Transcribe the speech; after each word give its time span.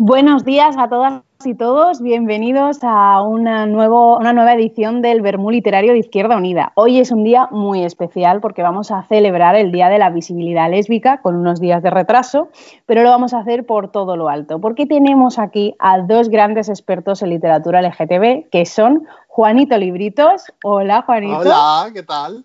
Buenos 0.00 0.44
días 0.44 0.76
a 0.78 0.88
todas 0.88 1.24
y 1.44 1.54
todos, 1.54 2.00
bienvenidos 2.00 2.78
a 2.82 3.20
una, 3.20 3.66
nuevo, 3.66 4.16
una 4.16 4.32
nueva 4.32 4.54
edición 4.54 5.02
del 5.02 5.22
Bermú 5.22 5.50
Literario 5.50 5.92
de 5.92 5.98
Izquierda 5.98 6.36
Unida. 6.36 6.70
Hoy 6.76 7.00
es 7.00 7.10
un 7.10 7.24
día 7.24 7.48
muy 7.50 7.82
especial 7.82 8.40
porque 8.40 8.62
vamos 8.62 8.92
a 8.92 9.02
celebrar 9.02 9.56
el 9.56 9.72
Día 9.72 9.88
de 9.88 9.98
la 9.98 10.10
Visibilidad 10.10 10.70
Lésbica 10.70 11.20
con 11.20 11.34
unos 11.34 11.58
días 11.58 11.82
de 11.82 11.90
retraso, 11.90 12.48
pero 12.86 13.02
lo 13.02 13.10
vamos 13.10 13.34
a 13.34 13.40
hacer 13.40 13.66
por 13.66 13.90
todo 13.90 14.16
lo 14.16 14.28
alto, 14.28 14.60
porque 14.60 14.86
tenemos 14.86 15.40
aquí 15.40 15.74
a 15.80 15.98
dos 15.98 16.28
grandes 16.28 16.68
expertos 16.68 17.20
en 17.22 17.30
literatura 17.30 17.82
LGTB, 17.82 18.50
que 18.50 18.66
son 18.66 19.04
Juanito 19.26 19.76
Libritos. 19.76 20.44
Hola, 20.62 21.02
Juanito. 21.02 21.40
Hola, 21.40 21.90
¿qué 21.92 22.04
tal? 22.04 22.44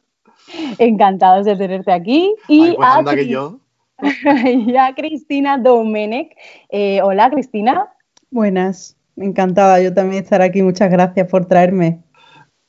Encantados 0.79 1.45
de 1.45 1.55
tenerte 1.55 1.91
aquí. 1.91 2.33
Y 2.47 2.71
pues 2.71 2.89
anda 2.89 3.13
que 3.13 3.27
yo. 3.27 3.59
y 4.45 4.75
a 4.77 4.93
Cristina 4.95 5.57
Domenech. 5.57 6.35
Eh, 6.69 7.01
hola, 7.01 7.29
Cristina. 7.29 7.89
Buenas, 8.31 8.95
encantada 9.15 9.81
yo 9.81 9.93
también 9.93 10.23
estar 10.23 10.41
aquí. 10.41 10.61
Muchas 10.61 10.89
gracias 10.91 11.27
por 11.27 11.45
traerme. 11.45 12.01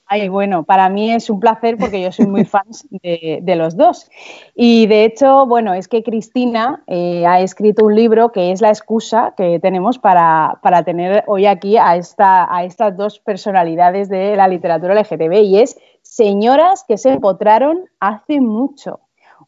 Ay, 0.06 0.28
bueno, 0.28 0.64
para 0.64 0.90
mí 0.90 1.10
es 1.12 1.30
un 1.30 1.40
placer 1.40 1.78
porque 1.78 2.02
yo 2.02 2.12
soy 2.12 2.26
muy 2.26 2.44
fan 2.44 2.66
de, 3.02 3.54
los 3.56 3.76
dos. 3.76 4.10
Y 4.54 4.86
de 4.86 5.04
hecho, 5.04 5.46
bueno, 5.46 5.72
es 5.72 5.88
que 5.88 6.02
Cristina 6.02 6.84
eh, 6.86 7.26
ha 7.26 7.40
escrito 7.40 7.86
un 7.86 7.94
libro 7.94 8.30
que 8.30 8.52
es 8.52 8.60
la 8.60 8.68
excusa 8.68 9.32
que 9.36 9.58
tenemos 9.60 9.98
para, 9.98 10.60
tener 10.84 11.24
hoy 11.26 11.46
aquí 11.46 11.78
a, 11.78 11.96
esta, 11.96 12.54
a 12.54 12.64
estas 12.64 12.96
dos 12.96 13.18
personalidades 13.18 14.08
de 14.08 14.36
la 14.36 14.46
literatura 14.46 14.94
LGTB 14.94 15.42
y 15.42 15.58
es 15.58 15.78
Señoras 16.02 16.84
que 16.86 16.98
se 16.98 17.10
empotraron 17.10 17.88
hace 17.98 18.40
mucho. 18.40 19.00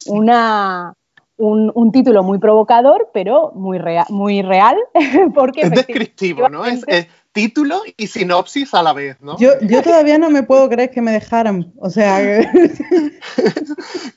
Una, 0.08 0.94
un, 1.38 1.92
título 1.92 2.22
muy 2.22 2.38
provocador, 2.38 3.10
pero 3.12 3.52
muy, 3.54 3.78
muy 4.10 4.42
real. 4.42 4.76
Porque 5.34 5.62
es 5.62 5.70
descriptivo, 5.70 6.48
¿no? 6.48 6.64
Es, 6.64 6.84
título 7.32 7.82
y 7.98 8.06
sinopsis 8.06 8.72
a 8.72 8.82
la 8.82 8.94
vez, 8.94 9.20
¿no? 9.20 9.36
Yo, 9.38 9.50
todavía 9.82 10.16
no 10.16 10.30
me 10.30 10.42
puedo 10.42 10.70
creer 10.70 10.90
que 10.90 11.02
me 11.02 11.12
dejaran. 11.12 11.70
O 11.78 11.90
sea. 11.90 12.18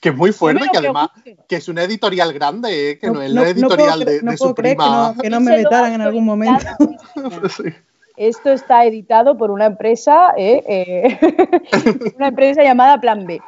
que 0.01 0.09
es 0.09 0.15
muy 0.15 0.31
fuerte, 0.31 0.65
que 0.71 0.77
además 0.77 1.09
que 1.49 1.57
es 1.57 1.67
una 1.67 1.83
editorial 1.83 2.31
grande, 2.31 2.91
¿eh? 2.91 2.97
que 2.97 3.11
no, 3.11 3.21
es 3.21 3.31
la 3.31 3.49
editorial 3.49 4.05
de, 4.05 4.21
de 4.21 4.37
su 4.37 4.55
prima. 4.55 5.13
Que 5.21 5.29
no, 5.29 5.41
me 5.41 5.57
vetaran 5.57 5.91
en 5.91 6.01
algún 6.01 6.23
momento. 6.23 6.65
Esto 8.15 8.51
está 8.51 8.85
editado 8.85 9.37
por 9.37 9.49
una 9.49 9.65
empresa, 9.65 10.33
¿eh? 10.37 10.63
Eh, 10.67 12.13
una 12.17 12.27
empresa 12.27 12.63
llamada 12.63 12.99
Plan 12.99 13.25
B. 13.25 13.41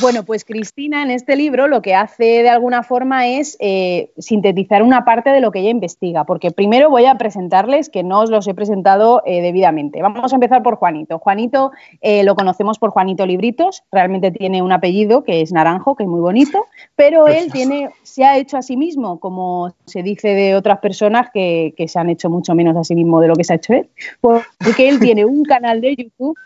Bueno, 0.00 0.24
pues 0.24 0.44
Cristina 0.44 1.02
en 1.02 1.10
este 1.10 1.36
libro 1.36 1.68
lo 1.68 1.80
que 1.80 1.94
hace 1.94 2.42
de 2.42 2.50
alguna 2.50 2.82
forma 2.82 3.26
es 3.28 3.56
eh, 3.60 4.10
sintetizar 4.18 4.82
una 4.82 5.06
parte 5.06 5.30
de 5.30 5.40
lo 5.40 5.50
que 5.50 5.60
ella 5.60 5.70
investiga, 5.70 6.24
porque 6.24 6.50
primero 6.50 6.90
voy 6.90 7.06
a 7.06 7.16
presentarles 7.16 7.88
que 7.88 8.02
no 8.02 8.20
os 8.20 8.30
los 8.30 8.46
he 8.46 8.54
presentado 8.54 9.22
eh, 9.24 9.40
debidamente. 9.40 10.02
Vamos 10.02 10.32
a 10.32 10.36
empezar 10.36 10.62
por 10.62 10.76
Juanito. 10.76 11.18
Juanito 11.18 11.72
eh, 12.02 12.24
lo 12.24 12.34
conocemos 12.34 12.78
por 12.78 12.90
Juanito 12.90 13.24
Libritos, 13.24 13.84
realmente 13.90 14.30
tiene 14.30 14.60
un 14.60 14.72
apellido 14.72 15.24
que 15.24 15.40
es 15.40 15.50
Naranjo, 15.50 15.96
que 15.96 16.02
es 16.02 16.08
muy 16.08 16.20
bonito, 16.20 16.66
pero 16.94 17.26
él 17.26 17.50
tiene, 17.50 17.90
se 18.02 18.24
ha 18.24 18.36
hecho 18.36 18.58
a 18.58 18.62
sí 18.62 18.76
mismo, 18.76 19.18
como 19.18 19.74
se 19.86 20.02
dice 20.02 20.28
de 20.28 20.54
otras 20.56 20.78
personas 20.80 21.30
que, 21.32 21.72
que 21.74 21.88
se 21.88 21.98
han 21.98 22.10
hecho 22.10 22.28
mucho 22.28 22.54
menos 22.54 22.76
a 22.76 22.84
sí 22.84 22.94
mismo 22.94 23.20
de 23.20 23.28
lo 23.28 23.34
que 23.34 23.44
se 23.44 23.54
ha 23.54 23.56
hecho 23.56 23.72
él, 23.72 23.88
porque 24.20 24.88
él 24.88 25.00
tiene 25.00 25.24
un 25.24 25.44
canal 25.44 25.80
de 25.80 25.96
YouTube 25.96 26.36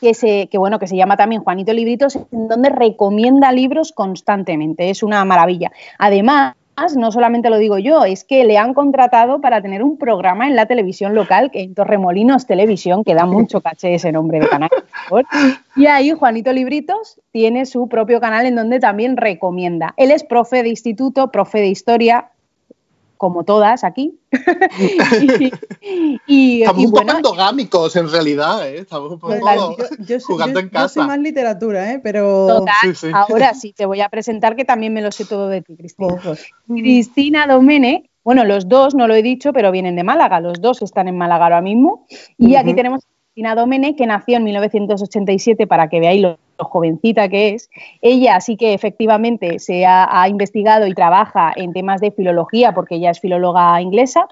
que 0.00 0.14
se, 0.14 0.48
que, 0.48 0.58
bueno, 0.58 0.78
que 0.78 0.86
se 0.86 0.96
llama 0.96 1.16
también 1.16 1.42
Juanito 1.42 1.72
Libritos, 1.72 2.16
en 2.16 2.48
donde 2.48 2.68
recomienda 2.68 3.52
libros 3.52 3.92
constantemente. 3.92 4.90
Es 4.90 5.02
una 5.02 5.24
maravilla. 5.24 5.72
Además, 5.98 6.54
no 6.96 7.10
solamente 7.10 7.48
lo 7.48 7.56
digo 7.56 7.78
yo, 7.78 8.04
es 8.04 8.24
que 8.24 8.44
le 8.44 8.58
han 8.58 8.74
contratado 8.74 9.40
para 9.40 9.62
tener 9.62 9.82
un 9.82 9.96
programa 9.96 10.46
en 10.46 10.56
la 10.56 10.66
televisión 10.66 11.14
local, 11.14 11.50
que 11.50 11.62
en 11.62 11.74
Torremolinos 11.74 12.46
Televisión, 12.46 13.02
que 13.02 13.14
da 13.14 13.24
mucho 13.24 13.62
caché 13.62 13.94
ese 13.94 14.12
nombre 14.12 14.40
de 14.40 14.48
canal. 14.48 14.70
Y 15.74 15.86
ahí 15.86 16.12
Juanito 16.12 16.52
Libritos 16.52 17.20
tiene 17.32 17.64
su 17.64 17.88
propio 17.88 18.20
canal 18.20 18.44
en 18.44 18.56
donde 18.56 18.78
también 18.78 19.16
recomienda. 19.16 19.94
Él 19.96 20.10
es 20.10 20.22
profe 20.24 20.62
de 20.62 20.68
instituto, 20.68 21.30
profe 21.30 21.58
de 21.58 21.68
historia, 21.68 22.30
como 23.16 23.44
todas 23.44 23.84
aquí. 23.84 24.18
y, 26.26 26.62
Estamos 26.62 26.84
un 26.84 26.92
poco 26.92 27.10
endogámicos 27.16 27.96
en 27.96 28.10
realidad, 28.10 28.68
¿eh? 28.68 28.78
Estamos 28.78 29.12
un 29.12 29.18
poco 29.18 29.34
jugando 29.34 30.60
en 30.60 30.68
casa. 30.68 30.86
Yo 30.86 30.88
soy 30.88 31.06
más 31.06 31.18
literatura, 31.18 31.92
¿eh? 31.92 32.00
Pero... 32.02 32.64
Ahora 33.12 33.54
sí, 33.54 33.72
te 33.72 33.86
voy 33.86 34.00
a 34.00 34.08
presentar 34.08 34.56
que 34.56 34.64
también 34.64 34.92
me 34.92 35.02
lo 35.02 35.12
sé 35.12 35.24
todo 35.24 35.48
de 35.48 35.62
ti, 35.62 35.76
Cristina. 35.76 36.16
Cristina 36.66 37.46
Domene, 37.46 38.10
bueno, 38.24 38.44
los 38.44 38.68
dos, 38.68 38.94
no 38.94 39.06
lo 39.06 39.14
he 39.14 39.22
dicho, 39.22 39.52
pero 39.52 39.70
vienen 39.70 39.96
de 39.96 40.04
Málaga, 40.04 40.40
los 40.40 40.60
dos 40.60 40.82
están 40.82 41.08
en 41.08 41.16
Málaga 41.16 41.44
ahora 41.44 41.60
mismo. 41.60 42.06
Y 42.38 42.56
aquí 42.56 42.74
tenemos 42.74 43.04
a 43.04 43.08
Cristina 43.08 43.54
Domene, 43.54 43.94
que 43.96 44.06
nació 44.06 44.36
en 44.38 44.44
1987, 44.44 45.66
para 45.66 45.88
que 45.88 46.00
veáis 46.00 46.22
lo 46.22 46.38
jovencita 46.58 47.28
que 47.28 47.50
es. 47.50 47.70
Ella 48.02 48.40
sí 48.40 48.56
que 48.56 48.74
efectivamente 48.74 49.58
se 49.58 49.86
ha, 49.86 50.28
investigado 50.28 50.86
y 50.86 50.94
trabaja 50.94 51.52
en 51.54 51.72
temas 51.72 52.00
de 52.00 52.10
filología 52.10 52.72
porque 52.72 52.96
ella 52.96 53.10
es 53.10 53.20
filóloga 53.20 53.80
inglesa 53.80 54.28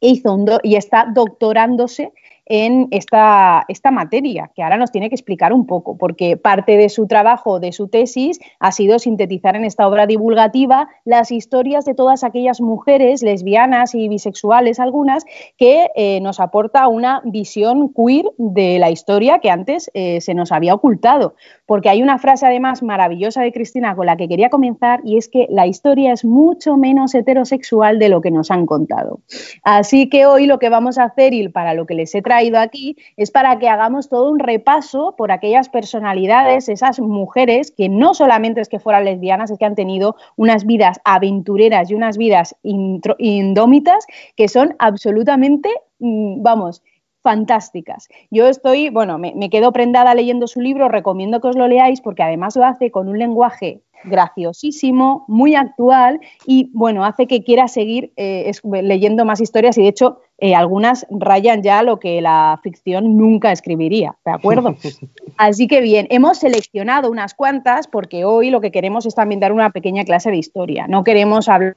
hizo 0.00 0.36
y 0.62 0.76
está 0.76 1.06
doctorándose 1.12 2.12
en 2.48 2.88
esta, 2.90 3.64
esta 3.68 3.90
materia, 3.90 4.50
que 4.54 4.62
ahora 4.62 4.78
nos 4.78 4.90
tiene 4.90 5.10
que 5.10 5.14
explicar 5.14 5.52
un 5.52 5.66
poco, 5.66 5.98
porque 5.98 6.38
parte 6.38 6.78
de 6.78 6.88
su 6.88 7.06
trabajo, 7.06 7.60
de 7.60 7.72
su 7.72 7.88
tesis, 7.88 8.40
ha 8.58 8.72
sido 8.72 8.98
sintetizar 8.98 9.54
en 9.54 9.66
esta 9.66 9.86
obra 9.86 10.06
divulgativa 10.06 10.88
las 11.04 11.30
historias 11.30 11.84
de 11.84 11.94
todas 11.94 12.24
aquellas 12.24 12.62
mujeres 12.62 13.22
lesbianas 13.22 13.94
y 13.94 14.08
bisexuales, 14.08 14.80
algunas, 14.80 15.26
que 15.58 15.88
eh, 15.94 16.20
nos 16.22 16.40
aporta 16.40 16.88
una 16.88 17.20
visión 17.24 17.92
queer 17.92 18.24
de 18.38 18.78
la 18.78 18.90
historia 18.90 19.40
que 19.40 19.50
antes 19.50 19.90
eh, 19.92 20.22
se 20.22 20.32
nos 20.32 20.50
había 20.50 20.74
ocultado. 20.74 21.34
Porque 21.66 21.90
hay 21.90 22.02
una 22.02 22.18
frase 22.18 22.46
además 22.46 22.82
maravillosa 22.82 23.42
de 23.42 23.52
Cristina 23.52 23.94
con 23.94 24.06
la 24.06 24.16
que 24.16 24.26
quería 24.26 24.48
comenzar 24.48 25.00
y 25.04 25.18
es 25.18 25.28
que 25.28 25.46
la 25.50 25.66
historia 25.66 26.14
es 26.14 26.24
mucho 26.24 26.78
menos 26.78 27.14
heterosexual 27.14 27.98
de 27.98 28.08
lo 28.08 28.22
que 28.22 28.30
nos 28.30 28.50
han 28.50 28.64
contado. 28.64 29.20
Así 29.62 30.08
que 30.08 30.24
hoy 30.24 30.46
lo 30.46 30.58
que 30.58 30.70
vamos 30.70 30.96
a 30.96 31.04
hacer 31.04 31.34
y 31.34 31.46
para 31.48 31.74
lo 31.74 31.84
que 31.84 31.94
les 31.94 32.14
he 32.14 32.22
traído 32.22 32.37
ido 32.42 32.58
aquí 32.58 32.96
es 33.16 33.30
para 33.30 33.58
que 33.58 33.68
hagamos 33.68 34.08
todo 34.08 34.30
un 34.30 34.38
repaso 34.38 35.14
por 35.16 35.32
aquellas 35.32 35.68
personalidades, 35.68 36.68
esas 36.68 37.00
mujeres 37.00 37.70
que 37.70 37.88
no 37.88 38.14
solamente 38.14 38.60
es 38.60 38.68
que 38.68 38.80
fueran 38.80 39.04
lesbianas, 39.04 39.50
es 39.50 39.58
que 39.58 39.64
han 39.64 39.74
tenido 39.74 40.16
unas 40.36 40.66
vidas 40.66 41.00
aventureras 41.04 41.90
y 41.90 41.94
unas 41.94 42.16
vidas 42.16 42.56
indómitas 42.62 44.06
que 44.36 44.48
son 44.48 44.74
absolutamente, 44.78 45.70
mm, 45.98 46.42
vamos, 46.42 46.82
fantásticas. 47.22 48.08
Yo 48.30 48.48
estoy, 48.48 48.90
bueno, 48.90 49.18
me, 49.18 49.34
me, 49.34 49.50
quedo 49.50 49.72
prendada 49.72 50.14
leyendo 50.14 50.46
su 50.46 50.60
libro, 50.60 50.88
recomiendo 50.88 51.40
que 51.40 51.48
os 51.48 51.56
lo 51.56 51.68
leáis 51.68 52.00
porque 52.00 52.22
además 52.22 52.56
lo 52.56 52.64
hace 52.64 52.90
con 52.90 53.08
un 53.08 53.18
lenguaje 53.18 53.82
graciosísimo, 54.04 55.24
muy 55.28 55.54
actual 55.54 56.20
y 56.46 56.70
bueno, 56.72 57.04
hace 57.04 57.26
que 57.26 57.42
quiera 57.42 57.68
seguir 57.68 58.12
eh, 58.16 58.50
leyendo 58.82 59.24
más 59.24 59.40
historias 59.40 59.76
y 59.78 59.82
de 59.82 59.88
hecho 59.88 60.20
eh, 60.38 60.54
algunas 60.54 61.06
rayan 61.10 61.62
ya 61.62 61.82
lo 61.82 61.98
que 61.98 62.20
la 62.20 62.60
ficción 62.62 63.16
nunca 63.16 63.50
escribiría, 63.50 64.16
¿de 64.24 64.32
acuerdo? 64.32 64.76
Así 65.36 65.66
que 65.66 65.80
bien, 65.80 66.06
hemos 66.10 66.38
seleccionado 66.38 67.10
unas 67.10 67.34
cuantas 67.34 67.88
porque 67.88 68.24
hoy 68.24 68.50
lo 68.50 68.60
que 68.60 68.70
queremos 68.70 69.04
es 69.04 69.14
también 69.14 69.40
dar 69.40 69.52
una 69.52 69.70
pequeña 69.70 70.04
clase 70.04 70.30
de 70.30 70.36
historia, 70.36 70.86
no 70.86 71.02
queremos 71.02 71.48
hablar 71.48 71.76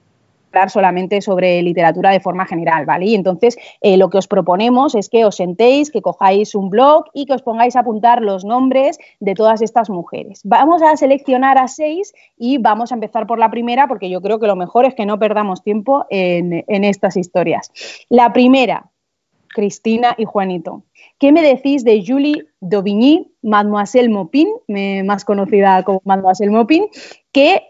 solamente 0.70 1.22
sobre 1.22 1.62
literatura 1.62 2.12
de 2.12 2.20
forma 2.20 2.46
general, 2.46 2.86
¿vale? 2.86 3.06
Y 3.06 3.16
entonces 3.16 3.58
eh, 3.82 3.98
lo 3.98 4.10
que 4.10 4.18
os 4.18 4.28
proponemos 4.28 4.96
es 4.96 5.10
que 5.10 5.26
os 5.26 5.36
sentéis, 5.36 5.92
que 5.92 6.02
cojáis 6.02 6.56
un 6.56 6.70
blog 6.70 7.06
y 7.14 7.26
que 7.26 7.34
os 7.34 7.42
pongáis 7.42 7.76
a 7.76 7.82
apuntar 7.82 8.22
los 8.22 8.46
nombres 8.46 8.98
de 9.20 9.34
todas 9.34 9.62
estas 9.62 9.90
mujeres. 9.90 10.42
Vamos 10.44 10.82
a 10.82 10.96
seleccionar 10.98 11.58
a 11.58 11.68
seis 11.68 12.14
y 12.38 12.58
vamos 12.58 12.92
a 12.92 12.96
empezar 12.96 13.28
por 13.28 13.40
la 13.40 13.50
primera 13.50 13.88
porque 13.88 14.10
yo 14.10 14.22
creo 14.22 14.40
que 14.40 14.48
lo 14.48 14.56
mejor 14.56 14.86
es 14.86 14.96
que 14.96 15.06
no 15.06 15.20
perdamos 15.20 15.64
tiempo 15.64 16.06
en, 16.10 16.84
estas 16.84 17.18
historias. 17.18 17.72
La 18.10 18.34
primera, 18.34 18.90
Cristina 19.50 20.16
y 20.18 20.26
Juanito. 20.26 20.84
¿Qué 21.20 21.32
me 21.32 21.42
decís 21.42 21.84
de 21.84 22.04
Julie 22.06 22.46
Dauvigny, 22.60 23.32
Mademoiselle 23.42 24.10
Maupin, 24.10 24.50
más 25.06 25.26
conocida 25.26 25.84
como 25.84 26.02
Mademoiselle 26.06 26.52
Maupin, 26.52 26.88
que, 27.32 27.62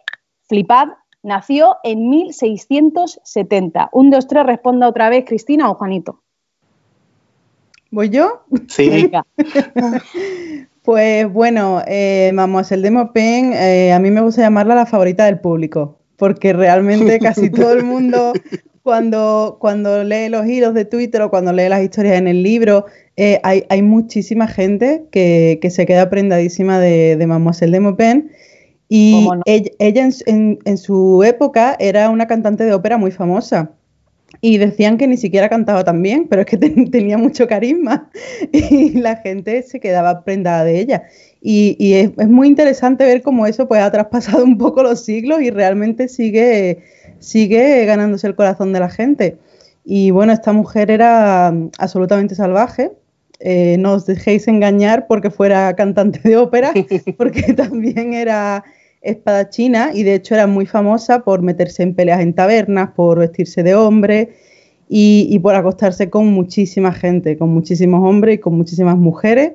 flipad, 0.47 0.89
Nació 1.23 1.77
en 1.83 2.09
1670. 2.09 3.89
Un, 3.93 4.09
dos, 4.09 4.27
tres, 4.27 4.45
responda 4.45 4.87
otra 4.87 5.09
vez, 5.09 5.25
Cristina 5.27 5.69
o 5.69 5.75
Juanito. 5.75 6.21
¿Voy 7.91 8.09
yo? 8.09 8.43
Sí. 8.69 9.11
pues 10.81 11.31
bueno, 11.31 11.81
eh, 11.85 12.31
el 12.31 12.81
de 12.81 12.91
Maupin, 12.91 13.53
eh, 13.53 13.93
a 13.93 13.99
mí 13.99 14.09
me 14.09 14.21
gusta 14.21 14.41
llamarla 14.41 14.73
la 14.73 14.85
favorita 14.85 15.25
del 15.25 15.39
público, 15.39 15.99
porque 16.15 16.53
realmente 16.53 17.19
casi 17.19 17.49
todo 17.51 17.73
el 17.73 17.83
mundo 17.83 18.33
cuando, 18.81 19.57
cuando 19.59 20.03
lee 20.03 20.29
los 20.29 20.47
hilos 20.47 20.73
de 20.73 20.85
Twitter 20.85 21.21
o 21.21 21.29
cuando 21.29 21.53
lee 21.53 21.69
las 21.69 21.83
historias 21.83 22.17
en 22.17 22.27
el 22.27 22.41
libro, 22.41 22.85
eh, 23.15 23.39
hay, 23.43 23.81
muchísima 23.83 24.47
gente 24.47 25.05
que, 25.11 25.59
se 25.69 25.85
queda 25.85 26.09
prendadísima 26.09 26.79
de, 26.79 27.15
de 27.15 27.27
Mademoiselle 27.27 27.73
de 27.73 27.79
Maupin 27.79 28.31
y 28.93 29.25
ella, 29.45 30.09
en, 30.25 30.77
su 30.77 31.23
época 31.23 31.77
era 31.79 32.09
una 32.09 32.27
cantante 32.27 32.65
de 32.65 32.73
ópera 32.73 32.97
muy 32.97 33.11
famosa. 33.11 33.71
y 34.41 34.57
decían 34.57 34.97
que 34.97 35.07
ni 35.07 35.15
siquiera 35.15 35.47
cantaba 35.47 35.85
tan 35.85 36.01
bien, 36.01 36.27
pero 36.27 36.41
es 36.41 36.47
que 36.47 36.57
tenía 36.91 37.17
mucho 37.17 37.47
carisma 37.47 38.09
y 38.51 38.99
la 38.99 39.15
gente 39.15 39.63
se 39.63 39.79
quedaba 39.79 40.25
prendada 40.25 40.65
de 40.65 40.81
ella. 40.81 41.03
Y, 41.41 41.93
es, 41.93 42.27
muy 42.27 42.49
interesante 42.49 43.05
ver 43.05 43.21
cómo 43.21 43.47
eso 43.47 43.65
pues, 43.65 43.81
ha 43.81 43.89
traspasado 43.89 44.43
un 44.51 44.57
poco 44.57 44.83
los 44.83 45.05
siglos 45.05 45.41
y 45.41 45.51
realmente 45.51 46.09
sigue, 46.09 46.79
sigue 47.19 47.85
ganándose 47.85 48.27
el 48.27 48.35
corazón 48.35 48.73
de 48.73 48.81
la 48.81 48.89
gente. 48.89 49.37
Y 49.85 50.11
bueno, 50.11 50.33
esta 50.33 50.51
mujer 50.51 50.91
era 50.91 51.47
absolutamente 51.77 52.35
salvaje. 52.35 52.91
Eh, 53.39 53.77
no 53.79 53.93
os 53.93 54.05
dejéis 54.05 54.49
engañar 54.49 55.07
porque 55.07 55.29
fuera 55.29 55.73
cantante 55.77 56.19
de 56.19 56.35
ópera, 56.35 56.73
porque 57.17 57.53
también 57.53 58.13
era 58.13 58.65
espadachina 59.01 59.91
y 59.93 60.03
de 60.03 60.15
hecho 60.15 60.35
era 60.35 60.47
muy 60.47 60.65
famosa 60.65 61.23
por 61.23 61.41
meterse 61.41 61.83
en 61.83 61.95
peleas 61.95 62.21
en 62.21 62.33
tabernas, 62.33 62.91
por 62.91 63.19
vestirse 63.19 63.63
de 63.63 63.75
hombre 63.75 64.35
y, 64.93 65.39
por 65.39 65.55
acostarse 65.55 66.09
con 66.09 66.27
muchísima 66.27 66.91
gente, 66.91 67.37
con 67.37 67.49
muchísimos 67.49 68.03
hombres 68.03 68.35
y 68.35 68.37
con 68.39 68.55
muchísimas 68.55 68.97
mujeres. 68.97 69.53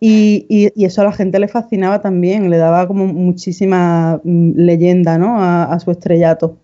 Y, 0.00 0.72
eso 0.82 1.02
a 1.02 1.04
la 1.04 1.12
gente 1.12 1.38
le 1.38 1.46
fascinaba 1.46 2.00
también, 2.00 2.48
le 2.48 2.56
daba 2.56 2.88
como 2.88 3.06
muchísima 3.06 4.20
mm, 4.24 4.52
leyenda 4.56 5.18
¿no? 5.18 5.36
a, 5.38 5.78
su 5.78 5.90
estrellato. 5.90 6.56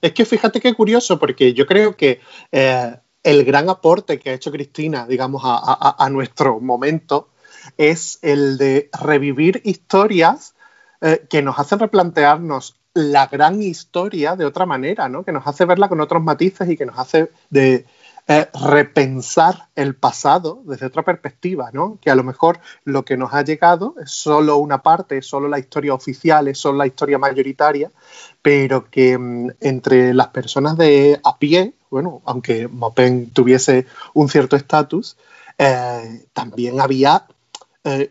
Es 0.00 0.12
que 0.12 0.24
fíjate 0.24 0.58
qué 0.58 0.72
curioso, 0.72 1.18
porque 1.18 1.52
yo 1.52 1.66
creo 1.66 1.96
que 1.96 2.18
eh, 2.50 2.96
el 3.22 3.44
gran 3.44 3.68
aporte 3.68 4.18
que 4.18 4.30
ha 4.30 4.34
hecho 4.34 4.50
Cristina, 4.50 5.06
digamos, 5.06 5.42
a, 5.44 6.08
nuestro 6.10 6.60
momento, 6.60 7.28
es 7.76 8.18
el 8.22 8.56
de 8.56 8.88
revivir 9.02 9.60
historias 9.64 10.54
eh, 11.00 11.26
que 11.28 11.42
nos 11.42 11.58
hacen 11.58 11.78
replantearnos 11.78 12.78
la 12.94 13.26
gran 13.26 13.62
historia 13.62 14.34
de 14.36 14.44
otra 14.44 14.66
manera, 14.66 15.08
¿no? 15.08 15.24
Que 15.24 15.32
nos 15.32 15.46
hace 15.46 15.64
verla 15.64 15.88
con 15.88 16.00
otros 16.00 16.22
matices 16.22 16.68
y 16.68 16.76
que 16.76 16.86
nos 16.86 16.98
hace 16.98 17.30
de 17.50 17.86
eh, 18.30 18.46
repensar 18.52 19.68
el 19.74 19.94
pasado 19.94 20.60
desde 20.66 20.84
otra 20.84 21.02
perspectiva, 21.02 21.70
¿no? 21.72 21.98
Que 22.00 22.10
a 22.10 22.14
lo 22.14 22.24
mejor 22.24 22.60
lo 22.84 23.02
que 23.04 23.16
nos 23.16 23.32
ha 23.32 23.42
llegado 23.42 23.94
es 24.02 24.10
solo 24.10 24.58
una 24.58 24.82
parte, 24.82 25.18
es 25.18 25.26
solo 25.26 25.48
la 25.48 25.58
historia 25.58 25.94
oficial, 25.94 26.46
es 26.48 26.58
solo 26.58 26.76
la 26.76 26.86
historia 26.86 27.16
mayoritaria, 27.16 27.90
pero 28.42 28.90
que 28.90 29.16
mm, 29.16 29.50
entre 29.60 30.12
las 30.12 30.28
personas 30.28 30.76
de 30.76 31.18
a 31.24 31.38
pie, 31.38 31.72
bueno, 31.90 32.20
aunque 32.26 32.68
Mopin 32.68 33.30
tuviese 33.30 33.86
un 34.12 34.28
cierto 34.28 34.56
estatus, 34.56 35.16
eh, 35.56 36.26
también 36.34 36.80
había 36.80 37.24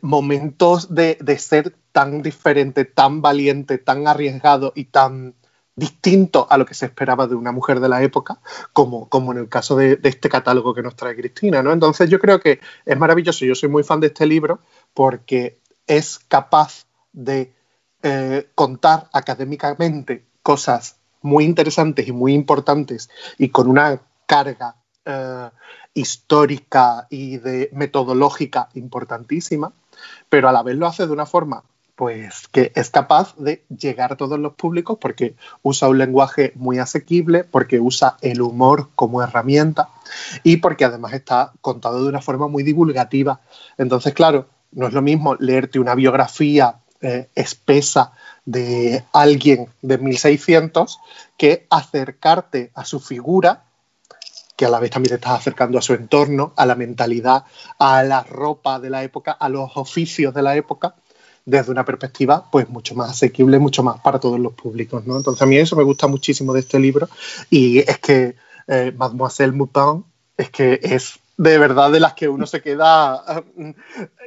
momentos 0.01 0.93
de, 0.95 1.17
de, 1.21 1.37
ser 1.37 1.75
tan 1.91 2.23
diferente, 2.23 2.85
tan 2.85 3.21
valiente, 3.21 3.77
tan 3.77 4.07
arriesgado 4.07 4.73
y 4.75 4.85
tan 4.85 5.35
distinto 5.77 6.47
a 6.49 6.57
lo 6.57 6.65
que 6.65 6.73
se 6.73 6.87
esperaba 6.87 7.27
de 7.27 7.35
una 7.35 7.51
mujer 7.51 7.79
de 7.79 7.87
la 7.87 8.01
época, 8.01 8.41
como, 8.73 9.07
como 9.09 9.31
en 9.31 9.37
el 9.37 9.47
caso 9.47 9.77
de, 9.77 9.99
este 10.03 10.27
catálogo 10.27 10.73
que 10.73 10.81
nos 10.81 10.95
trae 10.95 11.15
Cristina. 11.15 11.61
¿no? 11.61 11.71
Entonces 11.71 12.09
yo 12.09 12.19
creo 12.19 12.41
que 12.41 12.59
es 12.83 12.97
maravilloso, 12.97 13.45
yo 13.45 13.53
soy 13.55 13.69
muy 13.69 13.83
fan 13.83 13.99
de 13.99 14.07
este 14.07 14.25
libro 14.25 14.59
porque 14.93 15.61
es 15.85 16.19
capaz 16.27 16.87
de 17.13 17.53
eh, 18.01 18.49
contar 18.55 19.07
académicamente 19.13 20.25
cosas 20.41 20.99
muy 21.21 21.45
interesantes 21.45 22.07
y 22.07 22.11
muy 22.11 22.33
importantes 22.33 23.09
y 23.37 23.49
con 23.49 23.67
una 23.67 24.01
carga 24.25 24.77
eh, 25.05 25.49
histórica 25.97 27.07
y 27.09 27.37
de 27.37 27.69
metodológica 27.73 28.69
importantísima, 28.75 29.73
pero 30.29 30.47
a 30.47 30.51
la 30.51 30.63
vez 30.63 30.75
lo 30.75 30.87
hace 30.87 31.07
de 31.07 31.13
una 31.13 31.25
forma 31.25 31.63
pues 31.95 32.47
que 32.49 32.71
es 32.75 32.91
capaz 32.91 33.35
de 33.37 33.63
llegar 33.75 34.13
a 34.13 34.17
todos 34.17 34.37
los 34.37 34.53
públicos 34.53 34.99
porque 35.01 35.35
usa 35.63 35.87
un 35.87 35.97
lenguaje 35.97 36.51
muy 36.53 36.77
asequible, 36.77 37.43
porque 37.43 37.79
usa 37.79 38.17
el 38.21 38.43
humor 38.43 38.89
como 38.93 39.23
herramienta 39.23 39.89
y 40.43 40.57
porque 40.57 40.85
además 40.85 41.13
está 41.13 41.53
contado 41.59 42.03
de 42.03 42.09
una 42.09 42.21
forma 42.21 42.47
muy 42.47 42.61
divulgativa. 42.61 43.41
Entonces, 43.79 44.13
claro, 44.13 44.45
no 44.73 44.85
es 44.85 44.93
lo 44.93 45.01
mismo 45.01 45.33
leerte 45.39 45.79
una 45.79 45.95
biografía 45.95 46.75
eh, 47.01 47.29
espesa 47.33 48.11
de 48.45 49.03
alguien 49.11 49.67
de 49.81 49.97
1600 49.97 50.99
que 51.35 51.65
acercarte 51.71 52.69
a 52.75 52.85
su 52.85 52.99
figura 52.99 53.63
que 54.57 54.65
a 54.65 54.69
la 54.69 54.79
vez 54.79 54.89
también 54.89 55.09
te 55.09 55.15
estás 55.15 55.39
acercando 55.39 55.77
a 55.77 55.81
su 55.83 55.93
entorno, 55.93 56.51
a 56.57 56.65
la 56.65 56.75
mentalidad, 56.75 57.45
a 57.77 58.03
la 58.03 58.23
ropa 58.23 58.79
de 58.79 58.89
la 58.89 59.03
época, 59.03 59.31
a 59.31 59.47
los 59.49 59.77
oficios 59.77 60.33
de 60.33 60.41
la 60.41 60.55
época, 60.57 60.95
desde 61.45 61.71
una 61.71 61.85
perspectiva 61.85 62.49
pues 62.51 62.67
mucho 62.67 62.95
más 62.95 63.11
asequible, 63.11 63.59
mucho 63.59 63.83
más 63.83 64.01
para 64.01 64.19
todos 64.19 64.39
los 64.39 64.53
públicos. 64.53 65.05
¿no? 65.05 65.15
Entonces 65.15 65.41
a 65.43 65.45
mí 65.45 65.57
eso 65.57 65.75
me 65.75 65.83
gusta 65.83 66.07
muchísimo 66.07 66.53
de 66.53 66.61
este 66.61 66.79
libro 66.79 67.07
y 67.51 67.79
es 67.79 67.99
que 67.99 68.35
eh, 68.67 68.91
Mademoiselle 68.97 69.53
Moupin 69.53 70.03
es 70.35 70.49
que 70.49 70.79
es 70.81 71.19
de 71.37 71.59
verdad 71.59 71.91
de 71.91 71.99
las 71.99 72.13
que 72.13 72.27
uno 72.27 72.47
se 72.47 72.61
queda 72.61 73.23
eh, 73.59 73.75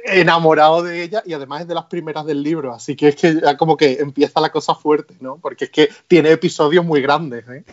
enamorado 0.05 0.81
de 0.81 1.03
ella 1.03 1.21
y 1.25 1.33
además 1.33 1.61
es 1.61 1.67
de 1.67 1.75
las 1.75 1.85
primeras 1.85 2.25
del 2.25 2.41
libro, 2.41 2.73
así 2.73 2.95
que 2.95 3.09
es 3.09 3.15
que 3.17 3.41
ya 3.41 3.57
como 3.57 3.75
que 3.75 3.97
empieza 3.99 4.39
la 4.39 4.49
cosa 4.49 4.75
fuerte, 4.75 5.15
¿no? 5.19 5.37
Porque 5.37 5.65
es 5.65 5.71
que 5.71 5.89
tiene 6.07 6.31
episodios 6.31 6.85
muy 6.85 7.01
grandes. 7.01 7.43
¿eh? 7.49 7.65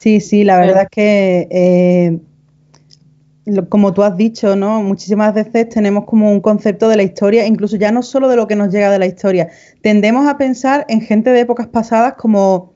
Sí, 0.00 0.20
sí, 0.20 0.44
la 0.44 0.58
verdad 0.58 0.84
es 0.84 0.88
que 0.90 2.20
como 3.68 3.92
tú 3.92 4.02
has 4.02 4.16
dicho, 4.16 4.56
¿no? 4.56 4.82
Muchísimas 4.82 5.34
veces 5.34 5.68
tenemos 5.68 6.04
como 6.04 6.30
un 6.30 6.40
concepto 6.40 6.88
de 6.88 6.96
la 6.96 7.02
historia, 7.02 7.46
incluso 7.46 7.76
ya 7.76 7.90
no 7.90 8.02
solo 8.02 8.28
de 8.28 8.36
lo 8.36 8.46
que 8.46 8.56
nos 8.56 8.72
llega 8.72 8.90
de 8.90 8.98
la 8.98 9.06
historia. 9.06 9.48
Tendemos 9.82 10.28
a 10.28 10.36
pensar 10.38 10.84
en 10.88 11.00
gente 11.00 11.30
de 11.30 11.40
épocas 11.40 11.66
pasadas 11.66 12.14
como 12.14 12.74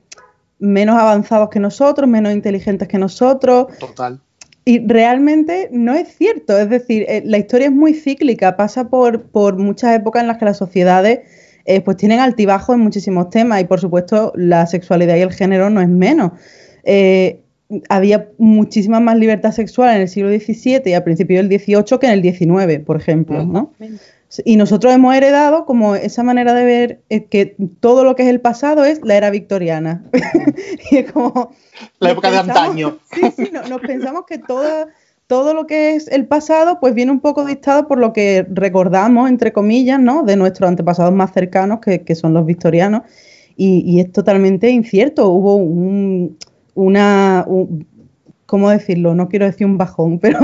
menos 0.59 0.97
avanzados 0.97 1.49
que 1.49 1.59
nosotros, 1.59 2.09
menos 2.09 2.33
inteligentes 2.33 2.87
que 2.87 2.97
nosotros. 2.97 3.67
Total. 3.79 4.19
Y 4.63 4.85
realmente 4.87 5.69
no 5.71 5.93
es 5.93 6.15
cierto. 6.15 6.57
Es 6.57 6.69
decir, 6.69 7.05
eh, 7.07 7.21
la 7.25 7.37
historia 7.37 7.67
es 7.67 7.73
muy 7.73 7.93
cíclica, 7.93 8.57
pasa 8.57 8.89
por, 8.89 9.23
por 9.23 9.57
muchas 9.57 9.95
épocas 9.95 10.21
en 10.21 10.27
las 10.27 10.37
que 10.37 10.45
las 10.45 10.57
sociedades 10.57 11.19
eh, 11.65 11.81
pues 11.81 11.97
tienen 11.97 12.19
altibajos 12.19 12.75
en 12.75 12.81
muchísimos 12.81 13.29
temas 13.29 13.61
y 13.61 13.65
por 13.65 13.79
supuesto 13.79 14.31
la 14.35 14.65
sexualidad 14.65 15.15
y 15.15 15.21
el 15.21 15.33
género 15.33 15.69
no 15.69 15.81
es 15.81 15.89
menos. 15.89 16.31
Eh, 16.85 17.41
había 17.89 18.29
muchísima 18.37 18.99
más 18.99 19.17
libertad 19.17 19.51
sexual 19.51 19.95
en 19.95 20.01
el 20.03 20.07
siglo 20.07 20.29
XVII 20.29 20.83
y 20.85 20.93
al 20.93 21.03
principio 21.03 21.37
del 21.37 21.47
XVIII 21.47 21.99
que 21.99 22.07
en 22.07 22.13
el 22.13 22.21
XIX, 22.21 22.85
por 22.85 22.97
ejemplo, 22.97 23.43
¿no? 23.43 23.73
Y 24.43 24.57
nosotros 24.57 24.93
hemos 24.93 25.15
heredado 25.15 25.65
como 25.65 25.95
esa 25.95 26.21
manera 26.21 26.53
de 26.53 26.65
ver 26.65 27.01
eh, 27.09 27.25
que 27.25 27.55
todo 27.79 28.03
lo 28.03 28.15
que 28.15 28.23
es 28.23 28.29
el 28.29 28.41
pasado 28.41 28.83
es 28.83 28.99
la 29.03 29.15
era 29.15 29.29
victoriana. 29.29 30.03
y 30.91 30.97
es 30.97 31.11
como... 31.11 31.51
La 31.99 32.11
época 32.11 32.31
de 32.31 32.37
antaño. 32.37 32.97
Sí, 33.11 33.21
sí, 33.35 33.51
nos 33.69 33.81
pensamos 33.81 34.25
que 34.27 34.37
todo, 34.37 34.87
todo 35.27 35.53
lo 35.53 35.67
que 35.67 35.95
es 35.95 36.07
el 36.09 36.27
pasado 36.27 36.79
pues 36.79 36.93
viene 36.93 37.11
un 37.11 37.21
poco 37.21 37.45
dictado 37.45 37.87
por 37.87 37.97
lo 37.97 38.13
que 38.13 38.45
recordamos, 38.49 39.29
entre 39.29 39.53
comillas, 39.53 39.99
¿no? 39.99 40.23
De 40.23 40.35
nuestros 40.35 40.67
antepasados 40.67 41.13
más 41.13 41.31
cercanos, 41.33 41.79
que, 41.79 42.01
que 42.01 42.15
son 42.15 42.33
los 42.33 42.45
victorianos. 42.45 43.03
Y, 43.55 43.83
y 43.85 44.01
es 44.01 44.11
totalmente 44.11 44.69
incierto. 44.69 45.29
Hubo 45.29 45.55
un 45.55 46.37
una, 46.75 47.45
¿cómo 48.45 48.69
decirlo? 48.69 49.15
No 49.15 49.27
quiero 49.27 49.45
decir 49.45 49.65
un 49.65 49.77
bajón, 49.77 50.19
pero 50.21 50.39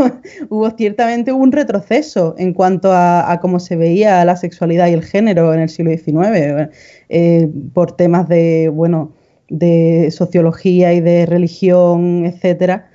hubo 0.50 0.69
ciertamente 0.71 1.31
un 1.31 1.51
retroceso 1.51 2.35
en 2.38 2.53
cuanto 2.53 2.91
a, 2.91 3.38
cómo 3.41 3.59
se 3.59 3.75
veía 3.75 4.25
la 4.25 4.35
sexualidad 4.35 4.88
y 4.88 4.93
el 4.93 5.03
género 5.03 5.53
en 5.53 5.59
el 5.59 5.69
siglo 5.69 5.91
XIX, 5.91 6.69
eh, 7.09 7.50
por 7.73 7.91
temas 7.95 8.27
de, 8.27 8.69
bueno, 8.69 9.13
de 9.50 10.09
sociología 10.11 10.93
y 10.93 11.01
de 11.01 11.25
religión, 11.25 12.25
etcétera. 12.25 12.89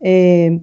Eh, 0.00 0.60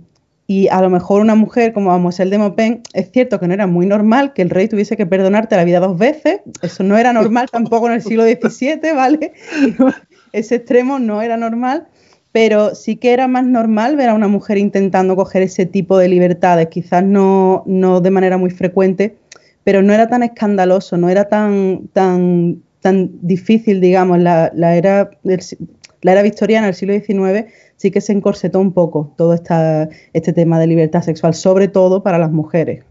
y 0.49 0.67
a 0.69 0.81
lo 0.81 0.89
mejor 0.89 1.21
una 1.21 1.35
mujer 1.35 1.73
como 1.73 1.89
vamos 1.89 2.19
el 2.19 2.31
de 2.31 2.39
Mopin, 2.39 2.81
es 2.93 3.11
cierto 3.11 3.39
que 3.39 3.47
no 3.47 3.53
era 3.53 3.67
muy 3.67 3.85
normal 3.85 4.33
que 4.33 4.41
el 4.41 4.49
rey 4.49 4.67
tuviese 4.67 4.97
que 4.97 5.05
perdonarte 5.05 5.55
la 5.55 5.63
vida 5.63 5.79
dos 5.79 5.95
veces, 5.95 6.39
eso 6.63 6.83
no 6.83 6.97
era 6.97 7.13
normal 7.13 7.49
tampoco 7.51 7.85
en 7.85 7.93
el 7.93 8.01
siglo 8.01 8.23
XVII, 8.23 8.79
¿vale? 8.95 9.33
ese 10.33 10.55
extremo 10.55 10.97
no 10.97 11.21
era 11.21 11.37
normal, 11.37 11.87
pero 12.31 12.75
sí 12.75 12.97
que 12.97 13.13
era 13.13 13.27
más 13.27 13.45
normal 13.45 13.95
ver 13.95 14.09
a 14.09 14.13
una 14.13 14.27
mujer 14.27 14.57
intentando 14.57 15.15
coger 15.15 15.41
ese 15.41 15.65
tipo 15.65 15.97
de 15.97 16.07
libertades, 16.07 16.67
quizás 16.67 17.03
no, 17.03 17.63
no 17.65 18.01
de 18.01 18.11
manera 18.11 18.37
muy 18.37 18.51
frecuente, 18.51 19.17
pero 19.63 19.81
no 19.81 19.93
era 19.93 20.07
tan 20.07 20.23
escandaloso, 20.23 20.97
no 20.97 21.09
era 21.09 21.29
tan, 21.29 21.87
tan, 21.93 22.61
tan 22.81 23.09
difícil, 23.21 23.81
digamos, 23.81 24.19
la, 24.19 24.51
la, 24.53 24.75
era, 24.75 25.09
la 25.23 26.11
era 26.11 26.21
victoriana 26.21 26.67
del 26.67 26.75
siglo 26.75 26.93
XIX 26.93 27.51
sí 27.79 27.91
que 27.91 28.01
se 28.01 28.11
encorsetó 28.11 28.59
un 28.59 28.73
poco 28.73 29.13
todo 29.15 29.33
esta, 29.33 29.87
este 30.11 30.33
tema 30.33 30.59
de 30.59 30.67
libertad 30.67 31.01
sexual, 31.01 31.33
sobre 31.33 31.69
todo 31.69 32.03
para 32.03 32.17
las 32.17 32.29
mujeres. 32.29 32.83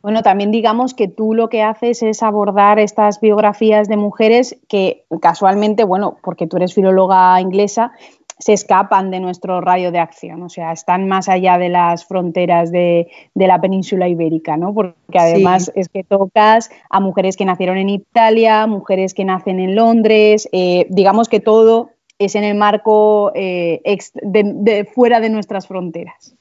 Bueno, 0.00 0.22
también 0.22 0.50
digamos 0.52 0.94
que 0.94 1.08
tú 1.08 1.34
lo 1.34 1.48
que 1.48 1.62
haces 1.62 2.02
es 2.02 2.22
abordar 2.22 2.78
estas 2.78 3.20
biografías 3.20 3.88
de 3.88 3.96
mujeres 3.98 4.56
que 4.68 5.04
casualmente, 5.20 5.84
bueno, 5.84 6.16
porque 6.22 6.46
tú 6.46 6.56
eres 6.56 6.72
filóloga 6.72 7.38
inglesa, 7.40 7.92
se 8.38 8.52
escapan 8.52 9.10
de 9.10 9.20
nuestro 9.20 9.60
radio 9.60 9.90
de 9.90 9.98
acción, 9.98 10.42
o 10.42 10.48
sea, 10.48 10.72
están 10.72 11.08
más 11.08 11.28
allá 11.28 11.56
de 11.56 11.70
las 11.70 12.04
fronteras 12.04 12.70
de, 12.70 13.08
la 13.34 13.60
península 13.60 14.08
ibérica, 14.08 14.56
¿no? 14.56 14.74
Porque 14.74 15.18
además 15.18 15.72
es 15.74 15.88
que 15.88 16.04
tocas 16.04 16.70
a 16.90 17.00
mujeres 17.00 17.36
que 17.36 17.46
nacieron 17.46 17.78
en 17.78 17.88
Italia, 17.88 18.66
mujeres 18.66 19.14
que 19.14 19.24
nacen 19.24 19.58
en 19.58 19.74
Londres, 19.74 20.48
eh, 20.52 20.86
digamos 20.90 21.28
que 21.28 21.40
todo 21.40 21.90
es 22.18 22.34
en 22.34 22.44
el 22.44 22.56
marco 22.56 23.32
eh, 23.34 23.80
de, 24.22 24.84
fuera 24.84 25.20
de 25.20 25.30
nuestras 25.30 25.66
fronteras. 25.66 26.34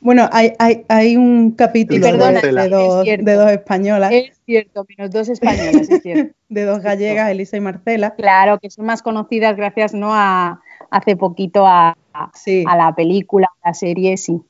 Bueno, 0.00 0.28
hay, 0.32 0.52
hay, 0.58 0.84
hay 0.88 1.16
un 1.16 1.52
capítulo 1.52 2.04
de, 2.04 2.12
dos, 2.12 3.04
de, 3.04 3.34
dos, 3.34 3.50
españolas. 3.52 4.10
Es 4.12 4.40
cierto, 4.44 4.84
menos 4.88 5.12
dos 5.12 5.28
españolas, 5.28 5.88
es 5.88 6.02
cierto. 6.02 6.34
de 6.48 6.64
dos 6.64 6.80
gallegas, 6.80 7.30
Elisa 7.30 7.56
y 7.56 7.60
Marcela. 7.60 8.10
Claro, 8.16 8.58
que 8.58 8.68
son 8.68 8.84
más 8.84 9.00
conocidas 9.00 9.56
gracias 9.56 9.94
¿no? 9.94 10.12
a 10.12 10.60
hace 10.92 11.16
poquito 11.16 11.66
a, 11.66 11.96
a 12.12 12.76
la 12.76 12.94
película, 12.94 13.50
a 13.62 13.70
la 13.70 13.74
serie, 13.74 14.16
sí. 14.16 14.40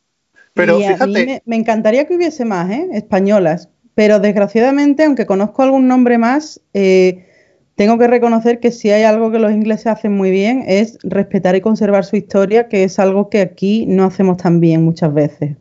Pero 0.55 0.79
fíjate. 0.79 1.43
me, 1.47 1.57
encantaría 1.57 2.07
que 2.07 2.17
hubiese 2.17 2.45
más, 2.45 2.71
¿eh? 2.71 2.89
Españolas. 2.93 3.71
Pero 3.95 4.19
desgraciadamente, 4.19 5.05
aunque 5.05 5.25
conozco 5.25 5.63
algún 5.63 5.87
nombre 5.87 6.19
más, 6.19 6.61
eh, 6.75 7.29
tengo 7.77 7.97
que 7.97 8.07
reconocer 8.07 8.59
que 8.59 8.73
si 8.73 8.91
hay 8.91 9.05
algo 9.05 9.31
que 9.31 9.39
los 9.39 9.53
ingleses 9.53 9.87
hacen 9.87 10.13
muy 10.13 10.31
bien 10.31 10.65
es 10.67 10.99
respetar 11.03 11.55
y 11.57 11.61
conservar 11.61 12.05
su 12.05 12.17
historia, 12.17 12.69
que 12.69 12.85
es 12.85 12.99
algo 12.99 13.31
que 13.31 13.41
aquí 13.41 13.87
no 13.87 14.05
hacemos 14.05 14.39
tan 14.39 14.61
bien 14.61 14.85
muchas 14.85 15.15
veces. 15.15 15.57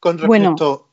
Con 0.00 0.18
respecto, 0.18 0.88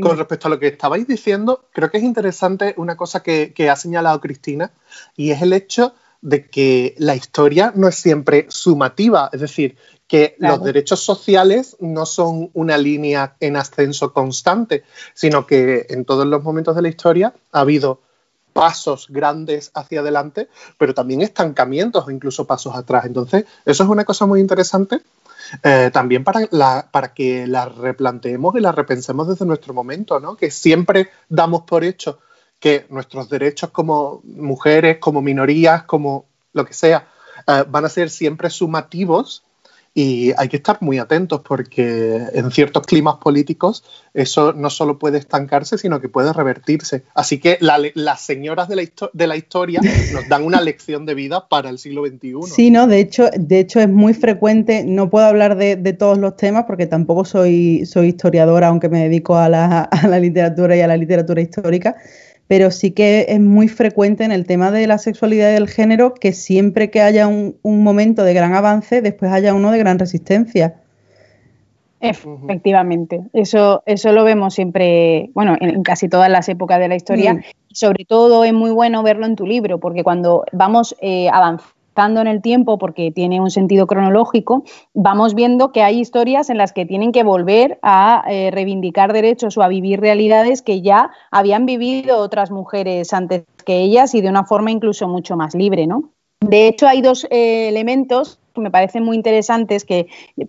con 0.00 0.18
respecto 0.18 0.48
a 0.48 0.50
lo 0.50 0.58
que 0.58 0.68
estabais 0.68 1.06
diciendo, 1.06 1.68
creo 1.72 1.90
que 1.90 1.98
es 1.98 2.04
interesante 2.04 2.74
una 2.76 2.96
cosa 2.96 3.22
que, 3.22 3.52
que 3.54 3.70
ha 3.70 3.76
señalado 3.76 4.20
Cristina, 4.20 4.72
y 5.16 5.30
es 5.30 5.42
el 5.42 5.52
hecho 5.52 5.94
de 6.26 6.44
que 6.44 6.96
la 6.98 7.14
historia 7.14 7.72
no 7.76 7.86
es 7.86 7.94
siempre 7.94 8.46
sumativa, 8.48 9.30
es 9.32 9.40
decir, 9.40 9.76
que 10.08 10.34
los 10.40 10.60
derechos 10.60 11.00
sociales 11.00 11.76
no 11.78 12.04
son 12.04 12.50
una 12.52 12.76
línea 12.78 13.36
en 13.38 13.56
ascenso 13.56 14.12
constante, 14.12 14.82
sino 15.14 15.46
que 15.46 15.86
en 15.88 16.04
todos 16.04 16.26
los 16.26 16.42
momentos 16.42 16.74
de 16.74 16.82
la 16.82 16.88
historia 16.88 17.32
ha 17.52 17.60
habido 17.60 18.00
pasos 18.52 19.06
grandes 19.08 19.70
hacia 19.74 20.00
adelante, 20.00 20.48
pero 20.78 20.94
también 20.94 21.22
estancamientos 21.22 22.04
o 22.04 22.10
incluso 22.10 22.44
pasos 22.44 22.74
atrás. 22.74 23.04
Entonces, 23.06 23.44
eso 23.64 23.84
es 23.84 23.88
una 23.88 24.04
cosa 24.04 24.26
muy 24.26 24.40
interesante 24.40 25.02
eh, 25.62 25.90
también 25.92 26.24
para, 26.24 26.48
para 26.90 27.14
que 27.14 27.46
la 27.46 27.66
replanteemos 27.66 28.56
y 28.56 28.60
la 28.60 28.72
repensemos 28.72 29.28
desde 29.28 29.46
nuestro 29.46 29.74
momento, 29.74 30.18
¿no? 30.18 30.36
Que 30.36 30.50
siempre 30.50 31.08
damos 31.28 31.62
por 31.62 31.84
hecho 31.84 32.18
que 32.58 32.86
nuestros 32.90 33.28
derechos 33.28 33.70
como 33.70 34.22
mujeres, 34.24 34.98
como 34.98 35.22
minorías, 35.22 35.84
como 35.84 36.26
lo 36.52 36.64
que 36.64 36.74
sea, 36.74 37.08
eh, 37.46 37.64
van 37.68 37.84
a 37.84 37.88
ser 37.88 38.10
siempre 38.10 38.50
sumativos 38.50 39.42
y 39.98 40.32
hay 40.36 40.48
que 40.48 40.58
estar 40.58 40.76
muy 40.82 40.98
atentos 40.98 41.40
porque 41.40 42.20
en 42.34 42.50
ciertos 42.50 42.86
climas 42.86 43.16
políticos 43.16 43.82
eso 44.12 44.52
no 44.52 44.68
solo 44.68 44.98
puede 44.98 45.16
estancarse, 45.16 45.78
sino 45.78 46.02
que 46.02 46.10
puede 46.10 46.34
revertirse. 46.34 47.04
Así 47.14 47.40
que 47.40 47.56
las 47.60 48.20
señoras 48.20 48.68
de 48.68 48.76
la, 48.76 48.82
de 49.14 49.26
la, 49.26 49.36
historia 49.36 49.80
nos 50.12 50.28
dan 50.28 50.44
una 50.44 50.60
lección 50.60 51.06
de 51.06 51.14
vida 51.14 51.48
para 51.48 51.70
el 51.70 51.78
siglo 51.78 52.04
XXI. 52.06 52.34
Sí, 52.44 52.70
no, 52.70 52.86
de 52.86 53.00
hecho, 53.00 53.30
de 53.34 53.58
hecho 53.58 53.80
es 53.80 53.88
muy 53.88 54.12
frecuente, 54.12 54.84
no 54.84 55.08
puedo 55.08 55.24
hablar 55.24 55.56
de, 55.56 55.76
todos 55.94 56.18
los 56.18 56.36
temas 56.36 56.64
porque 56.66 56.86
tampoco 56.86 57.24
soy, 57.24 57.86
soy 57.86 58.08
historiadora, 58.08 58.68
aunque 58.68 58.90
me 58.90 59.00
dedico 59.00 59.38
a 59.38 59.48
la, 59.48 59.80
a 59.80 60.08
la 60.08 60.18
literatura 60.18 60.76
y 60.76 60.82
a 60.82 60.86
la 60.88 60.98
literatura 60.98 61.40
histórica 61.40 61.96
pero 62.48 62.70
sí 62.70 62.92
que 62.92 63.26
es 63.28 63.40
muy 63.40 63.68
frecuente 63.68 64.24
en 64.24 64.32
el 64.32 64.46
tema 64.46 64.70
de 64.70 64.86
la 64.86 64.98
sexualidad 64.98 65.50
y 65.50 65.54
del 65.54 65.68
género 65.68 66.14
que 66.14 66.32
siempre 66.32 66.90
que 66.90 67.00
haya 67.00 67.26
un, 67.26 67.56
momento 67.62 68.22
de 68.22 68.34
gran 68.34 68.54
avance, 68.54 69.02
después 69.02 69.32
haya 69.32 69.54
uno 69.54 69.72
de 69.72 69.78
gran 69.78 69.98
resistencia. 69.98 70.76
Efectivamente, 71.98 73.22
eso, 73.32 73.82
eso 73.86 74.12
lo 74.12 74.22
vemos 74.22 74.54
siempre, 74.54 75.30
bueno, 75.34 75.56
en, 75.60 75.82
casi 75.82 76.08
todas 76.08 76.30
las 76.30 76.48
épocas 76.48 76.78
de 76.78 76.88
la 76.88 76.94
historia. 76.94 77.34
Mm. 77.34 77.42
Sobre 77.72 78.04
todo 78.04 78.44
es 78.44 78.52
muy 78.52 78.70
bueno 78.70 79.02
verlo 79.02 79.26
en 79.26 79.34
tu 79.34 79.46
libro, 79.46 79.80
porque 79.80 80.04
cuando 80.04 80.44
vamos 80.52 80.94
eh, 81.00 81.28
avanzando 81.32 81.75
en 81.96 82.26
el 82.26 82.42
tiempo 82.42 82.78
porque 82.78 83.10
tiene 83.10 83.40
un 83.40 83.50
sentido 83.50 83.86
cronológico, 83.86 84.64
vamos 84.92 85.34
viendo 85.34 85.72
que 85.72 85.82
hay 85.82 85.98
historias 85.98 86.50
en 86.50 86.58
las 86.58 86.72
que 86.72 86.84
tienen 86.84 87.10
que 87.10 87.22
volver 87.22 87.78
a 87.82 88.22
eh, 88.28 88.50
reivindicar 88.50 89.12
derechos 89.12 89.56
o 89.56 89.62
a 89.62 89.68
vivir 89.68 90.00
realidades 90.00 90.60
que 90.62 90.82
ya 90.82 91.10
habían 91.30 91.64
vivido 91.64 92.18
otras 92.18 92.50
mujeres 92.50 93.12
antes 93.14 93.44
que 93.64 93.78
ellas 93.80 94.14
y 94.14 94.20
de 94.20 94.28
una 94.28 94.44
forma 94.44 94.70
incluso 94.70 95.08
mucho 95.08 95.36
más 95.36 95.54
libre, 95.54 95.86
¿no? 95.86 96.10
De 96.40 96.68
hecho, 96.68 96.86
hay 96.86 97.00
dos 97.00 97.26
eh, 97.30 97.68
elementos 97.68 98.38
que 98.56 98.62
me 98.62 98.70
parecen 98.70 99.04
muy 99.04 99.16
interesantes 99.16 99.84
que 99.84 100.08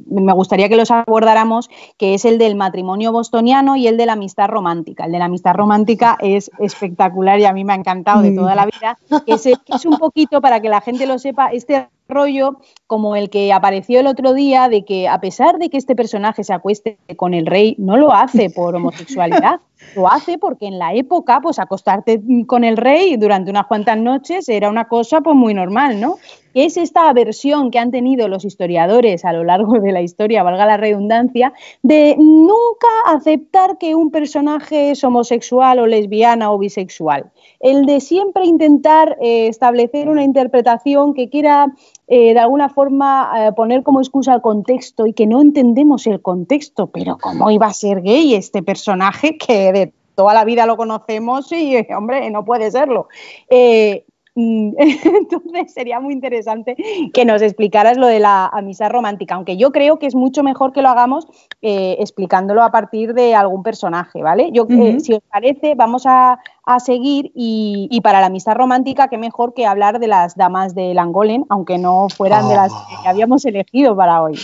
me 0.09 0.33
gustaría 0.33 0.69
que 0.69 0.75
los 0.75 0.89
abordáramos, 0.89 1.69
que 1.97 2.13
es 2.13 2.25
el 2.25 2.37
del 2.37 2.55
matrimonio 2.55 3.11
bostoniano 3.11 3.75
y 3.75 3.87
el 3.87 3.97
de 3.97 4.05
la 4.05 4.13
amistad 4.13 4.47
romántica. 4.47 5.05
El 5.05 5.11
de 5.11 5.19
la 5.19 5.25
amistad 5.25 5.53
romántica 5.53 6.17
es 6.19 6.49
espectacular 6.59 7.39
y 7.39 7.45
a 7.45 7.53
mí 7.53 7.63
me 7.63 7.73
ha 7.73 7.75
encantado 7.75 8.21
de 8.21 8.31
toda 8.31 8.55
la 8.55 8.65
vida. 8.65 8.97
Es, 9.25 9.45
es 9.45 9.85
un 9.85 9.97
poquito, 9.97 10.41
para 10.41 10.59
que 10.61 10.69
la 10.69 10.81
gente 10.81 11.05
lo 11.05 11.19
sepa, 11.19 11.47
este 11.47 11.87
rollo 12.07 12.59
como 12.87 13.15
el 13.15 13.29
que 13.29 13.51
apareció 13.51 13.99
el 13.99 14.07
otro 14.07 14.33
día 14.33 14.69
de 14.69 14.85
que 14.85 15.07
a 15.07 15.19
pesar 15.19 15.57
de 15.57 15.69
que 15.69 15.77
este 15.77 15.95
personaje 15.95 16.43
se 16.43 16.53
acueste 16.53 16.97
con 17.15 17.33
el 17.33 17.45
rey, 17.45 17.75
no 17.77 17.97
lo 17.97 18.13
hace 18.13 18.49
por 18.49 18.75
homosexualidad, 18.75 19.59
lo 19.95 20.07
hace 20.07 20.37
porque 20.37 20.67
en 20.67 20.79
la 20.79 20.93
época, 20.93 21.39
pues 21.41 21.59
acostarte 21.59 22.21
con 22.45 22.63
el 22.63 22.77
rey 22.77 23.17
durante 23.17 23.51
unas 23.51 23.67
cuantas 23.67 23.97
noches 23.97 24.47
era 24.49 24.69
una 24.69 24.87
cosa 24.87 25.21
pues 25.21 25.35
muy 25.35 25.53
normal, 25.53 25.99
¿no? 25.99 26.17
es 26.65 26.77
esta 26.77 27.09
aversión 27.09 27.69
que 27.71 27.79
han 27.79 27.91
tenido 27.91 28.27
los 28.27 28.43
historiadores 28.43 29.25
a 29.25 29.33
lo 29.33 29.43
largo 29.43 29.79
de 29.79 29.91
la 29.91 30.01
historia, 30.01 30.43
valga 30.43 30.65
la 30.65 30.77
redundancia, 30.77 31.53
de 31.83 32.15
nunca 32.17 32.87
aceptar 33.05 33.77
que 33.77 33.95
un 33.95 34.11
personaje 34.11 34.91
es 34.91 35.03
homosexual 35.03 35.79
o 35.79 35.87
lesbiana 35.87 36.51
o 36.51 36.57
bisexual. 36.57 37.31
El 37.59 37.85
de 37.85 37.99
siempre 37.99 38.45
intentar 38.45 39.17
eh, 39.21 39.47
establecer 39.47 40.09
una 40.09 40.23
interpretación 40.23 41.13
que 41.13 41.29
quiera 41.29 41.67
eh, 42.07 42.33
de 42.33 42.39
alguna 42.39 42.69
forma 42.69 43.31
eh, 43.35 43.51
poner 43.51 43.83
como 43.83 43.99
excusa 43.99 44.33
el 44.33 44.41
contexto 44.41 45.05
y 45.05 45.13
que 45.13 45.27
no 45.27 45.41
entendemos 45.41 46.07
el 46.07 46.21
contexto, 46.21 46.87
pero 46.87 47.17
¿cómo 47.17 47.51
iba 47.51 47.67
a 47.67 47.73
ser 47.73 48.01
gay 48.01 48.33
este 48.33 48.63
personaje 48.63 49.37
que 49.37 49.71
de 49.73 49.93
toda 50.15 50.33
la 50.33 50.45
vida 50.45 50.65
lo 50.65 50.77
conocemos 50.77 51.51
y, 51.51 51.75
hombre, 51.93 52.29
no 52.31 52.45
puede 52.45 52.71
serlo? 52.71 53.07
Eh, 53.49 54.05
entonces 54.77 55.73
sería 55.73 55.99
muy 55.99 56.13
interesante 56.13 56.75
que 57.13 57.25
nos 57.25 57.41
explicaras 57.41 57.97
lo 57.97 58.07
de 58.07 58.19
la 58.19 58.45
amistad 58.47 58.91
romántica, 58.91 59.35
aunque 59.35 59.57
yo 59.57 59.71
creo 59.71 59.99
que 59.99 60.05
es 60.05 60.15
mucho 60.15 60.43
mejor 60.43 60.73
que 60.73 60.81
lo 60.81 60.89
hagamos 60.89 61.27
explicándolo 61.61 62.63
a 62.63 62.71
partir 62.71 63.13
de 63.13 63.35
algún 63.35 63.63
personaje, 63.63 64.21
¿vale? 64.21 64.51
Yo, 64.53 64.67
si 64.99 65.13
os 65.13 65.21
parece, 65.31 65.75
vamos 65.75 66.05
a, 66.05 66.39
a 66.67 66.81
seguir 66.81 67.31
y, 67.33 68.01
para 68.03 68.19
la 68.19 68.27
amistad 68.27 68.55
romántica, 68.55 69.07
qué 69.07 69.17
mejor 69.17 69.53
que 69.53 69.65
hablar 69.65 69.99
de 69.99 70.07
las 70.07 70.35
damas 70.35 70.75
de 70.75 70.93
Langolen, 70.93 71.45
aunque 71.47 71.77
no 71.77 72.07
fueran 72.09 72.49
de 72.49 72.55
las 72.55 72.73
que 72.73 72.95
ah. 73.05 73.09
habíamos 73.09 73.45
elegido 73.45 73.95
para 73.95 74.21
hoy. 74.21 74.37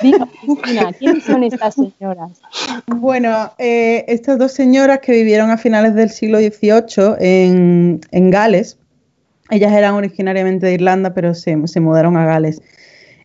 Dino, 0.00 0.28
Cristina, 0.40 0.92
¿quiénes 0.92 1.24
son 1.24 1.42
estas 1.42 1.74
señoras? 1.74 2.40
Bueno, 2.86 3.50
eh, 3.58 4.04
estas 4.06 4.38
dos 4.38 4.52
señoras 4.52 5.00
que 5.00 5.10
vivieron 5.10 5.50
a 5.50 5.58
finales 5.58 5.96
del 5.96 6.10
siglo 6.10 6.38
XVIII 6.38 7.16
en, 7.18 8.30
Gales, 8.30 8.78
ellas 9.50 9.72
eran 9.72 9.94
originariamente 9.94 10.66
de 10.66 10.74
Irlanda, 10.74 11.14
pero 11.14 11.34
se, 11.34 11.56
mudaron 11.56 12.16
a 12.16 12.26
Gales. 12.26 12.60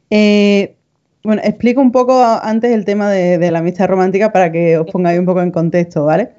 Eh, 0.09 0.75
bueno, 1.23 1.41
explico 1.43 1.81
un 1.81 1.91
poco 1.91 2.23
antes 2.23 2.71
el 2.71 2.85
tema 2.85 3.09
de, 3.09 3.37
de, 3.37 3.51
la 3.51 3.59
amistad 3.59 3.87
romántica 3.87 4.31
para 4.31 4.51
que 4.51 4.77
os 4.77 4.87
pongáis 4.91 5.19
un 5.19 5.25
poco 5.25 5.41
en 5.41 5.51
contexto, 5.51 6.05
¿vale? 6.05 6.29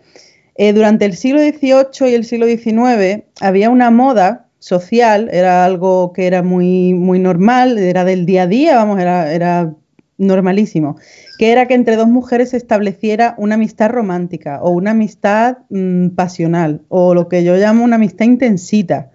Eh, 0.57 0.73
durante 0.73 1.07
el 1.07 1.17
siglo 1.17 1.41
XVIII 1.41 2.11
y 2.11 2.15
el 2.15 2.25
siglo 2.25 2.47
XIX 2.47 3.25
había 3.41 3.71
una 3.71 3.91
moda 3.91 4.49
social, 4.59 5.29
era 5.33 5.65
algo 5.65 6.13
que 6.13 6.27
era 6.27 6.43
muy, 6.43 6.95
muy 6.95 7.19
normal, 7.19 7.79
era 7.79 8.05
del 8.05 8.27
día 8.27 8.43
a 8.43 8.47
día, 8.47 8.77
vamos, 8.77 9.01
era, 9.01 9.33
era 9.33 9.75
normalísimo, 10.23 10.97
que 11.39 11.53
era 11.53 11.67
que 11.67 11.75
entre 11.75 11.97
dos 11.97 12.09
mujeres 12.09 12.51
se 12.51 12.57
estableciera 12.57 13.35
una 13.39 13.57
amistad 13.57 13.91
romántica 13.91 14.61
o 14.63 14.71
una 14.71 14.93
amistad 14.93 15.59
mm, 15.71 16.11
pasional 16.11 16.83
o 16.89 17.15
lo 17.15 17.29
que 17.29 17.45
yo 17.45 17.57
llamo 17.57 17.85
una 17.85 17.97
amistad 17.97 18.27
intensita, 18.27 19.11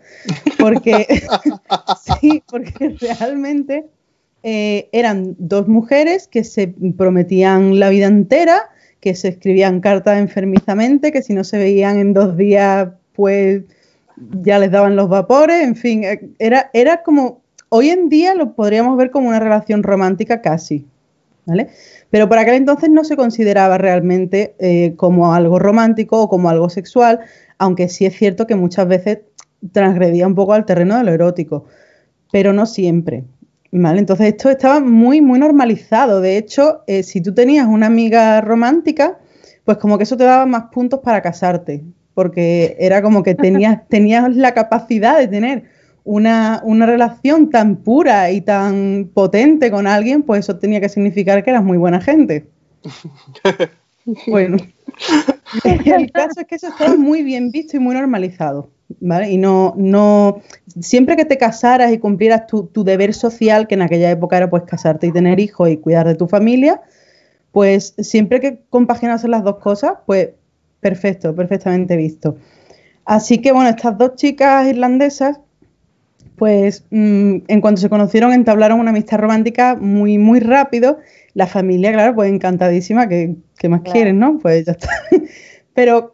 porque, 0.60 1.08
sí, 2.22 2.44
porque 2.50 2.96
realmente 3.00 3.86
eh, 4.44 4.90
eran 4.92 5.36
dos 5.40 5.68
mujeres 5.68 6.28
que 6.28 6.44
se 6.44 6.74
prometían 6.98 7.80
la 7.80 7.90
vida 7.90 8.08
entera, 8.08 8.70
que 9.00 9.16
se 9.16 9.30
escribían 9.30 9.80
cartas 9.80 10.20
enfermizamente, 10.20 11.12
que 11.12 11.22
si 11.22 11.34
no 11.34 11.44
se 11.44 11.58
veían 11.58 11.98
en 11.98 12.14
dos 12.14 12.36
días, 12.36 12.90
pues 13.14 13.64
ya 14.42 14.60
les 14.60 14.72
daban 14.72 14.96
los 14.96 15.10
vapores, 15.10 15.64
en 15.64 15.76
fin, 15.76 16.04
eh, 16.04 16.30
era, 16.40 16.70
era 16.74 17.04
como, 17.04 17.42
hoy 17.70 17.90
en 17.90 18.10
día 18.10 18.36
lo 18.36 18.56
podríamos 18.56 18.98
ver 18.98 19.12
como 19.12 19.30
una 19.30 19.40
relación 19.40 19.84
romántica 19.84 20.42
casi, 20.42 20.86
¿vale? 21.48 21.70
Pero 22.12 22.30
por 22.30 22.38
aquel 22.38 22.56
entonces 22.56 22.90
no 22.92 23.04
se 23.04 23.18
consideraba 23.18 23.80
realmente 23.80 24.56
eh, 24.60 24.94
como 24.96 25.34
algo 25.34 25.58
romántico 25.58 26.22
o 26.22 26.30
como 26.30 26.50
algo 26.50 26.70
sexual, 26.70 27.22
aunque 27.58 27.90
sí 27.90 28.06
es 28.06 28.16
cierto 28.16 28.46
que 28.46 28.56
muchas 28.56 28.88
veces 28.88 29.20
transgredía 29.72 30.28
un 30.28 30.36
poco 30.36 30.54
al 30.54 30.66
terreno 30.66 30.98
de 30.98 31.04
lo 31.06 31.12
erótico, 31.12 31.66
pero 32.32 32.54
no 32.54 32.66
siempre. 32.66 33.24
Entonces 33.72 34.28
esto 34.28 34.50
estaba 34.50 34.80
muy, 34.80 35.22
muy 35.22 35.40
normalizado. 35.40 36.22
De 36.22 36.38
hecho, 36.38 36.84
eh, 36.88 37.04
si 37.04 37.22
tú 37.22 37.34
tenías 37.34 37.68
una 37.68 37.88
amiga 37.88 38.42
romántica, 38.42 39.20
pues 39.66 39.78
como 39.78 39.98
que 39.98 40.04
eso 40.04 40.18
te 40.18 40.24
daba 40.24 40.46
más 40.46 40.66
puntos 40.72 41.02
para 41.02 41.22
casarte, 41.22 41.84
porque 42.14 42.76
era 42.80 43.02
como 43.02 43.24
que 43.24 43.36
tenías, 43.36 43.88
tenías 43.88 44.36
la 44.36 44.54
capacidad 44.54 45.20
de 45.20 45.28
tener 45.28 45.64
una, 46.08 46.62
una, 46.64 46.86
relación 46.86 47.50
tan 47.50 47.76
pura 47.76 48.32
y 48.32 48.40
tan 48.40 49.12
potente 49.14 49.70
con 49.70 49.88
alguien, 49.88 50.24
pues 50.24 50.40
eso 50.40 50.58
tenía 50.58 50.80
que 50.80 50.88
significar 50.88 51.44
que 51.44 51.50
eras 51.50 51.64
muy 51.64 51.78
buena 51.78 52.00
gente. 52.00 52.48
bueno, 54.28 54.58
el 55.64 56.12
caso 56.12 56.40
es 56.40 56.48
que 56.48 56.56
eso 56.56 56.70
estaba 56.70 56.96
muy 56.96 57.24
bien 57.24 57.52
visto 57.52 57.76
y 57.76 57.80
muy 57.80 57.94
normalizado. 57.94 58.70
¿Vale? 59.02 59.32
Y 59.32 59.38
no, 59.38 59.74
no, 59.76 60.40
siempre 60.80 61.18
que 61.18 61.26
te 61.26 61.38
casaras 61.38 61.92
y 61.92 61.98
cumplieras 61.98 62.48
tu, 62.48 62.68
tu, 62.68 62.86
deber 62.86 63.14
social, 63.14 63.68
que 63.68 63.76
en 63.76 63.82
aquella 63.82 64.10
época 64.10 64.38
era 64.38 64.50
pues 64.50 64.64
casarte 64.64 65.08
y 65.08 65.12
tener 65.12 65.42
hijos 65.42 65.70
y 65.70 65.76
cuidar 65.76 66.08
de 66.08 66.16
tu 66.16 66.26
familia, 66.28 66.82
pues 67.52 67.96
siempre 67.98 68.40
que 68.40 68.62
compaginas 68.70 69.26
las 69.26 69.44
dos 69.44 69.58
cosas, 69.58 69.96
pues 70.06 70.30
perfecto, 70.80 71.36
perfectamente 71.36 71.98
visto. 71.98 72.38
Así 73.04 73.40
que 73.40 73.52
bueno, 73.52 73.70
estas 73.70 73.98
dos 73.98 74.16
chicas 74.16 74.68
irlandesas, 74.68 75.42
pues 76.38 76.86
mm, 76.92 77.38
en 77.48 77.62
cuanto 77.62 77.82
se 77.82 77.90
conocieron 77.90 78.32
entablaron 78.32 78.80
una 78.80 78.92
amistad 78.92 79.18
romántica 79.18 79.76
muy, 79.76 80.18
muy 80.18 80.40
rápido. 80.40 81.00
La 81.34 81.48
familia, 81.48 81.92
claro, 81.92 82.16
pues 82.16 82.32
encantadísima, 82.32 83.08
que, 83.08 83.36
más 83.68 83.82
quieren, 83.82 84.20
¿no? 84.20 84.38
Pues 84.40 84.66
ya 84.66 84.74
está. 84.74 84.90
Pero 85.74 86.12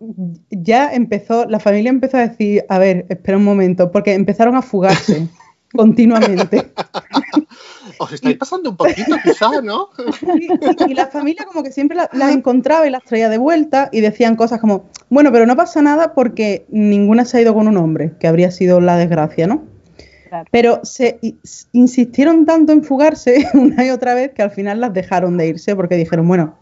ya 0.50 0.94
empezó, 0.94 1.46
la 1.46 1.60
familia 1.60 1.90
empezó 1.90 2.18
a 2.18 2.28
decir, 2.28 2.66
a 2.68 2.80
ver, 2.80 3.06
espera 3.08 3.38
un 3.38 3.46
momento, 3.46 3.92
porque 3.92 4.14
empezaron 4.14 4.56
a 4.56 4.62
fugarse 4.62 5.28
continuamente. 5.74 6.72
Os 8.00 8.12
estáis 8.12 8.38
pasando 8.38 8.72
un 8.72 8.78
poquito, 8.78 9.16
quizás, 9.24 9.64
¿no? 9.64 9.90
Y, 10.88 10.94
la 10.94 11.08
familia 11.08 11.46
como 11.46 11.64
que 11.64 11.72
siempre 11.72 11.98
las 11.98 12.34
encontraba 12.34 12.88
y 12.88 12.90
las 12.90 13.04
traía 13.04 13.30
de 13.30 13.38
vuelta 13.38 13.90
y 13.92 14.02
decían 14.02 14.36
cosas 14.36 14.60
como, 14.60 14.90
bueno, 15.10 15.32
pero 15.32 15.46
no 15.46 15.56
pasa 15.56 15.82
nada 15.82 16.14
porque 16.14 16.66
ninguna 16.70 17.24
se 17.24 17.38
ha 17.38 17.42
ido 17.42 17.54
con 17.54 17.68
un 17.68 17.78
hombre, 17.78 18.14
que 18.20 18.28
habría 18.28 18.52
sido 18.52 18.82
la 18.82 18.98
desgracia, 18.98 19.48
¿no? 19.48 19.73
Pero 20.52 20.82
se 20.84 21.20
insistieron 21.72 22.46
tanto 22.46 22.72
en 22.72 22.84
fugarse 22.84 23.48
una 23.54 23.86
y 23.86 23.90
otra 23.90 24.14
vez 24.14 24.32
que 24.32 24.42
al 24.42 24.52
final 24.52 24.82
las 24.82 24.94
dejaron 24.94 25.38
de 25.38 25.48
irse 25.48 25.76
porque 25.76 25.96
dijeron, 25.96 26.28
bueno, 26.28 26.56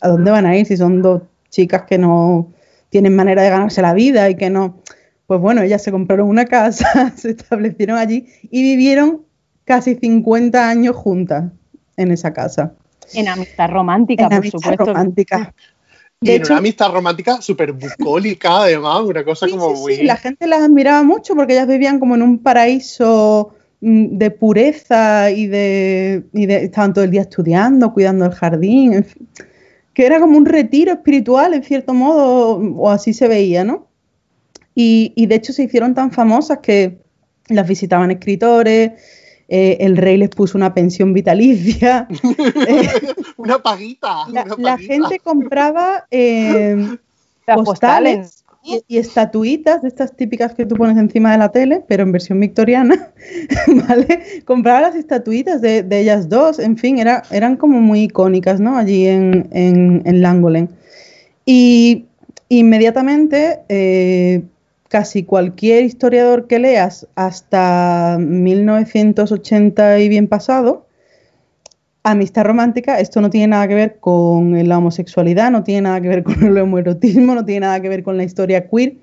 ¿a 0.00 0.08
dónde 0.08 0.30
van 0.30 0.46
a 0.46 0.56
ir 0.56 0.66
si 0.66 0.76
son 0.76 1.02
dos 1.02 1.22
chicas 1.50 1.82
que 1.82 1.98
no 1.98 2.52
tienen 2.90 3.14
manera 3.14 3.42
de 3.42 3.50
ganarse 3.50 3.82
la 3.82 3.94
vida 3.94 4.28
y 4.30 4.36
que 4.36 4.50
no... 4.50 4.80
Pues 5.26 5.40
bueno, 5.40 5.60
ellas 5.60 5.82
se 5.82 5.90
compraron 5.90 6.26
una 6.26 6.46
casa, 6.46 7.12
se 7.16 7.30
establecieron 7.30 7.98
allí 7.98 8.26
y 8.50 8.62
vivieron 8.62 9.26
casi 9.64 9.94
50 9.94 10.70
años 10.70 10.96
juntas 10.96 11.52
en 11.98 12.12
esa 12.12 12.32
casa. 12.32 12.72
En 13.12 13.28
amistad 13.28 13.68
romántica, 13.68 14.22
en 14.22 14.28
por 14.30 14.38
amistad 14.38 14.58
supuesto. 14.58 14.84
romántica. 14.86 15.54
De 16.20 16.32
y 16.32 16.34
en 16.36 16.46
una 16.46 16.58
amistad 16.58 16.92
romántica 16.92 17.40
súper 17.40 17.72
bucólica, 17.72 18.62
además, 18.62 19.02
una 19.02 19.24
cosa 19.24 19.46
sí, 19.46 19.52
como 19.52 19.74
sí, 19.74 19.80
muy... 19.80 19.96
Sí, 19.96 20.02
la 20.02 20.16
gente 20.16 20.46
las 20.46 20.62
admiraba 20.62 21.02
mucho 21.02 21.34
porque 21.36 21.52
ellas 21.52 21.68
vivían 21.68 22.00
como 22.00 22.16
en 22.16 22.22
un 22.22 22.38
paraíso 22.38 23.54
mm, 23.80 24.18
de 24.18 24.30
pureza 24.32 25.30
y 25.30 25.46
de, 25.46 26.24
y 26.32 26.46
de 26.46 26.64
estaban 26.64 26.92
todo 26.92 27.04
el 27.04 27.12
día 27.12 27.22
estudiando, 27.22 27.92
cuidando 27.92 28.24
el 28.24 28.32
jardín, 28.32 28.94
en 28.94 29.04
fin, 29.04 29.28
que 29.94 30.06
era 30.06 30.18
como 30.18 30.36
un 30.36 30.46
retiro 30.46 30.92
espiritual 30.92 31.54
en 31.54 31.62
cierto 31.62 31.94
modo, 31.94 32.56
o 32.56 32.90
así 32.90 33.14
se 33.14 33.28
veía, 33.28 33.62
¿no? 33.62 33.86
Y, 34.74 35.12
y 35.14 35.26
de 35.26 35.36
hecho 35.36 35.52
se 35.52 35.64
hicieron 35.64 35.94
tan 35.94 36.10
famosas 36.10 36.58
que 36.58 36.98
las 37.48 37.66
visitaban 37.66 38.10
escritores, 38.10 38.92
eh, 39.48 39.78
el 39.80 39.96
rey 39.96 40.16
les 40.18 40.28
puso 40.30 40.56
una 40.58 40.74
pensión 40.74 41.12
vitalicia. 41.14 42.06
eh, 42.66 42.88
una 43.38 43.58
paguita. 43.58 44.28
La, 44.28 44.42
una 44.44 44.56
la 44.58 44.72
paguita. 44.76 44.78
gente 44.94 45.18
compraba 45.20 46.06
eh, 46.10 46.96
Las 47.46 47.56
postales 47.62 48.44
y, 48.62 48.82
y 48.88 48.98
estatuitas 48.98 49.80
de 49.80 49.88
estas 49.88 50.14
típicas 50.14 50.54
que 50.54 50.66
tú 50.66 50.74
pones 50.76 50.98
encima 50.98 51.32
de 51.32 51.38
la 51.38 51.48
tele, 51.50 51.82
pero 51.88 52.02
en 52.02 52.12
versión 52.12 52.38
victoriana, 52.40 53.10
¿vale? 53.88 54.42
Compraba 54.44 54.82
las 54.82 54.94
estatuitas 54.96 55.62
de, 55.62 55.82
de 55.82 56.00
ellas 56.00 56.28
dos, 56.28 56.58
en 56.58 56.76
fin, 56.76 56.98
era, 56.98 57.22
eran 57.30 57.56
como 57.56 57.80
muy 57.80 58.02
icónicas, 58.02 58.60
¿no? 58.60 58.76
Allí 58.76 59.06
en, 59.06 59.48
en, 59.52 60.02
en 60.04 60.20
Langolen. 60.20 60.68
Y 61.46 62.04
inmediatamente 62.50 63.60
eh, 63.70 64.42
casi 64.88 65.22
cualquier 65.22 65.84
historiador 65.84 66.46
que 66.46 66.58
leas 66.58 67.06
hasta 67.14 68.16
1980 68.18 70.00
y 70.00 70.08
bien 70.08 70.28
pasado, 70.28 70.86
amistad 72.02 72.44
romántica, 72.44 72.98
esto 73.00 73.20
no 73.20 73.30
tiene 73.30 73.48
nada 73.48 73.68
que 73.68 73.74
ver 73.74 73.98
con 74.00 74.66
la 74.66 74.78
homosexualidad, 74.78 75.50
no 75.50 75.62
tiene 75.62 75.82
nada 75.82 76.00
que 76.00 76.08
ver 76.08 76.22
con 76.24 76.42
el 76.42 76.58
homoerotismo, 76.58 77.34
no 77.34 77.44
tiene 77.44 77.60
nada 77.60 77.80
que 77.80 77.88
ver 77.88 78.02
con 78.02 78.16
la 78.16 78.24
historia 78.24 78.68
queer. 78.68 78.96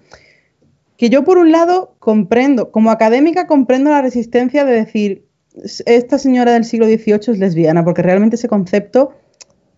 Que 0.98 1.10
yo, 1.10 1.24
por 1.24 1.38
un 1.38 1.52
lado, 1.52 1.96
comprendo, 2.00 2.72
como 2.72 2.90
académica, 2.90 3.48
comprendo 3.48 3.90
la 3.90 4.02
resistencia 4.02 4.64
de 4.64 4.74
decir, 4.74 5.26
esta 5.86 6.18
señora 6.18 6.54
del 6.54 6.66
siglo 6.66 6.86
XVIII 6.86 7.34
es 7.34 7.40
lesbiana, 7.40 7.84
porque 7.84 8.02
realmente 8.02 8.38
ese 8.38 8.48
concepto 8.48 9.12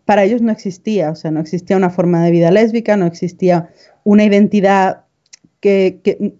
para 0.06 0.24
ellos 0.24 0.42
no 0.42 0.52
existía, 0.52 1.12
o 1.12 1.16
sea, 1.16 1.32
no 1.32 1.42
existía 1.42 1.76
una 1.76 1.90
forma 1.90 2.24
de 2.24 2.32
vida 2.32 2.50
lésbica, 2.50 2.96
no 2.96 3.06
existía 3.06 3.70
una 4.06 4.24
identidad 4.24 5.07
que, 5.60 6.36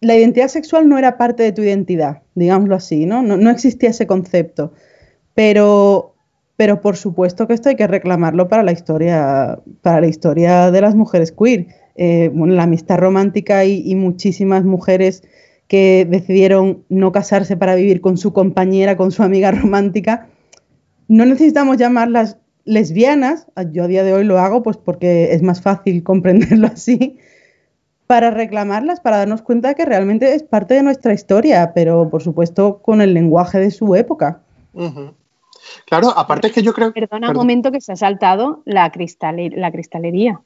la 0.00 0.16
identidad 0.16 0.48
sexual 0.48 0.88
no 0.88 0.98
era 0.98 1.18
parte 1.18 1.42
de 1.42 1.52
tu 1.52 1.62
identidad, 1.62 2.22
digámoslo 2.34 2.74
así, 2.74 3.04
¿no? 3.04 3.22
No, 3.22 3.50
existía 3.50 3.90
ese 3.90 4.06
concepto. 4.06 4.72
Pero, 5.34 6.14
pero 6.56 6.80
por 6.80 6.96
supuesto 6.96 7.46
que 7.46 7.54
esto 7.54 7.68
hay 7.68 7.76
que 7.76 7.86
reclamarlo 7.86 8.48
para 8.48 8.62
la 8.62 8.72
historia, 8.72 9.58
para 9.82 10.00
la 10.00 10.06
historia 10.06 10.70
de 10.70 10.80
las 10.80 10.94
mujeres 10.94 11.32
queer. 11.32 11.66
Eh, 11.96 12.30
la 12.34 12.62
amistad 12.62 12.98
romántica 12.98 13.64
y, 13.66 13.82
y, 13.84 13.94
muchísimas 13.94 14.64
mujeres 14.64 15.22
que 15.68 16.06
decidieron 16.08 16.82
no 16.88 17.12
casarse 17.12 17.56
para 17.56 17.74
vivir 17.74 18.00
con 18.00 18.16
su 18.16 18.32
compañera, 18.32 18.96
con 18.96 19.12
su 19.12 19.22
amiga 19.22 19.50
romántica. 19.52 20.28
No 21.08 21.26
necesitamos 21.26 21.76
llamarlas 21.76 22.38
lesbianas, 22.64 23.46
yo 23.72 23.84
a 23.84 23.88
día 23.88 24.04
de 24.04 24.12
hoy 24.12 24.24
lo 24.24 24.38
hago 24.38 24.62
pues 24.62 24.76
porque 24.76 25.32
es 25.32 25.42
más 25.42 25.60
fácil 25.60 26.02
comprenderlo 26.04 26.68
así, 26.68 27.18
para 28.10 28.32
reclamarlas, 28.32 28.98
para 28.98 29.18
darnos 29.18 29.40
cuenta 29.40 29.68
de 29.68 29.76
que 29.76 29.84
realmente 29.84 30.34
es 30.34 30.42
parte 30.42 30.74
de 30.74 30.82
nuestra 30.82 31.14
historia, 31.14 31.70
pero 31.76 32.10
por 32.10 32.24
supuesto 32.24 32.82
con 32.82 33.00
el 33.00 33.14
lenguaje 33.14 33.60
de 33.60 33.70
su 33.70 33.94
época. 33.94 34.40
Uh 34.72 34.88
-huh. 34.88 35.14
Claro, 35.86 36.10
aparte 36.18 36.48
es 36.48 36.52
que 36.52 36.62
yo 36.64 36.72
creo... 36.72 36.92
Perdona 36.92 37.30
un 37.30 37.36
momento 37.36 37.70
que 37.70 37.80
se 37.80 37.92
ha 37.92 37.96
saltado 37.96 38.62
la, 38.64 38.90
cristale 38.90 39.50
la 39.50 39.70
cristalería. 39.70 40.40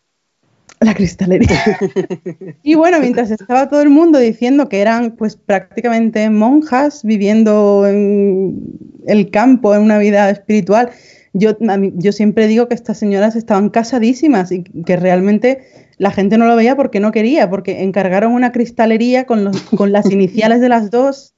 La 0.80 0.92
cristalería. 0.92 1.58
y 2.62 2.74
bueno, 2.74 3.00
mientras 3.00 3.30
estaba 3.30 3.66
todo 3.70 3.80
el 3.80 3.88
mundo 3.88 4.18
diciendo 4.18 4.68
que 4.68 4.82
eran 4.82 5.12
pues 5.12 5.34
prácticamente 5.34 6.28
monjas 6.28 7.02
viviendo 7.02 7.86
en 7.86 8.76
el 9.06 9.30
campo, 9.30 9.74
en 9.74 9.80
una 9.80 9.96
vida 9.96 10.28
espiritual, 10.28 10.90
yo, 11.32 11.56
yo 11.94 12.12
siempre 12.12 12.46
digo 12.46 12.68
que 12.68 12.74
estas 12.74 12.98
señoras 12.98 13.36
estaban 13.36 13.70
casadísimas 13.70 14.52
y 14.52 14.64
que 14.64 14.96
realmente 14.96 15.64
la 15.98 16.10
gente 16.10 16.38
no 16.38 16.46
lo 16.46 16.56
veía 16.56 16.76
porque 16.76 17.00
no 17.00 17.12
quería, 17.12 17.48
porque 17.48 17.82
encargaron 17.82 18.32
una 18.32 18.52
cristalería 18.52 19.26
con, 19.26 19.44
los, 19.44 19.60
con 19.62 19.92
las 19.92 20.10
iniciales 20.10 20.60
de 20.60 20.68
las 20.68 20.90
dos 20.90 21.34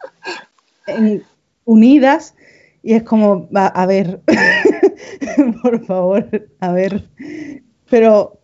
unidas 1.64 2.34
y 2.82 2.94
es 2.94 3.02
como, 3.02 3.48
a, 3.54 3.66
a 3.66 3.86
ver, 3.86 4.20
por 5.62 5.84
favor, 5.84 6.48
a 6.60 6.72
ver, 6.72 7.04
pero 7.90 8.40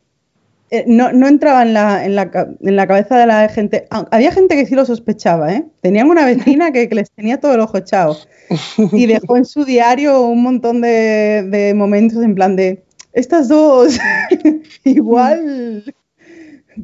eh, 0.71 0.85
no, 0.87 1.13
no, 1.13 1.29
entraba 1.29 1.63
en 1.63 1.75
la, 1.75 2.05
en, 2.05 2.17
la, 2.17 2.31
en 2.61 2.77
la, 2.77 2.87
cabeza 2.87 3.19
de 3.19 3.27
la 3.27 3.49
gente. 3.51 3.87
Había 3.91 4.33
gente 4.33 4.57
que 4.57 4.65
sí 4.65 4.75
lo 4.75 4.87
sospechaba, 4.87 5.53
¿eh? 5.53 5.67
Tenían 5.83 6.09
una 6.09 6.25
vecina 6.25 6.73
que, 6.73 6.89
que, 6.89 6.95
les 6.95 7.11
tenía 7.11 7.39
todo 7.39 7.55
el 7.55 7.61
ojo 7.61 7.77
echado 7.77 8.17
y 8.91 9.05
dejó 9.05 9.37
en 9.37 9.45
su 9.45 9.67
diario 9.67 10.23
un 10.23 10.43
montón 10.43 10.81
de, 10.81 11.47
de 11.51 11.75
momentos 11.75 12.23
en 12.23 12.35
plan 12.35 12.57
de 12.57 12.83
estas 13.13 13.49
dos 13.49 13.99
igual. 14.85 15.85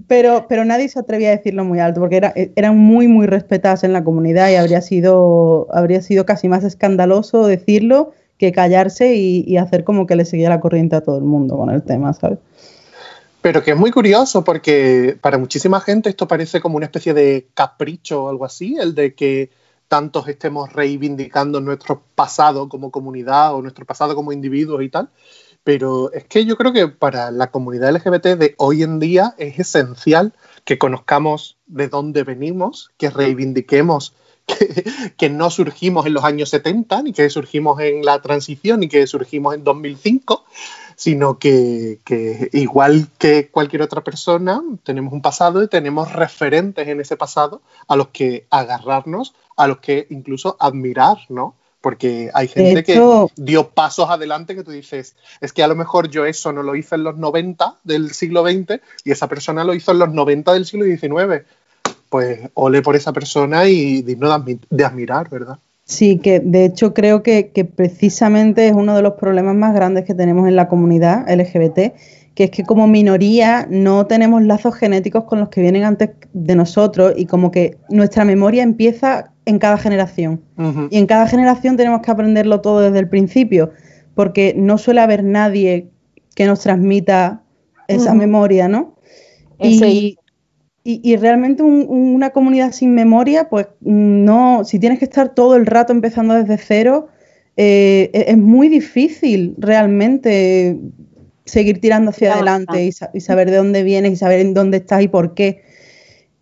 Pero, 0.06 0.46
pero 0.48 0.64
nadie 0.64 0.88
se 0.88 0.98
atrevía 0.98 1.28
a 1.28 1.36
decirlo 1.36 1.64
muy 1.64 1.80
alto 1.80 2.00
porque 2.00 2.16
era, 2.16 2.32
eran 2.34 2.76
muy, 2.76 3.08
muy 3.08 3.26
respetadas 3.26 3.84
en 3.84 3.92
la 3.92 4.04
comunidad 4.04 4.50
y 4.50 4.56
habría 4.56 4.82
sido, 4.82 5.66
habría 5.72 6.02
sido 6.02 6.26
casi 6.26 6.48
más 6.48 6.64
escandaloso 6.64 7.46
decirlo 7.46 8.12
que 8.38 8.52
callarse 8.52 9.14
y, 9.14 9.44
y 9.46 9.56
hacer 9.56 9.84
como 9.84 10.06
que 10.06 10.16
le 10.16 10.24
seguía 10.24 10.48
la 10.48 10.60
corriente 10.60 10.96
a 10.96 11.00
todo 11.00 11.16
el 11.18 11.24
mundo 11.24 11.56
con 11.56 11.70
el 11.70 11.82
tema, 11.82 12.12
¿sabes? 12.12 12.38
Pero 13.40 13.62
que 13.62 13.70
es 13.70 13.76
muy 13.76 13.90
curioso 13.90 14.44
porque 14.44 15.16
para 15.20 15.38
muchísima 15.38 15.80
gente 15.80 16.10
esto 16.10 16.26
parece 16.28 16.60
como 16.60 16.76
una 16.76 16.86
especie 16.86 17.14
de 17.14 17.48
capricho 17.54 18.24
o 18.24 18.28
algo 18.28 18.44
así, 18.44 18.76
el 18.78 18.94
de 18.94 19.14
que 19.14 19.50
tantos 19.88 20.28
estemos 20.28 20.72
reivindicando 20.72 21.60
nuestro 21.60 22.02
pasado 22.14 22.68
como 22.68 22.90
comunidad 22.90 23.54
o 23.54 23.62
nuestro 23.62 23.86
pasado 23.86 24.14
como 24.14 24.32
individuos 24.32 24.82
y 24.82 24.90
tal. 24.90 25.08
Pero 25.68 26.10
es 26.14 26.24
que 26.24 26.46
yo 26.46 26.56
creo 26.56 26.72
que 26.72 26.88
para 26.88 27.30
la 27.30 27.50
comunidad 27.50 27.94
LGBT 27.94 28.38
de 28.38 28.54
hoy 28.56 28.82
en 28.82 28.98
día 28.98 29.34
es 29.36 29.58
esencial 29.58 30.32
que 30.64 30.78
conozcamos 30.78 31.58
de 31.66 31.88
dónde 31.88 32.22
venimos, 32.22 32.90
que 32.96 33.10
reivindiquemos 33.10 34.14
que, 35.18 35.28
no 35.28 35.50
surgimos 35.50 36.06
en 36.06 36.14
los 36.14 36.24
años 36.24 36.48
70, 36.48 37.02
ni 37.02 37.12
que 37.12 37.28
surgimos 37.28 37.78
en 37.80 38.02
la 38.02 38.22
transición, 38.22 38.80
ni 38.80 38.88
que 38.88 39.06
surgimos 39.06 39.54
en 39.54 39.62
2005, 39.62 40.42
sino 40.96 41.38
que, 41.38 41.98
igual 42.54 43.08
que 43.18 43.50
cualquier 43.50 43.82
otra 43.82 44.02
persona, 44.02 44.62
tenemos 44.84 45.12
un 45.12 45.20
pasado 45.20 45.62
y 45.62 45.68
tenemos 45.68 46.14
referentes 46.14 46.88
en 46.88 47.02
ese 47.02 47.18
pasado 47.18 47.60
a 47.88 47.94
los 47.94 48.08
que 48.08 48.46
agarrarnos, 48.48 49.34
a 49.54 49.66
los 49.66 49.80
que 49.80 50.06
incluso 50.08 50.56
admirar, 50.60 51.18
¿no? 51.28 51.56
Porque 51.80 52.30
hay 52.34 52.48
gente 52.48 52.82
que 52.82 53.00
dio 53.36 53.68
pasos 53.68 54.10
adelante 54.10 54.56
que 54.56 54.64
tú 54.64 54.72
dices, 54.72 55.14
es 55.40 55.52
que 55.52 55.62
a 55.62 55.68
lo 55.68 55.76
mejor 55.76 56.08
yo 56.08 56.26
eso 56.26 56.52
no 56.52 56.62
lo 56.62 56.74
hice 56.74 56.96
en 56.96 57.04
los 57.04 57.16
90 57.16 57.78
del 57.84 58.10
siglo 58.10 58.42
XX 58.42 58.80
y 59.04 59.12
esa 59.12 59.28
persona 59.28 59.62
lo 59.62 59.74
hizo 59.74 59.92
en 59.92 60.00
los 60.00 60.12
90 60.12 60.52
del 60.54 60.66
siglo 60.66 60.84
XIX. 60.86 61.44
Pues 62.08 62.40
ole 62.54 62.82
por 62.82 62.96
esa 62.96 63.12
persona 63.12 63.66
y 63.68 64.02
digno 64.02 64.44
de 64.70 64.84
admirar, 64.84 65.28
¿verdad? 65.28 65.58
Sí, 65.88 66.18
que 66.18 66.40
de 66.40 66.66
hecho 66.66 66.92
creo 66.92 67.22
que, 67.22 67.50
precisamente 67.74 68.68
es 68.68 68.74
uno 68.74 68.94
de 68.94 69.00
los 69.00 69.14
problemas 69.14 69.56
más 69.56 69.74
grandes 69.74 70.04
que 70.04 70.14
tenemos 70.14 70.46
en 70.46 70.54
la 70.54 70.68
comunidad 70.68 71.26
LGBT, 71.34 71.94
que 72.34 72.44
es 72.44 72.50
que 72.50 72.62
como 72.62 72.86
minoría 72.86 73.66
no 73.70 74.06
tenemos 74.06 74.42
lazos 74.42 74.74
genéticos 74.74 75.24
con 75.24 75.40
los 75.40 75.48
que 75.48 75.62
vienen 75.62 75.84
antes 75.84 76.10
de 76.34 76.54
nosotros 76.56 77.14
y 77.16 77.24
como 77.24 77.50
que 77.50 77.78
nuestra 77.88 78.26
memoria 78.26 78.62
empieza 78.62 79.32
en 79.48 79.58
cada 79.58 79.78
generación. 79.78 80.42
Y 80.90 80.98
en 80.98 81.06
cada 81.06 81.26
generación 81.26 81.76
tenemos 81.76 82.02
que 82.02 82.10
aprenderlo 82.10 82.60
todo 82.60 82.80
desde 82.80 82.98
el 82.98 83.08
principio, 83.08 83.72
porque 84.14 84.54
no 84.54 84.76
suele 84.76 85.00
haber 85.00 85.24
nadie 85.24 85.88
que 86.34 86.44
nos 86.44 86.60
transmita 86.60 87.42
esa 87.88 88.12
memoria, 88.12 88.68
¿no? 88.68 88.96
Y, 89.58 90.18
y, 90.84 91.16
realmente 91.16 91.62
una 91.62 92.30
comunidad 92.30 92.72
sin 92.72 92.94
memoria, 92.94 93.48
pues 93.48 93.68
no, 93.80 94.64
si 94.64 94.78
tienes 94.78 94.98
que 94.98 95.06
estar 95.06 95.34
todo 95.34 95.56
el 95.56 95.66
rato 95.66 95.92
empezando 95.92 96.34
desde 96.34 96.58
cero, 96.58 97.08
eh, 97.56 98.10
e, 98.12 98.26
es 98.28 98.38
muy 98.38 98.68
difícil 98.68 99.54
realmente 99.58 100.78
seguir 101.46 101.80
tirando 101.80 102.10
hacia 102.10 102.34
adelante 102.34 102.84
y, 102.84 103.20
saber 103.20 103.50
de 103.50 103.56
dónde 103.56 103.82
vienes 103.82 104.12
y 104.12 104.16
saber 104.16 104.40
en 104.40 104.52
dónde 104.54 104.76
estás 104.78 105.02
y 105.02 105.08
por 105.08 105.34
qué. 105.34 105.62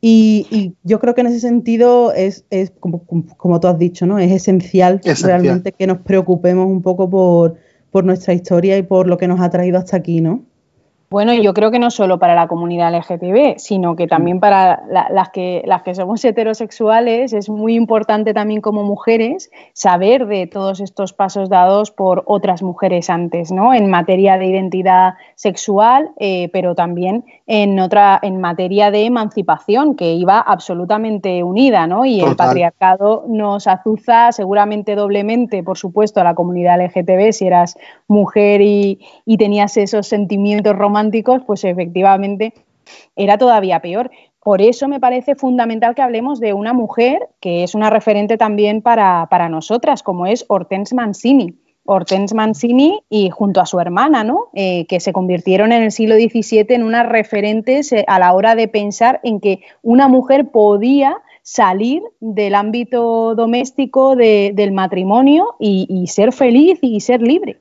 Y, 0.08 0.76
yo 0.84 1.00
creo 1.00 1.16
que 1.16 1.22
en 1.22 1.26
ese 1.26 1.40
sentido 1.40 2.12
es, 2.12 2.44
como, 2.78 3.04
como, 3.36 3.58
tú 3.58 3.66
has 3.66 3.76
dicho, 3.76 4.06
¿no? 4.06 4.20
Es 4.20 4.30
esencial, 4.30 5.00
realmente 5.20 5.72
que 5.72 5.88
nos 5.88 5.98
preocupemos 5.98 6.68
un 6.68 6.80
poco 6.80 7.10
por, 7.10 7.56
por 7.90 8.04
nuestra 8.04 8.32
historia 8.32 8.78
y 8.78 8.84
por 8.84 9.08
lo 9.08 9.18
que 9.18 9.26
nos 9.26 9.40
ha 9.40 9.50
traído 9.50 9.78
hasta 9.78 9.96
aquí, 9.96 10.20
¿no? 10.20 10.44
Bueno, 11.08 11.32
yo 11.34 11.54
creo 11.54 11.70
que 11.70 11.78
no 11.78 11.92
solo 11.92 12.18
para 12.18 12.34
la 12.34 12.48
comunidad 12.48 12.92
LGTB, 12.92 13.58
sino 13.58 13.94
que 13.94 14.08
también 14.08 14.40
para 14.40 14.82
las, 14.90 15.30
que, 15.30 15.62
las 15.64 15.84
que 15.84 15.94
somos 15.94 16.24
heterosexuales 16.24 17.32
es 17.32 17.48
muy 17.48 17.76
importante 17.76 18.34
también 18.34 18.60
como 18.60 18.82
mujeres 18.82 19.52
saber 19.72 20.26
de 20.26 20.48
todos 20.48 20.80
estos 20.80 21.12
pasos 21.12 21.48
dados 21.48 21.92
por 21.92 22.24
otras 22.26 22.64
mujeres 22.64 23.08
antes, 23.08 23.52
¿no? 23.52 23.72
En 23.72 23.88
materia 23.88 24.36
de 24.36 24.46
identidad 24.46 25.14
sexual, 25.36 26.10
eh, 26.18 26.50
pero 26.52 26.74
también 26.74 27.24
en 27.46 27.78
otra, 27.78 28.18
en 28.20 28.40
materia 28.40 28.90
de 28.90 29.04
emancipación, 29.04 29.94
que 29.94 30.12
iba 30.12 30.40
absolutamente 30.40 31.44
unida, 31.44 31.86
¿no? 31.86 32.04
Y 32.04 32.20
el 32.20 32.34
patriarcado 32.34 33.24
nos 33.28 33.68
azuza 33.68 34.32
seguramente 34.32 34.96
doblemente, 34.96 35.62
por 35.62 35.78
supuesto, 35.78 36.20
a 36.20 36.24
la 36.24 36.34
comunidad 36.34 36.84
LGTB 36.84 37.30
si 37.30 37.46
eras 37.46 37.78
mujer 38.08 38.60
y, 38.60 38.98
y 39.24 39.36
tenías 39.36 39.76
esos 39.76 40.08
sentimientos 40.08 40.74
románticos 40.74 40.95
pues 41.46 41.64
efectivamente 41.64 42.52
era 43.16 43.38
todavía 43.38 43.80
peor. 43.80 44.10
Por 44.46 44.62
eso 44.62 44.86
me 44.86 45.00
parece 45.00 45.34
fundamental 45.34 45.94
que 45.94 46.02
hablemos 46.02 46.38
de 46.38 46.52
una 46.52 46.72
mujer 46.72 47.28
que 47.40 47.64
es 47.64 47.74
una 47.74 47.90
referente 47.90 48.36
también 48.36 48.80
para, 48.80 49.48
nosotras, 49.48 50.02
como 50.02 50.26
es 50.26 50.44
Hortense 50.48 50.94
Mancini. 50.94 51.56
Hortense 51.84 52.34
Mancini 52.34 53.00
y 53.08 53.30
junto 53.30 53.60
a 53.60 53.66
su 53.66 53.80
hermana, 53.80 54.24
¿no? 54.24 54.48
Eh, 54.54 54.86
que 54.86 55.00
se 55.00 55.12
convirtieron 55.12 55.72
en 55.72 55.82
el 55.82 55.92
siglo 55.92 56.14
XVII 56.16 56.66
en 56.68 56.82
unas 56.82 57.08
referentes 57.08 57.92
eh, 57.92 58.04
a 58.06 58.18
la 58.18 58.32
hora 58.34 58.54
de 58.54 58.68
pensar 58.68 59.20
en 59.22 59.40
que 59.40 59.60
una 59.82 60.08
mujer 60.08 60.50
podía 60.50 61.16
salir 61.42 62.02
del 62.20 62.56
ámbito 62.56 63.36
doméstico 63.36 64.16
del 64.16 64.72
matrimonio 64.72 65.54
y, 65.60 66.04
ser 66.08 66.32
feliz 66.32 66.78
y 66.82 67.00
ser 67.00 67.22
libre. 67.22 67.60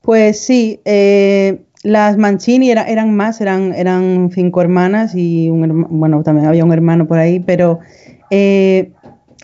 Pues 0.00 0.40
sí, 0.40 0.80
eh, 0.84 1.62
las 1.82 2.16
Mancini 2.16 2.70
eran 2.70 3.14
más, 3.14 3.40
eran, 3.40 3.74
eran 3.74 4.30
cinco 4.32 4.60
hermanas 4.60 5.14
y 5.14 5.50
un 5.50 5.86
bueno, 5.90 6.22
también 6.22 6.46
había 6.46 6.64
un 6.64 6.72
hermano 6.72 7.06
por 7.06 7.18
ahí, 7.18 7.40
pero 7.40 7.80
eh, 8.30 8.92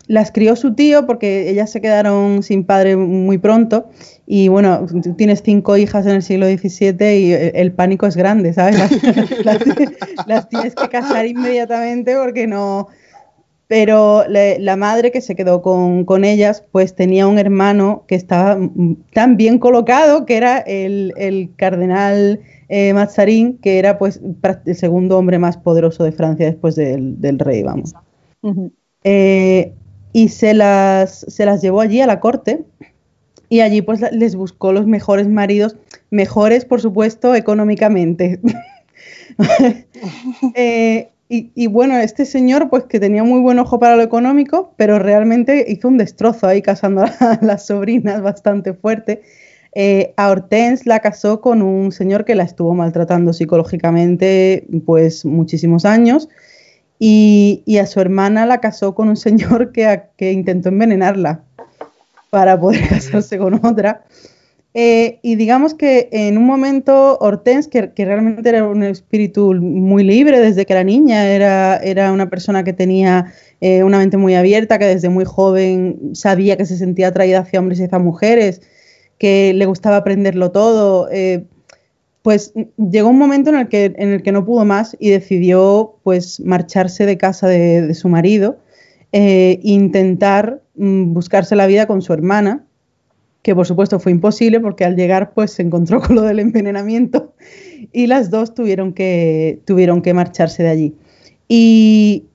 las 0.07 0.31
crió 0.31 0.55
su 0.55 0.73
tío 0.73 1.05
porque 1.05 1.49
ellas 1.49 1.69
se 1.69 1.81
quedaron 1.81 2.41
sin 2.41 2.63
padre 2.63 2.95
muy 2.95 3.37
pronto 3.37 3.89
y 4.25 4.47
bueno, 4.47 4.85
tienes 5.17 5.41
cinco 5.43 5.75
hijas 5.75 6.05
en 6.05 6.13
el 6.13 6.23
siglo 6.23 6.47
XVII 6.47 7.17
y 7.17 7.33
el 7.33 7.71
pánico 7.73 8.05
es 8.07 8.15
grande, 8.15 8.53
¿sabes? 8.53 8.77
Las, 10.25 10.47
tienes 10.49 10.75
que 10.75 10.87
casar 10.87 11.25
inmediatamente 11.25 12.15
porque 12.15 12.47
no... 12.47 12.87
Pero 13.69 14.23
la 14.27 14.75
madre 14.77 15.11
que 15.11 15.21
se 15.21 15.35
quedó 15.35 15.61
con, 15.61 16.03
con, 16.03 16.25
ellas, 16.25 16.65
pues 16.71 16.95
tenía 16.95 17.27
un 17.27 17.37
hermano 17.37 18.03
que 18.07 18.15
estaba 18.15 18.57
tan 19.13 19.37
bien 19.37 19.59
colocado 19.59 20.25
que 20.25 20.37
era 20.37 20.57
el, 20.57 21.13
el 21.17 21.51
cardenal 21.55 22.39
eh, 22.67 22.93
Mazarín, 22.95 23.59
que 23.59 23.77
era 23.77 23.99
pues 23.99 24.21
el 24.65 24.75
segundo 24.75 25.19
hombre 25.19 25.37
más 25.37 25.55
poderoso 25.55 26.03
de 26.03 26.11
Francia 26.11 26.47
después 26.47 26.75
del, 26.75 27.21
del 27.21 27.37
rey, 27.37 27.61
vamos. 27.61 27.93
Eh, 29.03 29.73
y 30.13 30.29
se 30.29 30.55
las, 30.55 31.25
se 31.27 31.45
las 31.45 31.61
llevó 31.61 31.81
allí 31.81 32.01
a 32.01 32.07
la 32.07 32.19
corte 32.19 32.65
y 33.49 33.59
allí 33.59 33.83
pues 33.83 34.01
les 34.11 34.35
buscó 34.35 34.73
los 34.73 34.87
mejores 34.87 35.27
maridos, 35.27 35.75
mejores 36.09 36.65
por 36.65 36.81
supuesto 36.81 37.35
económicamente. 37.35 38.39
eh, 40.55 41.09
y, 41.31 41.67
bueno, 41.67 41.95
este 41.99 42.25
señor, 42.25 42.71
pues 42.71 42.85
que 42.85 42.99
tenía 42.99 43.23
muy 43.23 43.39
buen 43.39 43.59
ojo 43.59 43.77
para 43.77 43.95
lo 43.95 44.01
económico, 44.01 44.73
pero 44.77 44.97
realmente 44.97 45.63
hizo 45.69 45.87
un 45.87 45.99
destrozo 45.99 46.47
ahí 46.47 46.63
casando 46.63 47.03
a 47.03 47.39
las 47.43 47.67
sobrinas 47.67 48.23
bastante 48.23 48.73
fuerte. 48.73 49.21
Eh, 49.75 50.15
a 50.17 50.31
Hortense 50.31 50.89
la 50.89 51.01
casó 51.01 51.39
con 51.39 51.61
un 51.61 51.91
señor 51.91 52.25
que 52.25 52.33
la 52.33 52.41
estuvo 52.41 52.73
maltratando 52.73 53.33
psicológicamente 53.33 54.65
pues 54.83 55.23
muchísimos 55.25 55.85
años 55.85 56.27
y, 56.97 57.77
a 57.79 57.85
su 57.85 58.01
hermana 58.01 58.47
la 58.47 58.59
casó 58.59 58.95
con 58.95 59.07
un 59.09 59.15
señor 59.15 59.71
que, 59.71 60.01
que 60.17 60.31
intentó 60.31 60.69
envenenarla 60.69 61.43
para 62.31 62.59
poder 62.59 62.87
casarse 62.89 63.37
con 63.37 63.63
otra. 63.63 64.03
Eh, 64.81 65.19
y 65.23 65.35
digamos 65.35 65.73
que 65.73 66.07
en 66.13 66.37
un 66.37 66.45
momento 66.45 67.17
Hortense, 67.19 67.69
que, 67.69 68.05
realmente 68.05 68.47
era 68.47 68.63
un 68.63 68.81
espíritu 68.83 69.53
muy 69.53 70.05
libre 70.05 70.39
desde 70.39 70.65
que 70.65 70.71
era 70.71 70.85
niña, 70.85 71.27
era, 71.27 71.75
era 71.79 72.13
una 72.13 72.29
persona 72.29 72.63
que 72.63 72.71
tenía 72.71 73.33
eh, 73.59 73.83
una 73.83 73.97
mente 73.97 74.15
muy 74.15 74.35
abierta, 74.35 74.79
que 74.79 74.85
desde 74.85 75.09
muy 75.09 75.25
joven 75.25 76.11
sabía 76.13 76.55
que 76.55 76.65
se 76.65 76.77
sentía 76.77 77.09
atraída 77.09 77.39
hacia 77.39 77.59
hombres 77.59 77.81
y 77.81 77.83
hacia 77.83 77.99
mujeres, 77.99 78.61
que 79.17 79.53
le 79.53 79.65
gustaba 79.65 79.97
aprenderlo 79.97 80.51
todo, 80.51 81.09
eh, 81.11 81.43
pues 82.21 82.53
llegó 82.77 83.09
un 83.09 83.17
momento 83.17 83.49
en 83.49 83.57
el, 83.57 83.67
que, 83.67 83.93
en 83.97 84.13
el 84.13 84.23
que 84.23 84.31
no 84.31 84.45
pudo 84.45 84.63
más 84.63 84.95
y 84.97 85.09
decidió 85.09 85.97
pues 86.03 86.39
marcharse 86.39 87.05
de 87.05 87.17
casa 87.17 87.49
de, 87.49 87.93
su 87.95 88.07
marido 88.07 88.59
e 89.11 89.59
intentar 89.61 90.61
mm, 90.75 91.13
buscarse 91.13 91.57
la 91.57 91.67
vida 91.67 91.85
con 91.85 92.01
su 92.01 92.13
hermana 92.13 92.65
que 93.49 93.55
por 93.55 93.65
supuesto 93.65 93.99
fue 93.99 94.11
imposible 94.11 94.59
porque 94.59 94.85
al 94.85 94.95
llegar 94.95 95.33
pues 95.33 95.53
se 95.53 95.63
encontró 95.63 95.99
con 96.01 96.15
lo 96.15 96.21
del 96.21 96.37
envenenamiento 96.37 97.33
y 97.91 98.05
las 98.05 98.29
dos 98.29 98.53
tuvieron 98.53 98.93
que, 98.93 99.59
tuvieron 99.65 100.03
que 100.03 100.13
marcharse 100.13 100.61
de 100.61 100.69
allí. 100.69 100.95
Y, 101.47 102.25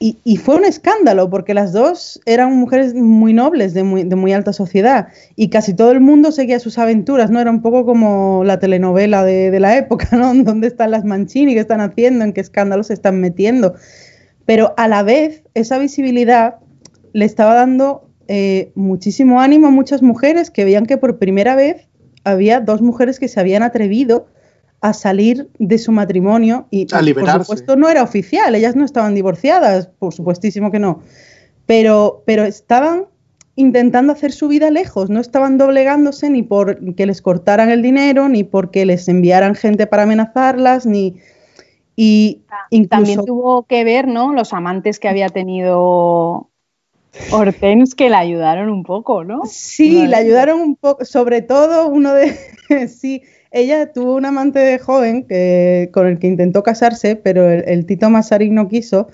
y, 0.00 0.36
fue 0.38 0.56
un 0.56 0.64
escándalo 0.64 1.30
porque 1.30 1.54
las 1.54 1.72
dos 1.72 2.20
eran 2.26 2.56
mujeres 2.56 2.96
muy 2.96 3.32
nobles, 3.32 3.74
de 3.74 3.84
muy, 3.84 4.02
de 4.02 4.16
muy, 4.16 4.32
alta 4.32 4.52
sociedad 4.52 5.06
y 5.36 5.50
casi 5.50 5.72
todo 5.72 5.92
el 5.92 6.00
mundo 6.00 6.32
seguía 6.32 6.58
sus 6.58 6.78
aventuras, 6.78 7.30
¿no? 7.30 7.40
Era 7.40 7.52
un 7.52 7.62
poco 7.62 7.86
como 7.86 8.42
la 8.44 8.58
telenovela 8.58 9.22
de, 9.22 9.52
de 9.52 9.60
la 9.60 9.76
época, 9.76 10.08
¿no? 10.16 10.34
¿Dónde 10.42 10.66
están 10.66 10.90
las 10.90 11.04
Mancini? 11.04 11.54
¿Qué 11.54 11.60
están 11.60 11.80
haciendo? 11.80 12.24
¿En 12.24 12.32
qué 12.32 12.40
escándalos 12.40 12.88
se 12.88 12.94
están 12.94 13.20
metiendo? 13.20 13.74
Pero 14.46 14.74
a 14.76 14.88
la 14.88 15.04
vez 15.04 15.44
esa 15.54 15.78
visibilidad 15.78 16.56
le 17.12 17.24
estaba 17.24 17.54
dando 17.54 18.09
eh, 18.32 18.70
muchísimo 18.76 19.40
ánimo 19.40 19.66
a 19.66 19.70
muchas 19.70 20.02
mujeres 20.02 20.52
que 20.52 20.64
veían 20.64 20.86
que 20.86 20.96
por 20.96 21.18
primera 21.18 21.56
vez 21.56 21.88
había 22.22 22.60
dos 22.60 22.80
mujeres 22.80 23.18
que 23.18 23.26
se 23.26 23.40
habían 23.40 23.64
atrevido 23.64 24.28
a 24.80 24.92
salir 24.92 25.48
de 25.58 25.78
su 25.78 25.90
matrimonio 25.90 26.68
y 26.70 26.86
por 26.86 27.28
supuesto 27.28 27.74
no 27.74 27.88
era 27.88 28.04
oficial, 28.04 28.54
ellas 28.54 28.76
no 28.76 28.84
estaban 28.84 29.16
divorciadas, 29.16 29.88
por 29.98 30.14
supuestísimo 30.14 30.70
que 30.70 30.78
no, 30.78 31.02
pero, 31.66 32.22
pero 32.24 32.44
estaban 32.44 33.06
intentando 33.56 34.12
hacer 34.12 34.30
su 34.30 34.46
vida 34.46 34.70
lejos, 34.70 35.10
no 35.10 35.18
estaban 35.18 35.58
doblegándose 35.58 36.30
ni 36.30 36.44
por 36.44 36.94
que 36.94 37.06
les 37.06 37.22
cortaran 37.22 37.68
el 37.68 37.82
dinero, 37.82 38.28
ni 38.28 38.44
porque 38.44 38.86
les 38.86 39.08
enviaran 39.08 39.56
gente 39.56 39.88
para 39.88 40.04
amenazarlas, 40.04 40.86
ni... 40.86 41.16
Y 41.96 42.42
también 42.88 43.24
tuvo 43.26 43.64
que 43.64 43.84
ver, 43.84 44.08
¿no? 44.08 44.32
Los 44.32 44.54
amantes 44.54 44.98
que 44.98 45.08
había 45.08 45.28
tenido 45.28 46.49
Hortense 47.32 47.94
que 47.96 48.08
la 48.08 48.18
ayudaron 48.20 48.68
un 48.70 48.84
poco, 48.84 49.24
¿no? 49.24 49.42
Sí, 49.46 50.06
la 50.06 50.18
ayudaron 50.18 50.60
un 50.60 50.76
poco, 50.76 51.04
sobre 51.04 51.42
todo 51.42 51.88
uno 51.88 52.14
de, 52.14 52.36
sí, 52.88 53.22
ella 53.50 53.92
tuvo 53.92 54.14
un 54.14 54.26
amante 54.26 54.78
joven 54.78 55.24
que, 55.24 55.90
con 55.92 56.06
el 56.06 56.18
que 56.18 56.28
intentó 56.28 56.62
casarse, 56.62 57.16
pero 57.16 57.50
el, 57.50 57.84
Tito 57.86 58.08
Masaryk 58.10 58.52
no 58.52 58.68
quiso 58.68 59.08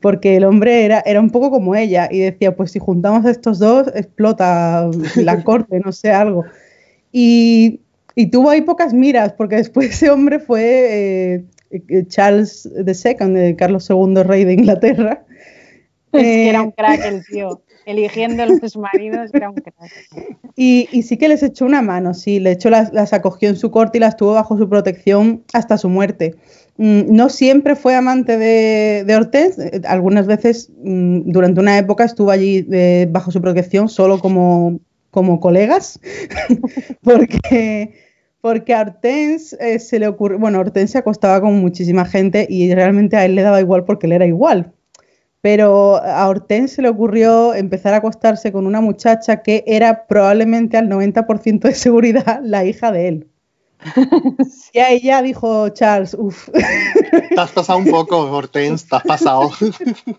porque 0.00 0.36
el 0.36 0.44
hombre 0.44 0.84
era, 0.84 1.02
era 1.04 1.20
un 1.20 1.30
poco 1.30 1.50
como 1.50 1.74
ella 1.74 2.08
y 2.10 2.20
decía, 2.20 2.56
pues 2.56 2.70
si 2.70 2.78
juntamos 2.78 3.26
a 3.26 3.30
estos 3.30 3.58
dos, 3.58 3.88
explota 3.94 4.88
la 5.16 5.44
corte, 5.44 5.80
no 5.80 5.92
sé, 5.92 6.10
algo. 6.10 6.44
Y, 7.12 7.80
tuvo 8.30 8.50
ahí 8.50 8.62
pocas 8.62 8.94
miras, 8.94 9.32
porque 9.32 9.56
después 9.56 9.90
ese 9.90 10.10
hombre 10.10 10.38
fue 10.38 10.62
eh, 10.62 11.44
eh, 11.70 12.04
Charles 12.06 12.68
II, 12.86 13.56
Carlos 13.56 13.88
II, 13.90 14.22
rey 14.22 14.44
de 14.44 14.54
Inglaterra. 14.54 15.24
Es 16.12 16.22
que 16.22 16.48
era 16.48 16.62
un 16.62 16.72
crack 16.72 17.04
el 17.04 17.24
tío. 17.24 17.62
Eligiendo 17.86 18.42
a 18.42 18.46
los 18.46 18.76
maridos 18.76 19.30
era 19.32 19.50
un 19.50 19.56
crack. 19.56 19.90
Y, 20.56 20.86
sí 21.02 21.16
que 21.16 21.28
les 21.28 21.42
echó 21.42 21.64
una 21.64 21.82
mano, 21.82 22.14
sí, 22.14 22.40
le 22.40 22.52
echó 22.52 22.68
las, 22.70 22.92
las, 22.92 23.12
acogió 23.12 23.48
en 23.48 23.56
su 23.56 23.70
corte 23.70 23.98
y 23.98 24.00
las 24.00 24.16
tuvo 24.16 24.34
bajo 24.34 24.58
su 24.58 24.68
protección 24.68 25.44
hasta 25.52 25.78
su 25.78 25.88
muerte. 25.88 26.36
Mm, 26.76 27.14
no 27.14 27.28
siempre 27.28 27.76
fue 27.76 27.94
amante 27.94 28.36
de, 28.36 29.04
de 29.04 29.16
Hortense, 29.16 29.80
algunas 29.86 30.26
veces 30.26 30.70
mm, 30.82 31.30
durante 31.30 31.60
una 31.60 31.78
época 31.78 32.04
estuvo 32.04 32.30
allí 32.30 32.66
eh, 32.70 33.06
bajo 33.10 33.30
su 33.30 33.40
protección 33.40 33.88
solo 33.88 34.18
como, 34.18 34.80
como 35.10 35.40
colegas, 35.40 36.00
porque 37.02 37.92
porque 38.40 38.72
a 38.74 38.80
Hortense 38.80 39.56
eh, 39.60 39.78
se 39.78 39.98
le 39.98 40.08
ocurrió, 40.08 40.38
bueno, 40.38 40.60
Hortense 40.60 40.92
se 40.92 40.98
acostaba 40.98 41.40
con 41.40 41.54
muchísima 41.60 42.04
gente 42.04 42.46
y 42.48 42.74
realmente 42.74 43.16
a 43.16 43.24
él 43.24 43.34
le 43.34 43.42
daba 43.42 43.60
igual 43.60 43.84
porque 43.84 44.06
él 44.06 44.12
era 44.12 44.26
igual. 44.26 44.72
Pero 45.42 45.96
a 45.96 46.28
Hortense 46.28 46.76
se 46.76 46.82
le 46.82 46.88
ocurrió 46.88 47.54
empezar 47.54 47.94
a 47.94 47.98
acostarse 47.98 48.52
con 48.52 48.66
una 48.66 48.80
muchacha 48.80 49.42
que 49.42 49.64
era 49.66 50.06
probablemente 50.06 50.76
al 50.76 50.88
90% 50.88 51.60
de 51.60 51.74
seguridad 51.74 52.40
la 52.42 52.64
hija 52.64 52.92
de 52.92 53.08
él. 53.08 53.26
Y 54.72 54.78
a 54.78 54.90
ella 54.90 55.22
dijo 55.22 55.70
Charles, 55.70 56.14
uff. 56.14 56.48
Te 56.50 57.40
has 57.40 57.50
pasado 57.50 57.78
un 57.78 57.86
poco, 57.86 58.18
Hortense, 58.18 58.86
te 58.88 58.96
has 58.96 59.02
pasado. 59.02 59.50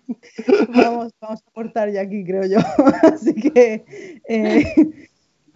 Vamos, 0.73 1.13
vamos 1.21 1.41
a 1.45 1.51
cortar 1.53 1.91
ya 1.91 2.01
aquí, 2.01 2.23
creo 2.25 2.45
yo. 2.45 2.57
Así 3.13 3.33
que 3.33 4.19
eh, 4.27 4.73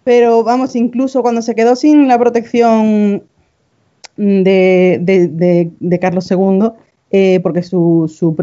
pero 0.06 0.44
vamos, 0.44 0.76
incluso 0.76 1.24
cuando 1.24 1.42
se 1.42 1.56
quedó 1.56 1.76
sin 1.76 2.08
la 2.08 2.20
protección 2.20 3.24
de, 4.18 5.98
Carlos 6.00 6.30
II, 6.30 6.72
eh, 7.12 7.40
porque 7.42 7.64
su, 7.64 8.12
su 8.14 8.36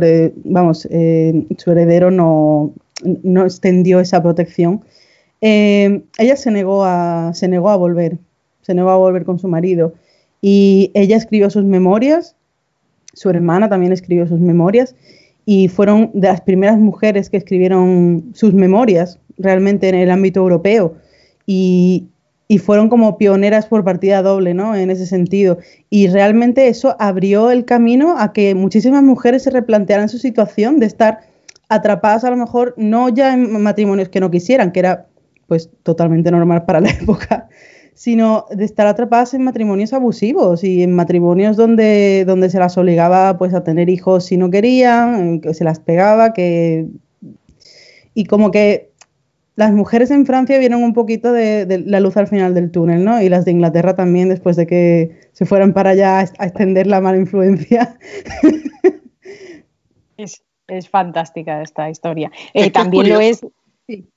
vamos, 0.44 0.86
eh, 0.90 1.46
su 1.58 1.70
heredero 1.72 2.10
no, 2.10 2.72
no, 3.22 3.44
extendió 3.44 4.00
esa 4.00 4.22
protección, 4.22 4.82
eh, 5.40 6.02
ella 6.18 6.36
se 6.36 6.50
negó, 6.50 6.84
a, 6.84 7.32
se 7.34 7.48
negó 7.48 7.70
a 7.70 7.76
volver, 7.76 8.18
se 8.62 8.74
negó 8.74 8.90
a 8.90 8.96
volver 8.96 9.24
con 9.24 9.38
su 9.38 9.48
marido. 9.48 9.94
Y 10.40 10.90
ella 10.94 11.16
escribió 11.16 11.50
sus 11.50 11.64
memorias, 11.64 12.36
su 13.12 13.30
hermana 13.30 13.68
también 13.68 13.92
escribió 13.92 14.26
sus 14.26 14.40
memorias, 14.40 14.94
y 15.44 15.68
fueron 15.68 16.10
de 16.14 16.28
las 16.28 16.40
primeras 16.40 16.78
mujeres 16.78 17.28
que 17.28 17.36
escribieron 17.36 18.30
sus 18.34 18.54
memorias 18.54 19.18
realmente 19.38 19.88
en 19.88 19.96
el 19.96 20.10
ámbito 20.10 20.40
europeo 20.40 20.94
y, 21.46 22.06
fueron 22.58 22.88
como 22.88 23.16
pioneras 23.16 23.66
por 23.66 23.84
partida 23.84 24.22
doble, 24.22 24.54
¿no? 24.54 24.76
En 24.76 24.90
ese 24.90 25.06
sentido. 25.06 25.58
Y 25.88 26.08
realmente 26.08 26.68
eso 26.68 26.96
abrió 26.98 27.50
el 27.50 27.64
camino 27.64 28.16
a 28.18 28.32
que 28.32 28.54
muchísimas 28.54 29.02
mujeres 29.02 29.42
se 29.44 29.50
replantearan 29.50 30.08
su 30.08 30.18
situación 30.18 30.78
de 30.78 30.86
estar 30.86 31.20
atrapadas 31.68 32.24
a 32.24 32.30
lo 32.30 32.36
mejor 32.36 32.74
no 32.76 33.08
ya 33.08 33.32
en 33.32 33.62
matrimonios 33.62 34.10
que 34.10 34.20
no 34.20 34.30
quisieran, 34.30 34.72
que 34.72 34.80
era 34.80 35.06
pues 35.46 35.70
totalmente 35.82 36.30
normal 36.30 36.64
para 36.64 36.80
la 36.80 36.90
época, 37.02 37.48
sino 37.94 38.46
de 38.50 38.64
estar 38.64 38.86
atrapadas 38.86 39.34
en 39.34 39.44
matrimonios 39.44 39.92
abusivos 39.92 40.64
y 40.64 40.82
en 40.82 40.94
matrimonios 40.94 41.56
donde, 41.56 42.24
donde 42.26 42.50
se 42.50 42.58
las 42.58 42.76
obligaba 42.76 43.38
pues 43.38 43.54
a 43.54 43.64
tener 43.64 43.88
hijos 43.88 44.26
si 44.26 44.36
no 44.36 44.50
querían, 44.50 45.40
que 45.40 45.54
se 45.54 45.64
las 45.64 45.80
pegaba, 45.80 46.32
que 46.34 46.86
y 48.14 48.24
como 48.26 48.50
que 48.50 48.91
las 49.54 49.72
mujeres 49.72 50.10
en 50.10 50.24
Francia 50.24 50.58
vieron 50.58 50.82
un 50.82 50.94
poquito 50.94 51.32
de, 51.32 51.82
la 51.86 52.00
luz 52.00 52.16
al 52.16 52.26
final 52.26 52.54
del 52.54 52.70
túnel, 52.70 53.04
¿no? 53.04 53.20
Y 53.20 53.28
las 53.28 53.44
de 53.44 53.50
Inglaterra 53.50 53.94
también, 53.94 54.28
después 54.28 54.56
de 54.56 54.66
que 54.66 55.28
se 55.32 55.44
fueran 55.44 55.74
para 55.74 55.90
allá 55.90 56.20
a, 56.20 56.22
extender 56.22 56.86
la 56.86 57.00
mala 57.00 57.18
influencia. 57.18 57.98
Es, 60.68 60.88
fantástica 60.88 61.60
esta 61.60 61.90
historia. 61.90 62.30
Eh, 62.54 62.70
también 62.70 63.10
lo 63.10 63.20
es. 63.20 63.44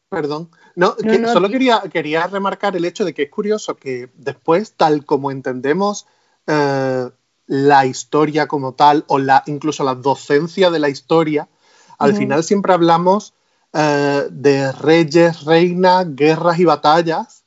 Perdón. 0.08 0.52
No, 0.76 0.96
solo 1.34 1.50
quería, 1.50 1.82
quería 1.92 2.28
remarcar 2.28 2.78
el 2.78 2.86
hecho 2.86 3.04
de 3.04 3.14
que 3.14 3.24
es 3.24 3.30
curioso 3.30 3.76
que 3.76 4.10
después, 4.16 4.74
tal 4.78 5.04
como 5.06 5.32
entendemos 5.32 6.06
eh, 6.48 7.10
la 7.48 7.86
historia 7.86 8.48
como 8.48 8.74
tal, 8.74 9.04
o 9.08 9.20
la, 9.20 9.44
incluso 9.48 9.84
la 9.84 9.96
docencia 9.96 10.70
de 10.70 10.80
la 10.80 10.88
historia, 10.88 11.50
al 11.98 12.16
final 12.16 12.44
siempre 12.44 12.72
hablamos 12.72 13.34
eh, 13.78 14.28
de 14.32 14.72
reyes, 14.72 15.44
reinas, 15.44 16.16
guerras 16.16 16.60
y 16.60 16.64
batallas 16.64 17.44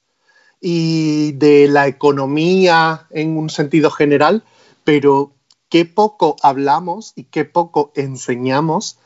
y 0.61 1.33
de 1.33 1.69
la 1.69 1.87
economía 1.87 3.07
en 3.09 3.39
un 3.39 3.49
sentido 3.49 3.91
general, 3.91 4.45
pero 4.85 5.33
qué 5.71 5.87
poco 5.87 6.37
hablamos 6.43 7.13
y 7.17 7.25
qué 7.25 7.47
poco 7.47 7.93
enseñamos 7.95 8.99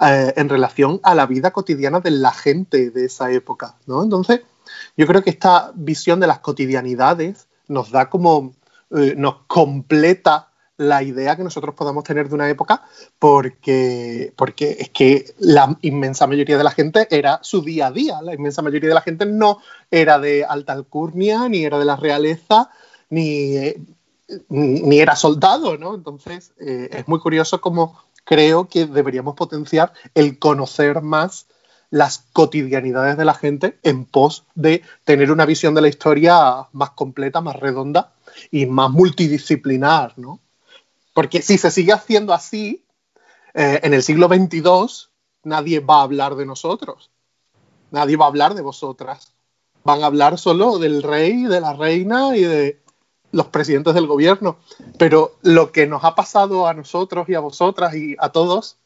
eh, 0.00 0.32
en 0.36 0.48
relación 0.48 1.00
a 1.02 1.14
la 1.14 1.26
vida 1.26 1.50
cotidiana 1.50 2.00
de 2.00 2.12
la 2.12 2.32
gente 2.32 2.90
de 2.90 3.04
esa 3.04 3.30
época, 3.30 3.76
¿no? 3.86 4.02
Entonces, 4.02 4.40
yo 4.96 5.06
creo 5.06 5.22
que 5.22 5.30
esta 5.30 5.72
visión 5.74 6.18
de 6.20 6.28
las 6.28 6.38
cotidianidades 6.38 7.48
nos 7.68 7.90
da 7.90 8.08
como, 8.08 8.54
eh, 8.90 9.14
nos 9.18 9.42
completa 9.46 10.49
la 10.80 11.02
idea 11.02 11.36
que 11.36 11.44
nosotros 11.44 11.74
podamos 11.74 12.04
tener 12.04 12.30
de 12.30 12.34
una 12.34 12.48
época 12.48 12.82
porque, 13.18 14.32
porque 14.34 14.78
es 14.80 14.88
que 14.88 15.34
la 15.38 15.76
inmensa 15.82 16.26
mayoría 16.26 16.56
de 16.56 16.64
la 16.64 16.70
gente 16.70 17.06
era 17.10 17.38
su 17.42 17.60
día 17.60 17.88
a 17.88 17.92
día, 17.92 18.22
la 18.22 18.32
inmensa 18.32 18.62
mayoría 18.62 18.88
de 18.88 18.94
la 18.94 19.02
gente 19.02 19.26
no 19.26 19.58
era 19.90 20.18
de 20.18 20.42
alta 20.42 20.72
alcurnia, 20.72 21.50
ni 21.50 21.64
era 21.64 21.78
de 21.78 21.84
la 21.84 21.96
realeza, 21.96 22.70
ni, 23.10 23.56
ni, 24.48 25.00
era 25.00 25.16
soldado, 25.16 25.76
¿no? 25.76 25.94
Entonces 25.94 26.52
eh, 26.58 26.88
es 26.90 27.06
muy 27.06 27.20
curioso 27.20 27.60
como 27.60 28.00
creo 28.24 28.66
que 28.66 28.86
deberíamos 28.86 29.34
potenciar 29.34 29.92
el 30.14 30.38
conocer 30.38 31.02
más 31.02 31.46
las 31.90 32.24
cotidianidades 32.32 33.18
de 33.18 33.26
la 33.26 33.34
gente 33.34 33.78
en 33.82 34.06
pos 34.06 34.44
de 34.54 34.82
tener 35.04 35.30
una 35.30 35.44
visión 35.44 35.74
de 35.74 35.82
la 35.82 35.88
historia 35.88 36.68
más 36.72 36.90
completa, 36.92 37.42
más 37.42 37.56
redonda 37.56 38.14
y 38.50 38.64
más 38.64 38.90
multidisciplinar, 38.90 40.14
¿no? 40.16 40.40
Porque 41.12 41.42
si 41.42 41.58
se 41.58 41.70
sigue 41.70 41.92
haciendo 41.92 42.32
así, 42.32 42.84
eh, 43.54 43.80
en 43.82 43.94
el 43.94 44.02
siglo 44.02 44.28
XXII 44.28 45.10
nadie 45.44 45.80
va 45.80 46.00
a 46.00 46.02
hablar 46.02 46.36
de 46.36 46.46
nosotros. 46.46 47.10
Nadie 47.90 48.16
va 48.16 48.26
a 48.26 48.28
hablar 48.28 48.54
de 48.54 48.62
vosotras. 48.62 49.34
Van 49.82 50.02
a 50.02 50.06
hablar 50.06 50.38
solo 50.38 50.78
del 50.78 51.02
rey, 51.02 51.44
de 51.44 51.60
la 51.60 51.72
reina 51.72 52.36
y 52.36 52.42
de 52.42 52.82
los 53.32 53.46
presidentes 53.46 53.94
del 53.94 54.06
gobierno. 54.06 54.58
Pero 54.98 55.36
lo 55.42 55.72
que 55.72 55.86
nos 55.86 56.04
ha 56.04 56.14
pasado 56.14 56.68
a 56.68 56.74
nosotros 56.74 57.28
y 57.28 57.34
a 57.34 57.40
vosotras 57.40 57.94
y 57.94 58.16
a 58.18 58.30
todos, 58.30 58.76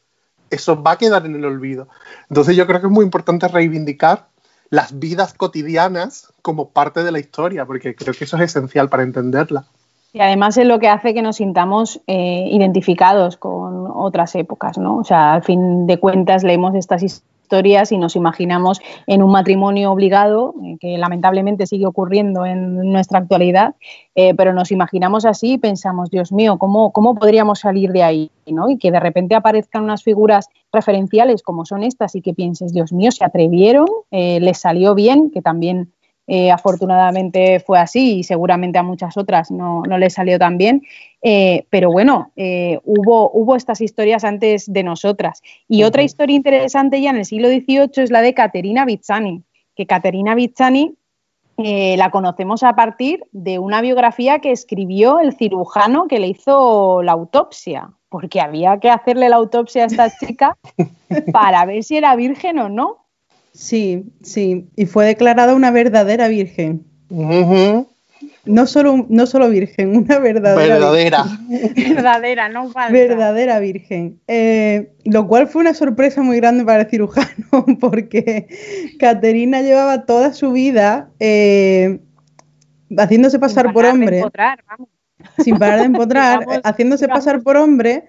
eso 0.49 0.81
va 0.81 0.91
a 0.91 0.97
quedar 0.97 1.25
en 1.25 1.35
el 1.35 1.45
olvido. 1.45 1.87
Entonces 2.29 2.55
yo 2.55 2.65
creo 2.65 2.79
que 2.79 2.87
es 2.87 2.93
muy 2.93 3.05
importante 3.05 3.47
reivindicar 3.47 4.29
las 4.69 4.97
vidas 4.97 5.33
cotidianas 5.33 6.33
como 6.41 6.71
parte 6.71 7.03
de 7.03 7.11
la 7.11 7.19
historia, 7.19 7.65
porque 7.65 7.95
creo 7.95 8.13
que 8.13 8.23
eso 8.23 8.37
es 8.37 8.43
esencial 8.43 8.89
para 8.89 9.03
entenderla. 9.03 9.67
Y 10.15 10.21
además 10.21 10.57
es 10.57 10.65
lo 10.65 10.79
que 10.79 10.87
hace 10.87 11.13
que 11.13 11.21
nos 11.21 11.35
sintamos 11.35 11.99
eh, 12.07 12.47
identificados 12.49 13.35
con 13.35 13.91
otras 13.93 14.33
épocas, 14.35 14.77
¿no? 14.77 14.99
O 14.99 15.03
sea, 15.03 15.33
al 15.33 15.43
fin 15.43 15.87
de 15.87 15.97
cuentas 15.97 16.41
leemos 16.41 16.73
estas 16.73 17.03
historias 17.03 17.91
y 17.91 17.97
nos 17.97 18.15
imaginamos 18.15 18.79
en 19.07 19.21
un 19.21 19.31
matrimonio 19.33 19.91
obligado, 19.91 20.55
eh, 20.63 20.77
que 20.79 20.97
lamentablemente 20.97 21.67
sigue 21.67 21.85
ocurriendo 21.85 22.45
en 22.45 22.93
nuestra 22.93 23.19
actualidad, 23.19 23.75
eh, 24.15 24.33
pero 24.35 24.53
nos 24.53 24.71
imaginamos 24.71 25.25
así 25.25 25.55
y 25.55 25.57
pensamos, 25.57 26.09
Dios 26.09 26.31
mío, 26.31 26.57
¿cómo, 26.59 26.93
¿cómo 26.93 27.15
podríamos 27.15 27.59
salir 27.59 27.91
de 27.91 28.03
ahí? 28.03 28.31
¿no? 28.47 28.69
Y 28.69 28.77
que 28.77 28.91
de 28.91 29.01
repente 29.01 29.35
aparezcan 29.35 29.83
unas 29.83 30.01
figuras 30.01 30.47
referenciales 30.71 31.43
como 31.43 31.65
son 31.65 31.83
estas 31.83 32.15
y 32.15 32.21
que 32.21 32.33
pienses, 32.33 32.71
Dios 32.71 32.93
mío, 32.93 33.11
se 33.11 33.25
atrevieron, 33.25 33.87
les 34.11 34.59
salió 34.59 34.95
bien, 34.95 35.29
que 35.29 35.41
también 35.41 35.91
eh, 36.27 36.49
afortunadamente 36.49 37.59
fue 37.59 37.77
así 37.77 38.17
y 38.17 38.23
seguramente 38.23 38.79
a 38.79 38.83
muchas 38.83 39.15
otras 39.15 39.51
no, 39.51 39.83
no 39.87 39.97
les 39.97 40.13
salió 40.13 40.39
tan 40.39 40.57
bien. 40.57 40.81
Eh, 41.21 41.65
pero 41.69 41.91
bueno, 41.91 42.31
eh, 42.35 42.79
hubo, 42.83 43.29
hubo 43.31 43.55
estas 43.55 43.81
historias 43.81 44.23
antes 44.23 44.71
de 44.71 44.83
nosotras. 44.83 45.41
Y 45.67 45.83
otra 45.83 46.03
historia 46.03 46.35
interesante 46.35 46.99
ya 47.01 47.11
en 47.11 47.17
el 47.17 47.25
siglo 47.25 47.47
XVIII 47.47 47.89
es 48.03 48.11
la 48.11 48.21
de 48.21 48.33
Caterina 48.33 48.85
Bizzani, 48.85 49.43
que 49.75 49.85
Caterina 49.85 50.35
Bizzani 50.35 50.95
la 51.57 52.11
conocemos 52.11 52.63
a 52.63 52.75
partir 52.75 53.23
de 53.31 53.59
una 53.59 53.79
biografía 53.79 54.39
que 54.39 54.51
escribió 54.51 55.21
el 55.21 55.37
cirujano 55.37 56.05
que 56.09 56.19
le 56.19 56.27
hizo 56.27 57.01
la 57.01 57.13
autopsia, 57.13 57.91
porque 58.09 58.41
había 58.41 58.77
que 58.81 58.89
hacerle 58.89 59.29
la 59.29 59.37
autopsia 59.37 59.83
a 59.83 59.85
esta 59.85 60.09
chica 60.19 60.57
para 61.31 61.63
ver 61.65 61.81
si 61.85 61.95
era 61.95 62.13
virgen 62.17 62.59
o 62.59 62.67
no. 62.67 63.04
Sí, 63.55 64.03
sí, 64.21 64.67
y 64.75 64.85
fue 64.85 65.05
declarada 65.05 65.55
una 65.55 65.71
verdadera 65.71 66.27
virgen. 66.27 66.85
No 68.45 68.67
solo, 68.67 69.05
no 69.09 69.25
solo 69.25 69.49
virgen, 69.49 69.95
una 69.95 70.19
verdadera. 70.19 70.75
Verdadera. 70.75 71.25
verdadera, 71.75 72.49
no 72.49 72.69
falta. 72.69 72.91
Verdadera 72.91 73.59
virgen. 73.59 74.19
Eh, 74.27 74.91
lo 75.05 75.27
cual 75.27 75.47
fue 75.47 75.61
una 75.61 75.73
sorpresa 75.73 76.21
muy 76.21 76.37
grande 76.37 76.65
para 76.65 76.81
el 76.83 76.89
cirujano, 76.89 77.47
porque 77.79 78.47
Caterina 78.99 79.61
llevaba 79.61 80.05
toda 80.05 80.33
su 80.33 80.51
vida 80.51 81.09
eh, 81.19 82.01
haciéndose 82.97 83.39
pasar 83.39 83.71
por 83.71 83.85
hombre. 83.85 84.21
Sin 85.39 85.57
parar 85.57 85.79
de 85.79 85.85
empotrar, 85.85 86.45
haciéndose 86.65 87.07
pasar 87.07 87.41
por 87.41 87.55
hombre. 87.55 88.03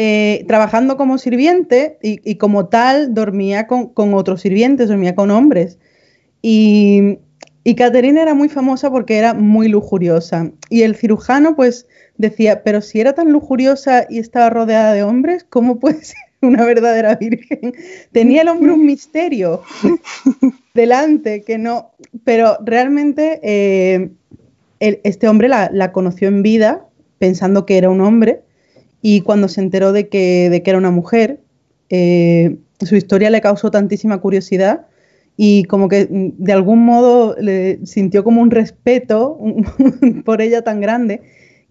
Eh, 0.00 0.44
trabajando 0.46 0.96
como 0.96 1.18
sirviente 1.18 1.98
y, 2.00 2.36
como 2.36 2.66
tal 2.68 3.14
dormía 3.14 3.66
con, 3.66 3.88
con 3.88 4.14
otros 4.14 4.42
sirvientes, 4.42 4.88
dormía 4.88 5.16
con 5.16 5.32
hombres. 5.32 5.78
Y, 6.40 7.18
y 7.64 7.74
Caterina 7.74 8.22
era 8.22 8.32
muy 8.32 8.48
famosa 8.48 8.92
porque 8.92 9.18
era 9.18 9.34
muy 9.34 9.66
lujuriosa. 9.66 10.52
Y 10.70 10.82
el 10.82 10.94
cirujano 10.94 11.56
pues 11.56 11.88
decía, 12.16 12.62
pero 12.62 12.80
si 12.80 13.00
era 13.00 13.14
tan 13.14 13.32
lujuriosa 13.32 14.06
y 14.08 14.20
estaba 14.20 14.50
rodeada 14.50 14.92
de 14.92 15.02
hombres, 15.02 15.44
¿cómo 15.48 15.78
puede 15.80 16.04
ser 16.04 16.16
una 16.42 16.64
verdadera 16.64 17.16
virgen? 17.16 17.74
Tenía 18.12 18.42
el 18.42 18.48
hombre 18.48 18.72
un 18.72 18.86
misterio 18.86 19.62
delante 20.74 21.42
que 21.42 21.58
no... 21.58 21.90
Pero 22.24 22.56
realmente 22.64 23.40
eh, 23.42 24.10
este 24.78 25.28
hombre 25.28 25.48
la, 25.48 25.92
conoció 25.92 26.28
en 26.28 26.42
vida 26.42 26.86
pensando 27.18 27.66
que 27.66 27.78
era 27.78 27.90
un 27.90 28.00
hombre 28.00 28.44
y 29.02 29.20
cuando 29.20 29.48
se 29.48 29.60
enteró 29.60 29.92
de 29.92 30.08
que, 30.08 30.48
de 30.50 30.62
que 30.62 30.70
era 30.70 30.78
una 30.78 30.90
mujer, 30.90 31.40
eh, 31.90 32.56
su 32.80 32.96
historia 32.96 33.30
le 33.30 33.40
causó 33.40 33.70
tantísima 33.70 34.18
curiosidad 34.18 34.86
y 35.36 35.64
como 35.64 35.88
que 35.88 36.06
mm, 36.10 36.42
de 36.42 36.52
algún 36.52 36.84
modo 36.84 37.36
le 37.40 37.84
sintió 37.86 38.24
como 38.24 38.42
un 38.42 38.50
respeto 38.50 39.38
por 40.24 40.42
ella 40.42 40.62
tan 40.62 40.80
grande 40.80 41.22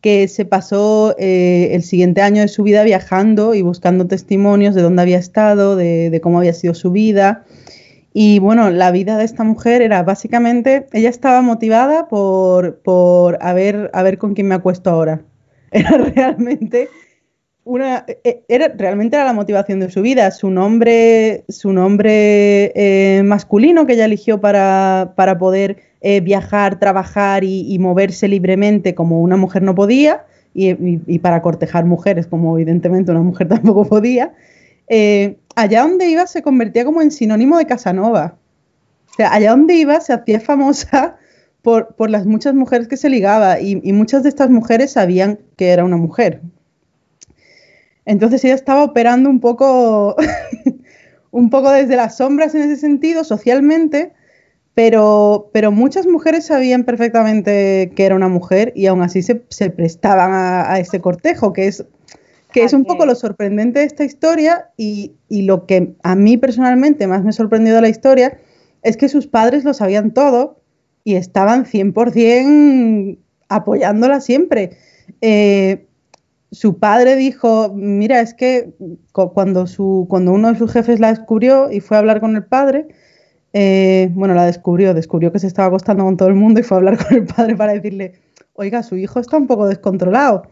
que 0.02 0.28
se 0.28 0.46
pasó 0.46 1.16
eh, 1.18 1.70
el 1.74 1.84
siguiente 1.84 2.22
año 2.22 2.42
de 2.42 2.48
su 2.48 2.64
vida 2.64 2.84
viajando 2.84 3.56
y 3.56 3.62
buscando 3.62 4.08
testimonios 4.08 4.76
de 4.76 4.82
dónde 4.82 5.02
había 5.02 5.18
estado, 5.18 5.76
de, 5.76 6.20
cómo 6.22 6.38
había 6.38 6.54
sido 6.54 6.76
su 6.76 6.92
vida. 6.92 7.46
Y 8.14 8.40
bueno, 8.40 8.70
la 8.70 8.92
vida 8.92 9.18
de 9.18 9.26
esta 9.26 9.44
mujer 9.44 9.82
era 9.82 10.04
básicamente, 10.04 10.88
ella 10.94 11.10
estaba 11.10 11.42
motivada 11.42 12.08
por, 12.08 12.78
por 12.80 13.38
a, 13.42 13.54
ver, 13.54 13.90
a 13.94 14.02
ver 14.04 14.18
con 14.18 14.34
quién 14.34 14.48
me 14.48 14.56
acuesto 14.56 14.90
ahora. 14.90 15.22
Era 15.72 15.98
realmente 15.98 16.88
una, 17.68 18.06
e, 18.24 18.44
era, 18.48 18.70
realmente 18.70 19.16
era 19.16 19.26
la 19.26 19.34
motivación 19.34 19.80
de 19.80 19.92
su 19.92 20.02
vida, 20.02 20.32
su 20.32 20.50
nombre, 20.50 21.44
su 21.50 21.74
nombre 21.74 22.72
eh, 22.76 23.22
masculino 23.24 23.86
que 23.86 23.94
ella 23.94 24.06
eligió 24.06 24.40
para, 24.40 25.14
poder 25.40 25.78
eh, 26.02 26.22
viajar, 26.22 26.80
trabajar 26.80 27.44
y, 27.44 27.78
moverse 27.80 28.28
libremente 28.28 28.96
como 28.96 29.22
una 29.22 29.38
mujer 29.38 29.62
no 29.62 29.76
podía, 29.76 30.26
y, 30.54 31.20
para 31.20 31.42
cortejar 31.42 31.86
mujeres 31.86 32.26
como 32.26 32.58
evidentemente 32.58 33.12
una 33.12 33.22
mujer 33.22 33.48
tampoco 33.50 33.86
podía, 33.86 34.34
eh, 34.88 35.38
allá 35.56 35.82
donde 35.82 36.10
iba 36.10 36.26
se 36.26 36.42
convertía 36.42 36.86
como 36.86 37.02
en 37.02 37.12
sinónimo 37.12 37.58
de 37.58 37.68
Casanova. 37.68 38.38
O 39.12 39.14
sea, 39.14 39.34
allá 39.34 39.52
donde 39.52 39.76
iba 39.76 40.00
se 40.00 40.14
hacía 40.14 40.40
famosa 40.40 41.18
por, 41.62 41.96
por 41.96 42.10
las 42.10 42.26
muchas 42.26 42.54
mujeres 42.54 42.88
que 42.88 42.98
se 42.98 43.10
ligaba 43.10 43.60
y 43.60 43.76
muchas 43.92 44.24
de 44.24 44.30
estas 44.30 44.50
mujeres 44.50 44.92
sabían 44.92 45.40
que 45.58 45.70
era 45.70 45.84
una 45.84 45.98
mujer. 45.98 46.42
Entonces 48.08 48.44
ella 48.46 48.56
estaba 48.56 48.84
operando 48.84 49.30
un 49.30 49.42
poco, 49.42 50.16
un 51.32 51.50
poco 51.50 51.70
desde 51.70 51.98
las 51.98 52.18
sombras 52.18 52.56
en 52.56 52.62
ese 52.62 52.78
sentido, 52.78 53.26
socialmente, 53.26 54.14
pero, 54.74 55.50
pero 55.54 55.72
muchas 55.74 56.08
mujeres 56.08 56.46
sabían 56.46 56.86
perfectamente 56.86 57.92
que 57.96 58.06
era 58.06 58.16
una 58.16 58.30
mujer 58.30 58.72
y 58.76 58.86
aún 58.86 59.02
así 59.02 59.22
se, 59.22 59.36
prestaban 59.70 60.32
a, 60.34 60.80
ese 60.80 61.02
cortejo, 61.02 61.52
que 61.52 61.68
es, 61.68 61.84
que 62.54 62.64
es 62.64 62.72
un 62.72 62.86
poco 62.86 63.06
lo 63.06 63.14
sorprendente 63.14 63.80
de 63.80 63.86
esta 63.86 64.06
historia 64.06 64.70
y, 64.78 65.12
y, 65.28 65.42
lo 65.42 65.66
que 65.66 65.94
a 66.02 66.16
mí 66.16 66.38
personalmente 66.38 67.08
más 67.08 67.26
me 67.26 67.34
sorprendió 67.34 67.76
de 67.76 67.82
la 67.82 67.90
historia 67.90 68.40
es 68.84 68.96
que 68.96 69.10
sus 69.10 69.28
padres 69.28 69.66
lo 69.66 69.74
sabían 69.74 70.14
todo 70.14 70.62
y 71.04 71.16
estaban 71.16 71.66
100% 71.66 73.18
apoyándola 73.50 74.22
siempre. 74.22 74.78
Eh, 75.20 75.87
su 76.52 76.80
padre 76.80 77.16
dijo, 77.16 77.74
mira, 77.74 78.22
es 78.22 78.34
que 78.34 78.74
cuando, 79.12 79.68
su, 79.68 80.06
cuando 80.10 80.32
uno 80.32 80.52
de 80.52 80.58
sus 80.58 80.72
jefes 80.72 81.00
la 81.00 81.10
descubrió 81.10 81.72
y 81.72 81.82
fue 81.82 81.98
a 81.98 82.00
hablar 82.00 82.22
con 82.22 82.36
el 82.36 82.46
padre, 82.46 82.88
eh, 83.54 84.10
bueno, 84.14 84.34
la 84.34 84.46
descubrió, 84.46 84.94
descubrió 84.94 85.32
que 85.32 85.40
se 85.40 85.48
estaba 85.48 85.68
acostando 85.68 86.04
con 86.04 86.16
todo 86.16 86.30
el 86.30 86.36
mundo 86.36 86.60
y 86.60 86.64
fue 86.64 86.78
a 86.78 86.80
hablar 86.80 86.98
con 87.08 87.18
el 87.18 87.26
padre 87.26 87.56
para 87.56 87.74
decirle, 87.74 88.14
oiga, 88.54 88.84
su 88.84 88.96
hijo 88.96 89.20
está 89.20 89.38
un 89.38 89.48
poco 89.48 89.68
descontrolado. 89.68 90.44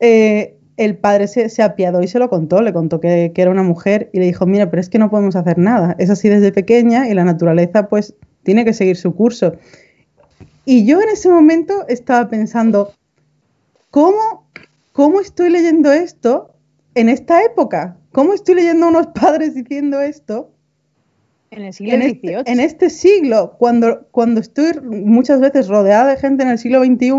Eh, 0.00 0.58
el 0.76 0.96
padre 0.96 1.28
se, 1.28 1.62
apiadó 1.62 2.02
y 2.02 2.08
se 2.08 2.18
lo 2.18 2.28
contó, 2.28 2.60
le 2.62 2.72
contó 2.72 2.98
que, 2.98 3.30
que, 3.34 3.42
era 3.42 3.50
una 3.50 3.62
mujer 3.62 4.10
y 4.12 4.18
le 4.18 4.24
dijo, 4.24 4.46
mira, 4.46 4.70
pero 4.70 4.80
es 4.80 4.88
que 4.88 4.98
no 4.98 5.10
podemos 5.10 5.36
hacer 5.36 5.58
nada, 5.58 5.94
es 5.98 6.10
así 6.10 6.28
desde 6.28 6.50
pequeña 6.50 7.08
y 7.08 7.14
la 7.14 7.24
naturaleza 7.24 7.88
pues 7.88 8.14
tiene 8.42 8.64
que 8.64 8.72
seguir 8.72 8.96
su 8.96 9.14
curso. 9.14 9.52
Y 10.64 10.84
yo 10.86 11.00
en 11.00 11.10
ese 11.10 11.28
momento 11.28 11.86
estaba 11.88 12.28
pensando, 12.28 12.92
¿cómo 13.90 14.46
¿cómo 14.92 15.20
estoy 15.20 15.50
leyendo 15.50 15.92
esto 15.92 16.54
en 16.94 17.08
esta 17.08 17.42
época? 17.42 17.96
¿Cómo 18.12 18.34
estoy 18.34 18.56
leyendo 18.56 18.86
a 18.86 18.90
unos 18.90 19.06
padres 19.20 19.54
diciendo 19.54 20.00
esto? 20.00 20.50
En 21.50 21.64
el 21.64 21.72
siglo 21.72 21.96
XVIII. 21.96 22.34
Este, 22.36 22.52
en 22.52 22.60
este 22.60 22.90
siglo, 22.90 23.56
cuando, 23.58 24.06
cuando 24.10 24.40
estoy 24.40 24.72
muchas 24.82 25.40
veces 25.40 25.68
rodeada 25.68 26.06
de 26.06 26.16
gente 26.16 26.42
en 26.42 26.50
el 26.50 26.58
siglo 26.58 26.82
XXI 26.82 27.12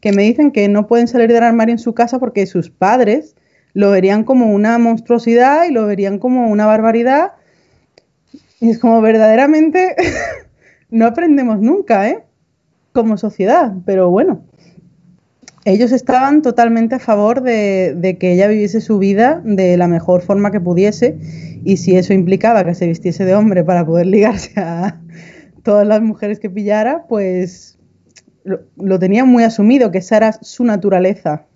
que 0.00 0.12
me 0.12 0.22
dicen 0.22 0.50
que 0.50 0.68
no 0.68 0.86
pueden 0.86 1.08
salir 1.08 1.32
del 1.32 1.42
armario 1.42 1.72
en 1.72 1.78
su 1.78 1.94
casa 1.94 2.18
porque 2.18 2.46
sus 2.46 2.70
padres 2.70 3.34
lo 3.74 3.90
verían 3.90 4.24
como 4.24 4.52
una 4.52 4.78
monstruosidad 4.78 5.66
y 5.66 5.72
lo 5.72 5.86
verían 5.86 6.18
como 6.18 6.48
una 6.48 6.64
barbaridad. 6.64 7.32
Y 8.60 8.70
es 8.70 8.78
como 8.78 9.02
verdaderamente 9.02 9.94
no 10.90 11.06
aprendemos 11.06 11.60
nunca, 11.60 12.08
¿eh? 12.08 12.24
Como 12.92 13.18
sociedad, 13.18 13.74
pero 13.84 14.08
bueno 14.08 14.42
ellos 15.66 15.90
estaban 15.90 16.42
totalmente 16.42 16.94
a 16.94 16.98
favor 17.00 17.42
de, 17.42 18.16
que 18.20 18.32
ella 18.32 18.46
viviese 18.46 18.80
su 18.80 18.98
vida 18.98 19.42
de 19.44 19.76
la 19.76 19.88
mejor 19.88 20.22
forma 20.22 20.52
que 20.52 20.60
pudiese 20.60 21.18
y 21.64 21.78
si 21.78 21.96
eso 21.96 22.12
implicaba 22.12 22.64
que 22.64 22.76
se 22.76 22.86
vistiese 22.86 23.24
de 23.24 23.34
hombre 23.34 23.64
para 23.64 23.84
poder 23.84 24.06
ligarse 24.06 24.52
a 24.60 25.00
todas 25.64 25.84
las 25.84 26.00
mujeres 26.02 26.38
que 26.38 26.48
pillara, 26.48 27.06
pues 27.08 27.78
lo, 28.44 28.98
tenían 29.00 29.26
muy 29.26 29.42
asumido, 29.42 29.90
que 29.90 29.98
esa 29.98 30.18
era 30.18 30.32
su 30.40 30.62
naturaleza. 30.62 31.46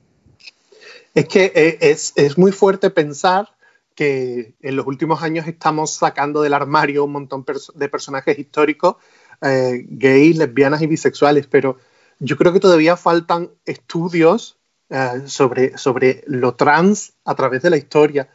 Es 1.15 1.27
que 1.27 1.53
eh, 1.55 1.79
es, 1.81 2.37
muy 2.37 2.51
fuerte 2.51 2.91
pensar 2.91 3.47
que 3.95 4.55
en 4.61 4.75
los 4.75 4.89
últimos 4.89 5.23
años 5.23 5.47
estamos 5.47 5.95
sacando 5.95 6.43
del 6.43 6.55
armario 6.55 7.05
un 7.05 7.13
montón 7.13 7.45
de 7.77 7.89
personajes 7.89 8.37
históricos 8.41 8.97
eh, 9.41 9.87
gays, 9.89 10.37
lesbianas 10.37 10.83
y 10.83 10.89
bisexuales, 10.89 11.47
pero 11.47 11.79
yo 12.21 12.37
creo 12.37 12.53
que 12.53 12.61
todavía 12.61 12.97
faltan 12.97 13.51
estudios 13.65 14.59
eh, 14.91 15.23
sobre, 15.27 15.77
sobre 15.79 16.23
lo 16.27 16.55
trans 16.55 17.15
a 17.25 17.35
través 17.35 17.63
de 17.63 17.71
la 17.71 17.77
historia 17.77 18.29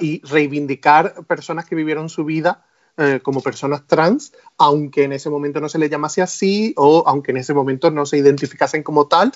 y 0.00 0.20
reivindicar 0.26 1.24
personas 1.26 1.64
que 1.64 1.74
vivieron 1.74 2.08
su 2.08 2.24
vida 2.24 2.66
eh, 2.96 3.20
como 3.22 3.40
personas 3.40 3.86
trans, 3.86 4.32
aunque 4.58 5.04
en 5.04 5.12
ese 5.12 5.30
momento 5.30 5.60
no 5.60 5.68
se 5.68 5.78
les 5.78 5.90
llamase 5.90 6.20
así 6.20 6.74
o 6.76 7.04
aunque 7.06 7.30
en 7.30 7.38
ese 7.38 7.54
momento 7.54 7.90
no 7.90 8.04
se 8.04 8.18
identificasen 8.18 8.82
como 8.82 9.06
tal, 9.06 9.32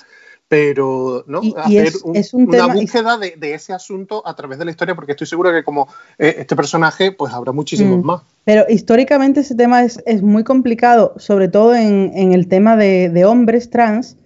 pero 0.47 1.23
¿no? 1.27 1.41
hacer 1.57 1.93
una 2.33 2.67
búsqueda 2.67 3.17
de, 3.17 3.53
ese 3.53 3.73
asunto 3.73 4.21
a 4.25 4.35
través 4.35 4.59
de 4.59 4.65
la 4.65 4.71
historia, 4.71 4.93
porque 4.93 5.13
estoy 5.13 5.27
seguro 5.27 5.51
que 5.51 5.63
como 5.63 5.87
eh, 6.19 6.35
este 6.39 6.55
personaje, 6.55 7.11
pues 7.11 7.33
habrá 7.33 7.51
muchísimos 7.51 8.03
mm. 8.03 8.05
más. 8.05 8.21
Pero 8.43 8.65
históricamente 8.69 9.39
ese 9.39 9.55
tema 9.55 9.83
es, 9.83 10.21
muy 10.21 10.43
complicado, 10.43 11.15
sobre 11.17 11.47
todo 11.47 11.73
en, 11.75 12.33
el 12.33 12.47
tema 12.47 12.75
de, 12.75 13.25
hombres 13.25 13.69
trans, 13.69 14.17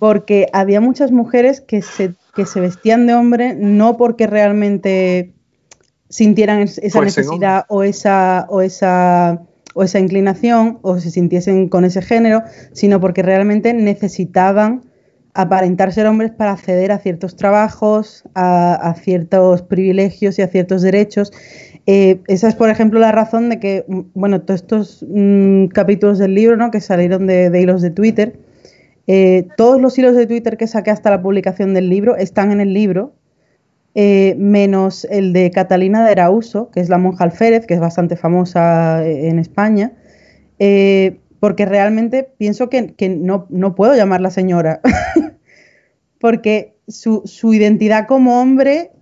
porque 0.00 0.48
había 0.52 0.80
muchas 0.80 1.12
mujeres 1.12 1.60
que 1.60 1.82
se, 1.82 2.14
que 2.34 2.46
se 2.46 2.60
vestían 2.60 3.06
de 3.06 3.14
hombre 3.14 3.54
no 3.54 3.96
porque 3.96 4.26
realmente 4.26 5.32
sintieran 6.08 6.60
esa 6.60 7.00
necesidad 7.00 7.66
o 7.68 7.84
esa, 7.84 8.46
o 8.48 8.60
esa 8.60 9.40
o 9.74 9.82
esa 9.82 9.98
inclinación 9.98 10.78
o 10.82 10.98
se 10.98 11.10
sintiesen 11.10 11.68
con 11.68 11.84
ese 11.84 12.02
género, 12.02 12.42
sino 12.72 13.00
porque 13.00 13.22
realmente 13.22 13.72
necesitaban 13.72 14.82
aparentar 15.34 15.92
ser 15.92 16.06
hombres 16.06 16.30
para 16.30 16.52
acceder 16.52 16.92
a 16.92 16.98
ciertos 16.98 17.36
trabajos, 17.36 18.24
a, 18.34 18.94
ciertos 19.00 19.62
privilegios 19.62 20.38
y 20.38 20.42
a 20.42 20.48
ciertos 20.48 20.82
derechos. 20.82 21.32
Eh, 21.86 22.20
esa 22.28 22.48
es, 22.48 22.54
por 22.54 22.68
ejemplo, 22.68 23.00
la 23.00 23.12
razón 23.12 23.48
de 23.48 23.58
que, 23.58 23.84
mm, 23.88 24.00
bueno, 24.14 24.42
todos 24.42 24.60
estos 24.60 25.06
mm, 25.08 25.66
capítulos 25.66 26.18
del 26.18 26.34
libro, 26.34 26.56
¿no? 26.56 26.70
Que 26.70 26.80
salieron 26.80 27.26
de, 27.26 27.50
hilos 27.60 27.82
de 27.82 27.90
Twitter, 27.90 28.38
eh, 29.06 29.48
todos 29.56 29.80
los 29.80 29.98
hilos 29.98 30.14
de 30.14 30.26
Twitter 30.26 30.56
que 30.56 30.66
saqué 30.66 30.90
hasta 30.90 31.10
la 31.10 31.22
publicación 31.22 31.74
del 31.74 31.88
libro 31.88 32.16
están 32.16 32.52
en 32.52 32.60
el 32.60 32.72
libro, 32.72 33.12
eh, 33.94 34.36
menos 34.38 35.06
el 35.10 35.32
de 35.32 35.50
Catalina 35.50 36.04
de 36.04 36.12
Arauso, 36.12 36.70
que 36.70 36.80
es 36.80 36.88
la 36.88 36.98
monja 36.98 37.24
alférez, 37.24 37.66
que 37.66 37.74
es 37.74 37.80
bastante 37.80 38.16
famosa 38.16 39.04
en 39.06 39.38
España, 39.38 39.92
porque 41.42 41.66
realmente 41.66 42.30
pienso 42.38 42.68
que, 42.68 42.94
no, 43.18 43.48
no, 43.50 43.74
puedo 43.74 43.96
llamarla 43.96 44.30
señora, 44.30 44.80
porque 46.20 46.76
su, 46.86 47.22
su 47.24 47.52
identidad 47.52 48.06
como 48.06 48.40
hombre 48.40 48.92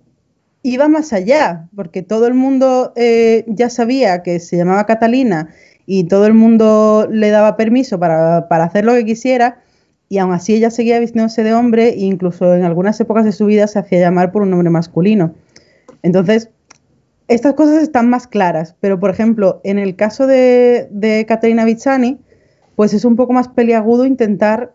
iba 0.63 0.87
más 0.87 1.13
allá, 1.13 1.69
porque 1.75 2.01
todo 2.01 2.25
el 2.25 2.33
mundo 2.33 2.93
eh, 2.95 3.45
ya 3.45 3.69
sabía 3.69 4.23
que 4.23 4.39
se 4.39 4.57
llamaba 4.57 4.87
Catalina 4.87 5.49
y 5.85 6.05
todo 6.05 6.25
el 6.25 6.33
mundo 6.33 7.07
le 7.11 7.29
daba 7.29 7.57
permiso 7.57 7.99
para, 7.99 8.39
hacer 8.39 8.85
lo 8.85 8.95
que 8.95 9.05
quisiera, 9.05 9.61
y 10.09 10.17
aún 10.17 10.33
así 10.33 10.55
ella 10.55 10.71
seguía 10.71 10.99
vistiéndose 10.99 11.43
de 11.43 11.53
hombre 11.53 11.89
e 11.89 11.99
incluso 11.99 12.55
en 12.55 12.63
algunas 12.63 12.99
épocas 12.99 13.23
de 13.23 13.33
su 13.33 13.45
vida 13.45 13.67
se 13.67 13.77
hacía 13.77 13.99
llamar 13.99 14.31
por 14.31 14.41
un 14.41 14.49
nombre 14.49 14.71
masculino. 14.71 15.35
Entonces, 16.01 16.49
estas 17.27 17.53
cosas 17.53 17.83
están 17.83 18.09
más 18.09 18.25
claras, 18.25 18.75
pero 18.79 18.99
por 18.99 19.11
ejemplo, 19.11 19.61
en 19.63 19.77
el 19.77 19.95
caso 19.95 20.25
de, 20.25 20.87
de 20.89 21.23
Vizzani, 21.65 22.17
pues 22.75 22.93
es 22.93 23.05
un 23.05 23.15
poco 23.15 23.33
más 23.33 23.47
peliagudo 23.47 24.05
intentar 24.05 24.73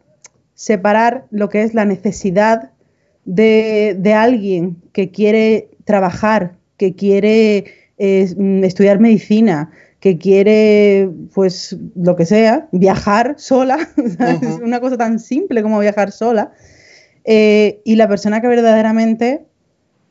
separar 0.55 1.26
lo 1.30 1.49
que 1.49 1.62
es 1.62 1.74
la 1.74 1.84
necesidad 1.84 2.70
de, 3.24 3.97
de 3.99 4.14
alguien 4.14 4.76
que 4.92 5.11
quiere 5.11 5.70
trabajar, 5.84 6.57
que 6.76 6.94
quiere 6.94 7.64
eh, 7.99 8.34
estudiar 8.62 9.01
medicina, 9.01 9.70
que 10.01 10.18
quiere, 10.18 11.11
pues, 11.34 11.76
lo 11.94 12.14
que 12.14 12.26
sea, 12.26 12.68
viajar 12.72 13.34
sola, 13.38 13.78
es 13.97 14.61
una 14.62 14.80
cosa 14.80 14.97
tan 14.97 15.18
simple 15.18 15.62
como 15.62 15.78
viajar 15.78 16.12
sola, 16.12 16.53
eh, 17.24 17.80
y 17.84 17.97
la 17.97 18.07
persona 18.07 18.40
que 18.40 18.49
verdaderamente, 18.49 19.44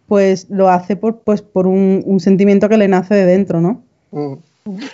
pues, 0.08 0.48
lo 0.50 0.70
hace 0.70 0.96
por, 0.96 1.22
pues, 1.22 1.42
por 1.42 1.68
un, 1.68 2.20
sentimiento 2.20 2.68
que 2.70 2.78
le 2.78 2.88
nace 2.88 3.16
de 3.16 3.26
dentro, 3.26 3.62
¿no? 3.62 3.84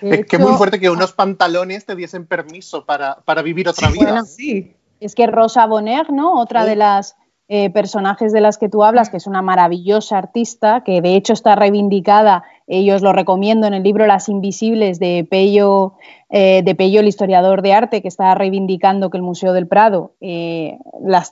Es 0.02 0.26
que 0.26 0.36
es 0.36 0.40
muy 0.40 0.54
fuerte 0.54 0.80
que 0.80 0.90
unos 0.90 1.14
pantalones 1.14 1.86
te 1.86 1.96
diesen 1.96 2.26
permiso 2.26 2.86
para, 2.86 3.42
vivir 3.44 3.70
otra 3.70 3.90
vida. 3.90 4.24
sí. 4.24 4.76
Es 5.00 5.16
que 5.16 5.26
Rosa 5.26 5.66
Bonheur, 5.66 6.14
¿no? 6.14 6.40
Otra 6.40 6.64
de 6.64 6.76
las 6.76 7.16
eh, 7.48 7.72
personajes 7.72 8.32
de 8.32 8.40
las 8.40 8.58
que 8.58 8.70
tú 8.70 8.84
hablas, 8.84 9.10
que 9.10 9.18
es 9.18 9.26
una 9.26 9.42
maravillosa 9.42 10.18
artista, 10.18 10.84
que 10.86 11.02
de 11.02 11.16
hecho 11.16 11.34
está 11.34 11.56
reivindicada, 11.56 12.44
ellos 12.72 13.02
lo 13.02 13.14
recomiendo 13.14 13.68
en 13.68 13.74
el 13.74 13.84
libro 13.84 14.08
Las 14.08 14.30
Invisibles 14.30 15.00
de 15.00 15.28
Pello 15.30 15.94
eh, 16.34 16.62
de 16.64 16.76
Pello, 16.76 17.02
el 17.02 17.10
historiador 17.10 17.62
de 17.62 17.74
arte, 17.74 18.02
que 18.02 18.08
está 18.08 18.34
reivindicando 18.36 19.10
que 19.10 19.18
el 19.18 19.24
Museo 19.24 19.52
del 19.52 19.68
Prado 19.68 20.14
eh, 20.22 20.78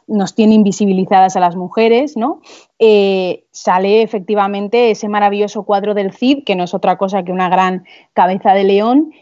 nos 0.07 0.35
tiene 0.35 0.55
invisibilizadas 0.55 1.37
a 1.37 1.39
las 1.39 1.55
mujeres, 1.55 2.17
¿no? 2.17 2.41
Eh, 2.79 3.45
sale 3.51 4.01
efectivamente 4.01 4.91
ese 4.91 5.07
maravilloso 5.07 5.63
cuadro 5.63 5.93
del 5.93 6.11
Cid, 6.11 6.43
que 6.43 6.55
no 6.55 6.65
es 6.65 6.73
otra 6.73 6.97
cosa 6.97 7.23
que 7.23 7.31
una 7.31 7.47
gran 7.47 7.85
cabeza 8.11 8.53
de 8.53 8.65
león 8.65 9.13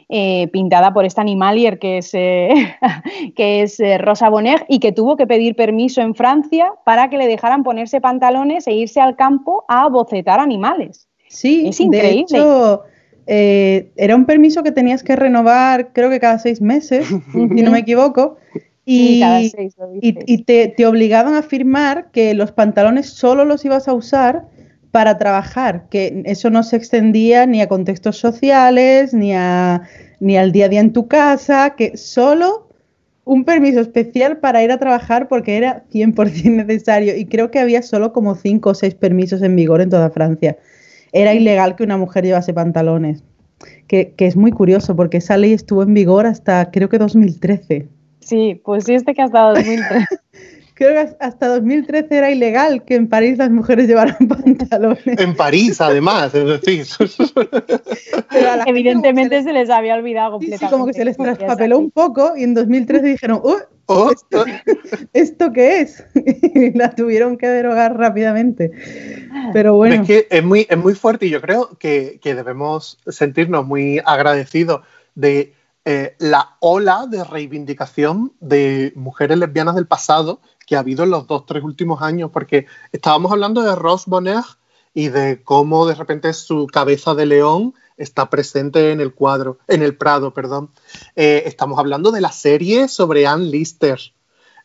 pintada 0.52 0.94
por 0.94 1.06
esta 1.06 1.22
animalier 1.22 1.78
que 1.78 2.00
es, 2.00 2.12
que 3.36 3.62
es 3.62 3.80
Rosa 4.00 4.30
Bonheur 4.30 4.66
y 4.68 4.80
que 4.80 4.92
tuvo 4.92 5.16
que 5.16 5.28
pedir 5.28 5.56
permiso 5.56 6.02
en 6.02 6.16
Francia 6.16 6.74
para 6.86 7.10
que 7.10 7.20
le 7.20 7.28
dejaran 7.28 7.64
ponerse 7.64 8.02
pantalones 8.02 8.68
e 8.68 8.74
irse 8.74 9.00
al 9.00 9.16
campo 9.16 9.64
a 9.68 9.88
bocetar 9.90 10.40
animales. 10.40 11.07
Sí, 11.30 11.68
es 11.68 11.80
increíble. 11.80 12.10
De 12.16 12.22
hecho, 12.22 12.84
eh, 13.28 13.92
era 13.98 14.16
un 14.16 14.26
permiso 14.26 14.64
que 14.64 14.72
tenías 14.72 15.04
que 15.04 15.16
renovar, 15.16 15.92
creo 15.94 16.10
que 16.10 16.20
cada 16.20 16.40
seis 16.40 16.62
meses, 16.62 17.08
si 17.34 17.62
no 17.62 17.72
me 17.72 17.80
equivoco. 17.80 18.38
Y, 18.90 19.22
y, 20.02 20.44
te, 20.44 20.86
obligaban 20.86 21.36
a 21.36 21.44
firmar 21.44 22.10
que 22.12 22.34
los 22.34 22.54
pantalones 22.54 23.10
solo 23.10 23.44
los 23.44 23.66
ibas 23.66 23.90
a 23.90 23.94
usar 23.94 24.46
para 24.92 25.18
trabajar, 25.18 25.90
que 25.90 26.22
eso 26.24 26.50
no 26.50 26.64
se 26.64 26.78
extendía 26.78 27.46
ni 27.46 27.62
a 27.62 27.68
contextos 27.68 28.18
sociales, 28.18 29.14
ni, 29.14 29.34
a, 29.34 29.82
ni 30.22 30.38
al 30.38 30.54
día 30.54 30.68
a 30.68 30.70
día 30.70 30.80
en 30.80 30.94
tu 30.94 31.10
casa, 31.10 31.76
que 31.76 31.98
solo 31.98 32.70
un 33.26 33.44
permiso 33.44 33.82
especial 33.82 34.38
para 34.38 34.64
ir 34.64 34.72
a 34.72 34.80
trabajar 34.80 35.28
porque 35.28 35.58
era 35.58 35.84
100% 35.92 36.50
necesario. 36.66 37.18
Y 37.18 37.26
creo 37.26 37.52
que 37.52 37.60
había 37.60 37.82
solo 37.82 38.14
como 38.14 38.36
cinco 38.36 38.70
o 38.70 38.74
seis 38.74 38.96
permisos 38.96 39.42
en 39.42 39.54
vigor 39.58 39.82
en 39.82 39.90
toda 39.90 40.10
Francia 40.12 40.58
era 41.12 41.34
ilegal 41.34 41.76
que 41.76 41.84
una 41.84 41.98
mujer 41.98 42.26
llevase 42.26 42.54
pantalones. 42.54 43.24
Que, 43.88 44.14
es 44.18 44.36
muy 44.36 44.52
curioso 44.52 44.96
porque 44.96 45.18
esa 45.18 45.38
ley 45.38 45.54
estuvo 45.54 45.84
en 45.84 45.94
vigor 45.94 46.26
hasta 46.26 46.70
creo 46.72 46.90
que 46.90 46.98
2013. 46.98 47.88
Sí, 48.20 48.62
pues 48.64 48.86
sí, 48.86 48.94
este 48.94 49.14
que 49.14 49.22
hasta 49.22 49.42
2013. 49.50 50.06
creo 50.78 50.94
que 50.94 51.16
hasta 51.20 51.48
2013 51.48 52.08
era 52.16 52.30
ilegal 52.30 52.86
que 52.86 52.96
en 52.96 53.10
París 53.10 53.38
las 53.38 53.50
mujeres 53.50 53.88
llevaran 53.88 54.28
pantalones. 54.28 55.20
En 55.20 55.36
París, 55.36 55.82
además, 55.82 56.34
es 56.36 56.46
decir. 56.46 56.86
Evidentemente 58.68 59.44
se 59.44 59.54
les 59.54 59.70
había 59.70 59.96
olvidado 59.96 60.34
completamente. 60.34 60.66
Sí, 60.66 60.72
como 60.72 60.86
que 60.86 60.94
se 60.94 61.06
les 61.06 61.18
traspapeló 61.18 61.80
un 61.80 61.92
poco 61.92 62.38
y 62.38 62.44
en 62.44 62.54
2013 62.54 63.08
dijeron, 63.08 63.42
¡Uh! 63.44 63.58
Oh. 63.90 64.12
¿Esto, 65.14 65.54
qué 65.54 65.80
es? 65.80 66.04
y 66.14 66.78
la 66.78 66.94
tuvieron 66.94 67.38
que 67.38 67.48
derogar 67.48 67.98
rápidamente. 67.98 68.72
Pero 69.54 69.76
bueno. 69.76 70.02
Es 70.02 70.08
que 70.08 70.28
es 70.30 70.44
muy, 70.44 70.68
es 70.70 70.78
muy 70.78 70.94
fuerte 70.94 71.26
y 71.26 71.30
yo 71.30 71.42
creo 71.42 71.70
que, 71.80 72.20
debemos 72.22 73.00
sentirnos 73.08 73.66
muy 73.66 74.02
agradecidos 74.06 74.82
de 75.16 75.54
eh, 75.86 76.16
la 76.20 76.58
ola 76.60 77.08
de 77.10 77.24
reivindicación 77.24 78.34
de 78.42 78.92
mujeres 78.96 79.38
lesbianas 79.38 79.76
del 79.76 79.88
pasado 79.88 80.42
que 80.68 80.76
ha 80.76 80.80
habido 80.80 81.06
en 81.06 81.10
los 81.10 81.26
dos, 81.26 81.46
tres 81.48 81.64
últimos 81.64 82.04
años, 82.04 82.30
porque 82.32 82.68
estábamos 82.92 83.32
hablando 83.32 83.64
de 83.64 83.74
Rose 83.74 84.04
Bonheur 84.08 84.44
y 84.94 85.08
de 85.08 85.42
cómo 85.42 85.88
de 85.88 85.96
repente 85.96 86.34
su 86.34 86.68
cabeza 86.68 87.16
de 87.16 87.26
león 87.26 87.74
está 87.96 88.30
presente 88.30 88.92
en 88.92 89.00
el 89.00 89.14
cuadro, 89.14 89.60
en 89.68 89.82
el 89.82 89.96
Prado, 89.96 90.34
perdón. 90.34 90.70
Eh, 91.16 91.44
estamos 91.46 91.80
hablando 91.80 92.12
de 92.12 92.22
la 92.22 92.32
serie 92.32 92.90
sobre 92.90 93.26
Anne 93.26 93.46
Lister. 93.46 94.00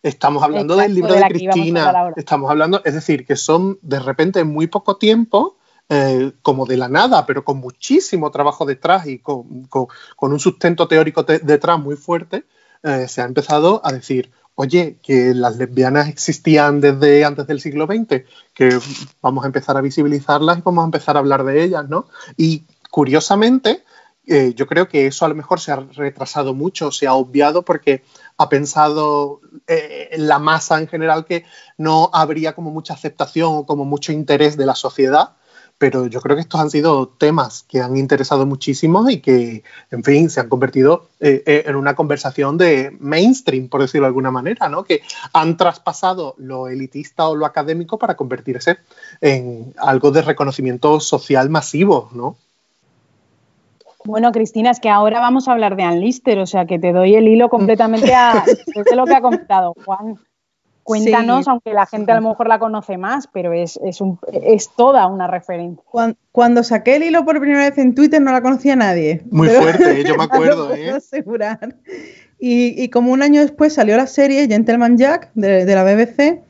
Estamos 0.03 0.43
hablando 0.43 0.77
del 0.77 0.95
libro 0.95 1.15
de, 1.15 1.23
Cristina. 1.29 2.13
Estamos 2.17 2.51
hablando, 2.51 2.83
es 2.85 2.95
decir, 2.95 3.25
que 3.25 3.37
son 3.37 3.79
de 3.83 4.01
repente 4.01 4.41
en 4.41 4.49
muy 4.49 4.67
poco 4.67 4.97
tiempo, 4.97 5.57
eh, 5.89 6.33
como 6.43 6.67
de 6.67 6.77
la 6.77 6.89
nada, 6.89 7.27
pero 7.27 7.45
con 7.45 7.59
muchísimo 7.59 8.33
trabajo 8.33 8.67
detrás 8.67 9.07
y 9.07 9.21
con, 9.21 9.69
un 10.19 10.41
sustento 10.41 10.89
teórico 10.89 11.23
detrás 11.23 11.79
muy 11.79 11.95
fuerte, 11.95 12.45
eh, 12.83 13.07
se 13.07 13.23
ha 13.23 13.25
empezado 13.25 13.81
a 13.85 13.93
decir, 13.93 14.33
oye, 14.63 14.99
que 15.03 15.35
las 15.35 15.57
lesbianas 15.57 16.09
existían 16.09 16.81
desde 16.81 17.25
antes 17.25 17.49
del 17.49 17.61
siglo 17.61 17.87
XX, 17.87 18.23
que 18.55 18.79
vamos 19.21 19.43
a 19.43 19.49
empezar 19.49 19.77
a 19.77 19.81
visibilizarlas 19.81 20.59
y 20.59 20.63
vamos 20.63 20.83
a 20.83 20.87
empezar 20.87 21.17
a 21.17 21.19
hablar 21.19 21.43
de 21.43 21.65
ellas, 21.65 21.89
¿no? 21.89 22.07
Y 22.37 22.63
curiosamente, 22.89 23.83
eh, 24.25 24.55
yo 24.55 24.69
creo 24.69 24.87
que 24.87 25.09
eso 25.09 25.25
a 25.25 25.29
lo 25.29 25.35
mejor 25.35 25.59
se 25.59 25.73
ha 25.73 25.77
retrasado 25.77 26.55
mucho, 26.55 26.93
se 26.93 27.09
ha 27.09 27.15
obviado 27.15 27.63
porque 27.63 28.05
ha 28.37 28.49
pensado 28.49 29.41
eh, 29.67 30.11
la 30.17 30.39
masa 30.39 30.79
en 30.79 30.87
general 30.87 31.25
que 31.25 31.45
no 31.77 32.09
habría 32.13 32.55
como 32.55 32.71
mucha 32.71 32.95
aceptación 32.95 33.53
o 33.53 33.67
como 33.67 33.85
mucho 33.85 34.13
interés 34.13 34.57
de 34.57 34.67
la 34.67 34.77
sociedad, 34.77 35.31
pero 35.83 36.07
yo 36.07 36.21
creo 36.21 36.37
que 36.37 36.43
estos 36.43 36.61
han 36.61 36.71
sido 36.71 37.09
temas 37.09 37.65
que 37.65 37.81
han 37.81 37.97
interesado 37.97 38.47
muchísimo 38.47 39.11
y 39.11 39.21
que, 39.21 39.65
en 39.91 40.05
fin, 40.05 40.31
se 40.31 40.39
han 40.39 40.49
convertido 40.49 41.09
eh, 41.19 41.65
en 41.67 41.75
una 41.75 41.97
conversación 41.97 42.57
de 42.57 42.97
mainstream, 43.01 43.69
por 43.69 43.81
decirlo 43.81 44.05
de 44.05 44.11
alguna 44.11 44.31
manera, 44.31 44.69
¿no? 44.69 44.85
Que 44.85 45.03
han 45.33 45.57
traspasado 45.57 46.37
lo 46.39 46.69
elitista 46.69 47.27
o 47.27 47.35
lo 47.35 47.47
académico 47.47 47.99
para 47.99 48.15
convertirse 48.15 48.77
en 49.21 49.75
algo 49.77 50.13
de 50.13 50.23
reconocimiento 50.23 51.01
social 51.01 51.51
masivo, 51.51 52.11
¿no? 52.13 52.37
Bueno, 54.05 54.31
Cristina, 54.31 54.71
es 54.71 54.79
que 54.79 54.89
ahora 54.89 55.19
vamos 55.19 55.49
a 55.49 55.53
hablar 55.53 55.75
de 55.75 55.83
Ann 55.83 55.99
Lister, 55.99 56.39
o 56.39 56.47
sea 56.47 56.65
que 56.65 56.79
te 56.79 56.93
doy 56.93 57.17
el 57.17 57.27
hilo 57.27 57.49
completamente 57.49 58.15
a 58.15 58.45
de 58.89 58.95
lo 58.95 59.05
que 59.05 59.17
ha 59.17 59.21
comentado 59.21 59.75
Juan. 59.85 60.17
Cuéntanos, 60.85 61.47
aunque 61.47 61.73
la 61.73 61.87
gente 61.87 62.11
a 62.13 62.21
lo 62.21 62.29
mejor 62.29 62.49
la 62.49 62.59
conoce 62.59 62.99
más, 62.99 63.29
pero 63.29 63.53
es, 63.53 63.79
es, 63.85 64.71
toda 64.77 65.07
una 65.07 65.29
referencia. 65.29 65.83
Cuando, 66.33 66.65
saqué 66.65 66.97
el 66.97 67.05
hilo 67.05 67.25
por 67.25 67.39
primera 67.41 67.69
vez 67.69 67.79
en 67.79 67.95
Twitter 67.95 68.21
no 68.21 68.33
la 68.33 68.43
conocía 68.43 68.75
nadie. 68.75 69.23
Muy 69.31 69.49
fuerte, 69.49 70.03
yo 70.05 70.17
me 70.17 70.25
acuerdo. 70.25 70.75
¿eh? 70.75 70.91
asegurar. 70.91 71.77
Y, 72.39 72.89
como 72.89 73.13
un 73.13 73.23
año 73.23 73.41
después 73.41 73.75
salió 73.75 73.97
la 73.97 74.09
serie 74.09 74.49
Gentleman 74.49 74.99
Jack 74.99 75.31
de, 75.35 75.65
la 75.65 75.85
BBC 75.85 76.43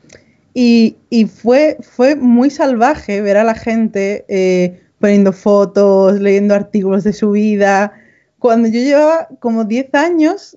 y, 0.55 0.97
fue, 1.26 1.76
fue 1.83 2.16
muy 2.16 2.49
salvaje 2.49 3.20
ver 3.20 3.37
a 3.37 3.45
la 3.45 3.55
gente 3.55 4.24
eh, 4.28 4.80
poniendo 4.99 5.33
fotos, 5.33 6.18
leyendo 6.20 6.55
artículos 6.55 7.05
de 7.05 7.12
su 7.12 7.33
vida. 7.33 7.93
Cuando 8.39 8.68
yo 8.68 8.80
llevaba 8.80 9.28
como 9.41 9.64
10 9.64 9.95
años 9.95 10.57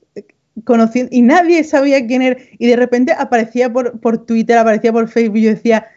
conociendo 0.64 1.10
y 1.14 1.22
nadie 1.22 1.64
sabía 1.64 2.06
quién 2.08 2.22
era 2.22 2.38
y 2.58 2.68
de 2.68 2.76
repente 2.76 3.14
aparecía 3.18 3.72
por, 3.72 4.26
Twitter, 4.26 4.58
aparecía 4.58 4.94
por 4.94 5.08
Facebook 5.10 5.38
y 5.38 5.42
yo 5.44 5.50
decía, 5.50 5.88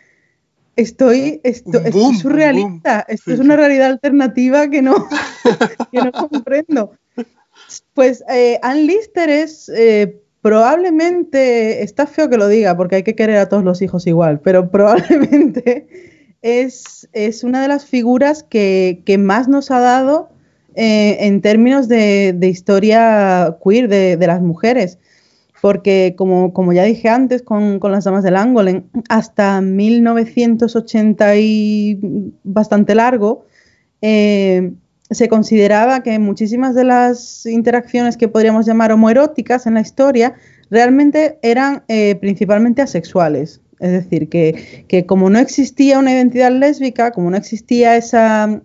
estoy, 0.76 1.40
esto, 1.44 1.80
es 1.84 1.94
surrealista, 2.20 3.04
esto 3.08 3.32
es 3.32 3.40
una 3.40 3.56
realidad 3.56 3.90
alternativa 3.90 4.68
que 4.68 4.82
no, 4.82 4.94
que 5.92 5.98
no 5.98 6.12
comprendo. 6.12 6.92
Pues 7.94 8.24
eh, 8.30 8.58
Ann 8.62 8.86
Lister 8.86 9.28
es 9.28 9.68
eh, 9.74 10.20
probablemente, 10.40 11.82
está 11.82 12.06
feo 12.06 12.30
que 12.30 12.36
lo 12.36 12.48
diga 12.48 12.76
porque 12.76 12.96
hay 12.96 13.02
que 13.02 13.14
querer 13.14 13.38
a 13.38 13.48
todos 13.48 13.64
los 13.64 13.82
hijos 13.82 14.06
igual, 14.06 14.40
pero 14.40 14.70
probablemente 14.70 15.88
es, 16.42 17.08
es 17.12 17.44
una 17.44 17.62
de 17.62 17.68
las 17.68 17.84
figuras 17.84 18.42
que, 18.42 19.02
más 19.18 19.48
nos 19.48 19.70
ha 19.70 19.80
dado 19.80 20.30
eh, 20.80 21.26
en 21.26 21.40
términos 21.40 21.88
de, 21.88 22.38
historia 22.40 23.56
queer 23.64 23.88
de, 23.88 24.26
las 24.28 24.40
mujeres. 24.40 24.96
Porque, 25.60 26.14
como, 26.16 26.52
como, 26.52 26.72
ya 26.72 26.84
dije 26.84 27.08
antes 27.08 27.42
con, 27.42 27.80
las 27.82 28.04
damas 28.04 28.22
del 28.22 28.36
Angolen, 28.36 28.88
hasta 29.08 29.60
1980 29.60 31.36
y 31.36 31.98
bastante 32.44 32.94
largo, 32.94 33.44
eh, 34.02 34.70
se 35.10 35.28
consideraba 35.28 36.04
que 36.04 36.16
muchísimas 36.20 36.76
de 36.76 36.84
las 36.84 37.44
interacciones 37.44 38.16
que 38.16 38.28
podríamos 38.28 38.64
llamar 38.64 38.92
homoeróticas 38.92 39.66
en 39.66 39.74
la 39.74 39.80
historia 39.80 40.34
realmente 40.70 41.40
eran 41.42 41.82
eh, 41.88 42.14
principalmente 42.20 42.82
asexuales. 42.82 43.60
Es 43.80 43.90
decir, 43.90 44.28
que, 44.28 45.06
como 45.06 45.28
no 45.28 45.40
existía 45.40 45.98
una 45.98 46.12
identidad 46.12 46.52
lésbica, 46.52 47.10
como 47.10 47.32
no 47.32 47.36
existía 47.36 47.96
esa, 47.96 48.62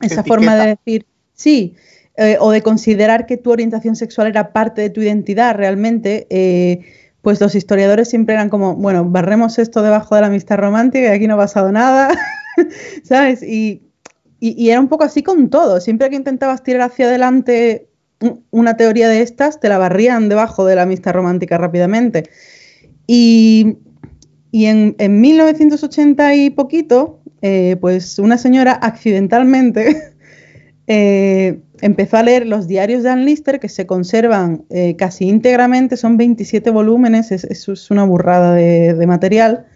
esa 0.00 0.24
forma 0.24 0.56
de 0.56 0.66
decir 0.70 1.06
sí, 1.36 1.76
eh, 2.16 2.38
o 2.40 2.50
de 2.50 2.62
considerar 2.62 3.26
que 3.26 3.36
tu 3.36 3.52
orientación 3.52 3.94
sexual 3.94 4.26
era 4.26 4.52
parte 4.52 4.80
de 4.80 4.90
tu 4.90 5.02
identidad 5.02 5.54
realmente, 5.54 6.26
eh, 6.30 6.80
pues 7.20 7.40
los 7.40 7.54
historiadores 7.54 8.08
siempre 8.08 8.34
eran 8.34 8.48
como, 8.48 8.74
bueno, 8.74 9.04
barremos 9.04 9.58
esto 9.58 9.82
debajo 9.82 10.14
de 10.14 10.22
la 10.22 10.28
amistad 10.28 10.56
romántica 10.56 11.08
y 11.08 11.10
aquí 11.10 11.26
no 11.26 11.34
ha 11.34 11.38
pasado 11.38 11.70
nada, 11.72 12.08
¿sabes? 13.02 13.42
Y, 13.42 13.82
era 14.40 14.80
un 14.80 14.88
poco 14.88 15.04
así 15.04 15.22
con 15.22 15.50
todo. 15.50 15.80
Siempre 15.80 16.08
que 16.08 16.16
intentabas 16.16 16.62
tirar 16.62 16.82
hacia 16.82 17.06
adelante 17.06 17.88
una 18.50 18.76
teoría 18.76 19.08
de 19.08 19.22
estas, 19.22 19.60
te 19.60 19.68
la 19.68 19.76
barrían 19.76 20.28
debajo 20.28 20.64
de 20.64 20.76
la 20.76 20.82
amistad 20.82 21.14
romántica 21.14 21.58
rápidamente. 21.58 22.30
Y, 23.06 23.76
en, 24.52 24.94
1980 25.20 26.34
y 26.34 26.50
poquito, 26.50 27.20
eh, 27.42 27.76
pues 27.80 28.18
una 28.18 28.38
señora 28.38 28.72
accidentalmente 28.72 30.14
eh, 30.86 31.60
empezó 31.80 32.16
a 32.16 32.22
leer 32.22 32.46
los 32.46 32.68
diarios 32.68 33.02
de 33.02 33.10
Ann 33.10 33.24
Lister, 33.24 33.60
que 33.60 33.68
se 33.68 33.86
conservan 33.86 34.64
eh, 34.70 34.96
casi 34.96 35.28
íntegramente, 35.28 35.96
son 35.96 36.16
27 36.16 36.70
volúmenes, 36.70 37.32
es 37.32 37.90
una 37.90 38.04
burrada 38.04 38.54
de, 38.54 39.06
material. 39.06 39.66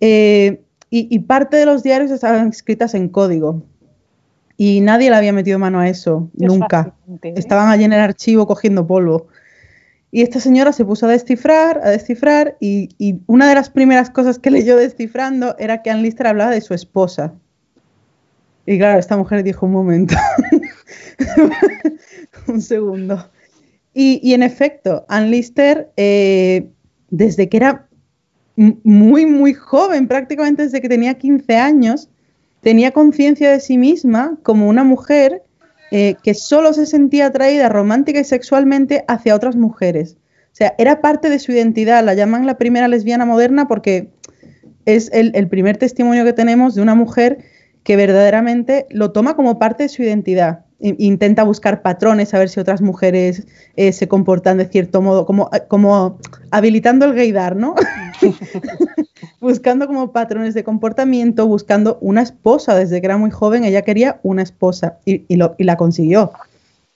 Y, 0.00 0.58
y, 0.90 1.18
parte 1.20 1.56
de 1.56 1.66
los 1.66 1.82
diarios 1.82 2.10
estaban 2.10 2.48
escritas 2.48 2.94
en 2.94 3.08
código. 3.08 3.64
Y 4.56 4.80
nadie 4.80 5.10
le 5.10 5.16
había 5.16 5.32
metido 5.32 5.58
mano 5.58 5.80
a 5.80 5.88
eso, 5.88 6.30
nunca. 6.34 6.94
Estaban 7.22 7.68
allí 7.68 7.84
en 7.84 7.92
el 7.92 8.00
archivo 8.00 8.46
cogiendo 8.46 8.86
polvo. 8.86 9.26
Y 10.12 10.22
esta 10.22 10.38
señora 10.38 10.72
se 10.72 10.84
puso 10.84 11.06
a 11.06 11.10
descifrar, 11.10 11.80
a 11.82 11.90
descifrar, 11.90 12.56
y, 12.60 12.88
una 13.26 13.48
de 13.48 13.56
las 13.56 13.68
primeras 13.68 14.10
cosas 14.10 14.38
que 14.38 14.52
leyó 14.52 14.76
descifrando 14.76 15.56
era 15.58 15.82
que 15.82 15.90
Ann 15.90 16.02
Lister 16.02 16.28
hablaba 16.28 16.52
de 16.52 16.60
su 16.60 16.72
esposa. 16.72 17.34
Y 18.66 18.78
claro, 18.78 18.98
esta 18.98 19.16
mujer 19.16 19.42
dijo 19.42 19.66
un 19.66 19.72
momento, 19.72 20.14
un 22.48 22.62
segundo. 22.62 23.30
Y, 23.92 24.32
en 24.34 24.42
efecto, 24.42 25.04
Ann 25.08 25.30
Lister, 25.30 25.90
eh, 25.96 26.66
desde 27.10 27.48
que 27.48 27.56
era 27.58 27.86
muy, 28.56 29.26
muy 29.26 29.54
joven, 29.54 30.08
prácticamente 30.08 30.62
desde 30.62 30.80
que 30.80 30.88
tenía 30.88 31.14
15 31.14 31.56
años, 31.56 32.08
tenía 32.60 32.90
conciencia 32.90 33.52
de 33.52 33.60
sí 33.60 33.78
misma 33.78 34.36
como 34.42 34.68
una 34.68 34.82
mujer 34.82 35.42
eh, 35.90 36.16
que 36.24 36.34
solo 36.34 36.72
se 36.72 36.86
sentía 36.86 37.26
atraída 37.26 37.68
romántica 37.68 38.18
y 38.18 38.24
sexualmente 38.24 39.04
hacia 39.06 39.34
otras 39.34 39.54
mujeres. 39.54 40.16
O 40.54 40.56
sea, 40.56 40.74
era 40.78 41.00
parte 41.00 41.30
de 41.30 41.38
su 41.38 41.52
identidad, 41.52 42.04
la 42.04 42.14
llaman 42.14 42.46
la 42.46 42.58
primera 42.58 42.88
lesbiana 42.88 43.24
moderna 43.24 43.68
porque 43.68 44.08
es 44.86 45.10
el, 45.12 45.48
primer 45.48 45.76
testimonio 45.76 46.24
que 46.24 46.32
tenemos 46.32 46.74
de 46.74 46.82
una 46.82 46.94
mujer 46.94 47.38
que 47.84 47.96
verdaderamente 47.96 48.86
lo 48.90 49.12
toma 49.12 49.36
como 49.36 49.58
parte 49.58 49.84
de 49.84 49.88
su 49.88 50.02
identidad. 50.02 50.64
Intenta 50.80 51.44
buscar 51.44 51.80
patrones, 51.80 52.34
a 52.34 52.38
ver 52.38 52.48
si 52.48 52.60
otras 52.60 52.82
mujeres 52.82 53.46
eh, 53.76 53.92
se 53.92 54.08
comportan 54.08 54.58
de 54.58 54.66
cierto 54.66 55.00
modo, 55.00 55.24
como, 55.24 55.48
como 55.68 56.18
habilitando 56.50 57.06
el 57.06 57.14
gaydar, 57.14 57.56
¿no? 57.56 57.74
buscando 59.40 59.86
como 59.86 60.12
patrones 60.12 60.54
de 60.54 60.64
comportamiento, 60.64 61.46
buscando 61.46 61.98
una 62.00 62.22
esposa. 62.22 62.74
Desde 62.74 63.00
que 63.00 63.06
era 63.06 63.16
muy 63.16 63.30
joven, 63.30 63.64
ella 63.64 63.82
quería 63.82 64.20
una 64.22 64.42
esposa 64.42 64.98
y, 65.04 65.24
la 65.36 65.76
consiguió. 65.76 66.32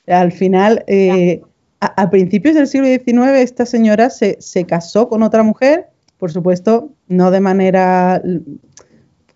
Al 0.07 0.32
final, 0.32 0.84
eh, 0.86 1.43
a, 1.80 2.11
principios 2.11 2.55
del 2.55 2.66
siglo 2.66 2.86
XIX, 2.86 3.39
esta 3.39 3.66
señora 3.66 4.11
se, 4.11 4.64
casó 4.66 5.09
con 5.09 5.22
otra 5.22 5.43
mujer, 5.43 5.89
por 6.18 6.32
supuesto, 6.32 6.91
no 7.07 7.30
de 7.30 7.41
manera 7.41 8.22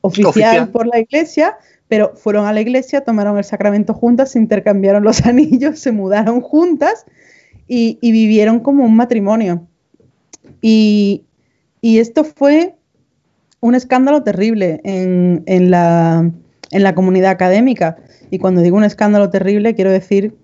oficial, 0.02 0.68
por 0.70 0.86
la 0.86 1.00
iglesia, 1.00 1.56
pero 1.88 2.14
fueron 2.14 2.46
a 2.46 2.52
la 2.52 2.60
iglesia, 2.60 3.02
tomaron 3.02 3.38
el 3.38 3.44
sacramento 3.44 3.94
juntas, 3.94 4.32
se 4.32 4.38
intercambiaron 4.38 5.02
los 5.02 5.22
anillos, 5.26 5.78
se 5.78 5.92
mudaron 5.92 6.40
juntas 6.40 7.06
y, 7.66 7.98
vivieron 8.02 8.60
como 8.60 8.84
un 8.84 8.94
matrimonio. 8.94 9.66
Y, 10.60 11.24
y, 11.80 11.98
esto 11.98 12.24
fue 12.24 12.76
un 13.60 13.74
escándalo 13.74 14.22
terrible 14.22 14.80
en, 14.84 15.70
la, 15.70 16.32
comunidad 16.94 17.30
académica. 17.30 17.96
Y 18.30 18.38
cuando 18.38 18.60
digo 18.60 18.76
un 18.76 18.84
escándalo 18.84 19.30
terrible, 19.30 19.74
quiero 19.74 19.90
decir, 19.90 20.34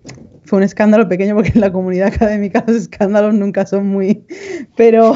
fue 0.44 0.58
un 0.58 0.62
escándalo 0.62 1.08
pequeño 1.08 1.34
porque 1.34 1.52
en 1.54 1.60
la 1.60 1.72
comunidad 1.72 2.08
académica 2.08 2.64
los 2.66 2.76
escándalos 2.76 3.34
nunca 3.34 3.66
son 3.66 3.86
muy... 3.88 4.24
Pero, 4.76 5.12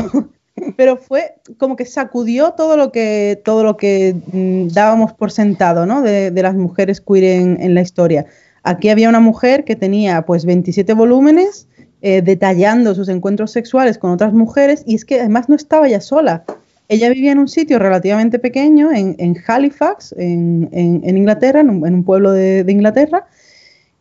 pero 0.76 0.96
fue 0.96 1.34
como 1.58 1.76
que 1.76 1.84
sacudió 1.84 2.52
todo 2.52 2.76
lo 2.76 2.92
que, 2.92 3.40
todo 3.44 3.64
lo 3.64 3.76
que 3.76 4.14
mm, 4.32 4.68
dábamos 4.68 5.12
por 5.12 5.30
sentado, 5.30 5.86
¿no? 5.86 6.02
De, 6.02 6.30
las 6.42 6.54
mujeres 6.54 7.00
queer 7.00 7.24
en, 7.24 7.74
la 7.74 7.82
historia. 7.82 8.26
Aquí 8.62 8.88
había 8.88 9.08
una 9.08 9.20
mujer 9.20 9.64
que 9.64 9.76
tenía 9.76 10.22
pues 10.22 10.44
27 10.44 10.92
volúmenes 10.94 11.66
eh, 12.00 12.22
detallando 12.22 12.94
sus 12.94 13.08
encuentros 13.08 13.52
sexuales 13.52 13.98
con 13.98 14.10
otras 14.10 14.32
mujeres 14.32 14.82
y 14.86 14.94
es 14.94 15.04
que 15.04 15.20
además 15.20 15.48
no 15.48 15.56
estaba 15.56 15.88
ya 15.88 16.00
sola. 16.00 16.44
Ella 16.88 17.08
vivía 17.08 17.32
en 17.32 17.38
un 17.38 17.48
sitio 17.48 17.78
relativamente 17.78 18.38
pequeño, 18.38 18.92
en, 18.92 19.36
Halifax, 19.46 20.14
en, 20.18 20.68
Inglaterra, 21.02 21.60
en 21.60 21.70
un, 21.70 22.04
pueblo 22.04 22.32
de, 22.32 22.66
Inglaterra, 22.68 23.26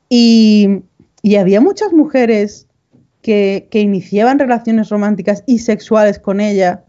y, 0.10 0.82
había 1.40 1.62
muchas 1.62 1.94
mujeres 1.94 2.68
que, 3.22 3.68
iniciaban 3.74 4.40
relaciones 4.40 4.90
románticas 4.90 5.44
y 5.46 5.60
sexuales 5.60 6.20
con 6.20 6.42
ella 6.42 6.84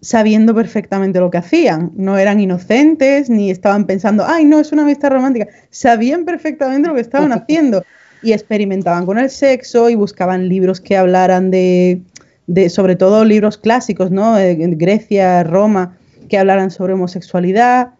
sabiendo 0.00 0.54
perfectamente 0.54 1.20
lo 1.20 1.30
que 1.30 1.38
hacían. 1.38 1.92
No 1.94 2.18
eran 2.18 2.40
inocentes 2.40 3.30
ni 3.30 3.50
estaban 3.50 3.86
pensando, 3.86 4.24
ay, 4.26 4.44
no, 4.44 4.58
es 4.58 4.72
una 4.72 4.82
amistad 4.82 5.10
romántica. 5.10 5.46
Sabían 5.70 6.24
perfectamente 6.24 6.88
lo 6.88 6.94
que 6.94 7.00
estaban 7.00 7.32
haciendo 7.32 7.84
y 8.22 8.32
experimentaban 8.32 9.06
con 9.06 9.18
el 9.18 9.30
sexo 9.30 9.90
y 9.90 9.94
buscaban 9.94 10.48
libros 10.48 10.80
que 10.80 10.96
hablaran 10.96 11.50
de, 11.50 12.02
de 12.46 12.68
sobre 12.68 12.96
todo 12.96 13.24
libros 13.24 13.58
clásicos, 13.58 14.10
¿no? 14.10 14.34
De 14.34 14.54
Grecia, 14.54 15.42
Roma, 15.44 15.96
que 16.28 16.38
hablaran 16.38 16.70
sobre 16.70 16.94
homosexualidad, 16.94 17.90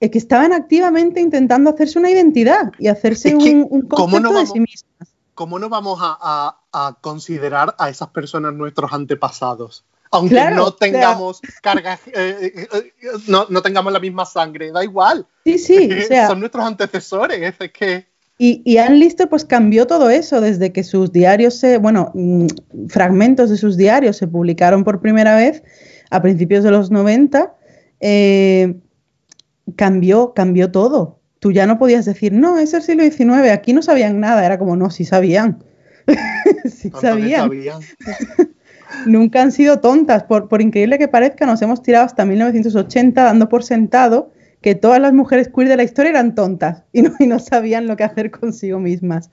eh, 0.00 0.10
que 0.10 0.18
estaban 0.18 0.52
activamente 0.52 1.20
intentando 1.20 1.70
hacerse 1.70 1.98
una 1.98 2.10
identidad 2.10 2.72
y 2.78 2.88
hacerse 2.88 3.34
un, 3.34 3.82
concepto 3.82 4.32
de 4.32 4.46
sí 4.46 4.60
mismas. 4.60 4.87
¿Cómo 5.38 5.60
no 5.60 5.68
vamos 5.68 6.00
a, 6.02 6.96
considerar 7.00 7.72
a 7.78 7.88
esas 7.88 8.08
personas 8.08 8.52
nuestros 8.54 8.92
antepasados? 8.92 9.84
Aunque 10.10 10.34
no 10.50 10.72
tengamos 10.74 11.40
cargas, 11.62 12.00
eh, 12.08 12.52
eh, 12.56 12.68
no, 13.28 13.46
no, 13.48 13.62
tengamos 13.62 13.92
la 13.92 14.00
misma 14.00 14.24
sangre, 14.24 14.72
da 14.72 14.82
igual. 14.82 15.28
Sí, 15.44 15.58
sí. 15.58 15.90
son 16.26 16.40
nuestros 16.40 16.64
antecesores, 16.64 17.54
es 17.56 17.70
que... 17.70 18.08
Y, 18.36 18.62
y 18.64 18.78
Anne 18.78 18.96
Lister 18.96 19.28
pues 19.28 19.44
cambió 19.44 19.86
todo 19.86 20.10
eso 20.10 20.40
desde 20.40 20.72
que 20.72 20.82
sus 20.82 21.12
diarios 21.12 21.54
se, 21.54 21.78
bueno, 21.78 22.10
mm, 22.14 22.46
fragmentos 22.88 23.48
de 23.48 23.58
sus 23.58 23.76
diarios 23.76 24.16
se 24.16 24.26
publicaron 24.26 24.82
por 24.82 25.00
primera 25.00 25.36
vez 25.36 25.62
a 26.10 26.20
principios 26.20 26.64
de 26.64 26.72
los 26.72 26.90
90, 26.90 27.54
eh, 28.00 28.74
cambió, 29.76 30.34
cambió 30.34 30.72
todo. 30.72 31.17
Tú 31.38 31.52
ya 31.52 31.66
no 31.66 31.78
podías 31.78 32.04
decir, 32.04 32.32
no, 32.32 32.58
es 32.58 32.74
el 32.74 32.82
siglo 32.82 33.04
XIX, 33.04 33.50
aquí 33.52 33.72
no 33.72 33.82
sabían 33.82 34.20
nada, 34.20 34.44
era 34.44 34.58
como, 34.58 34.76
no, 34.76 34.90
sí 34.90 35.04
sabían. 35.04 35.62
sí 36.64 36.90
sabían. 37.00 37.50
Nunca 39.06 39.42
han 39.42 39.52
sido 39.52 39.80
tontas, 39.80 40.24
por, 40.24 40.48
por 40.48 40.62
increíble 40.62 40.98
que 40.98 41.08
parezca, 41.08 41.46
nos 41.46 41.62
hemos 41.62 41.82
tirado 41.82 42.06
hasta 42.06 42.24
1980 42.24 43.22
dando 43.22 43.48
por 43.48 43.62
sentado 43.62 44.32
que 44.60 44.74
todas 44.74 45.00
las 45.00 45.12
mujeres 45.12 45.48
queer 45.54 45.68
de 45.68 45.76
la 45.76 45.84
historia 45.84 46.10
eran 46.10 46.34
tontas 46.34 46.82
y 46.92 47.02
no, 47.02 47.12
y 47.18 47.26
no 47.26 47.38
sabían 47.38 47.86
lo 47.86 47.96
que 47.96 48.04
hacer 48.04 48.30
consigo 48.30 48.78
mismas. 48.78 49.30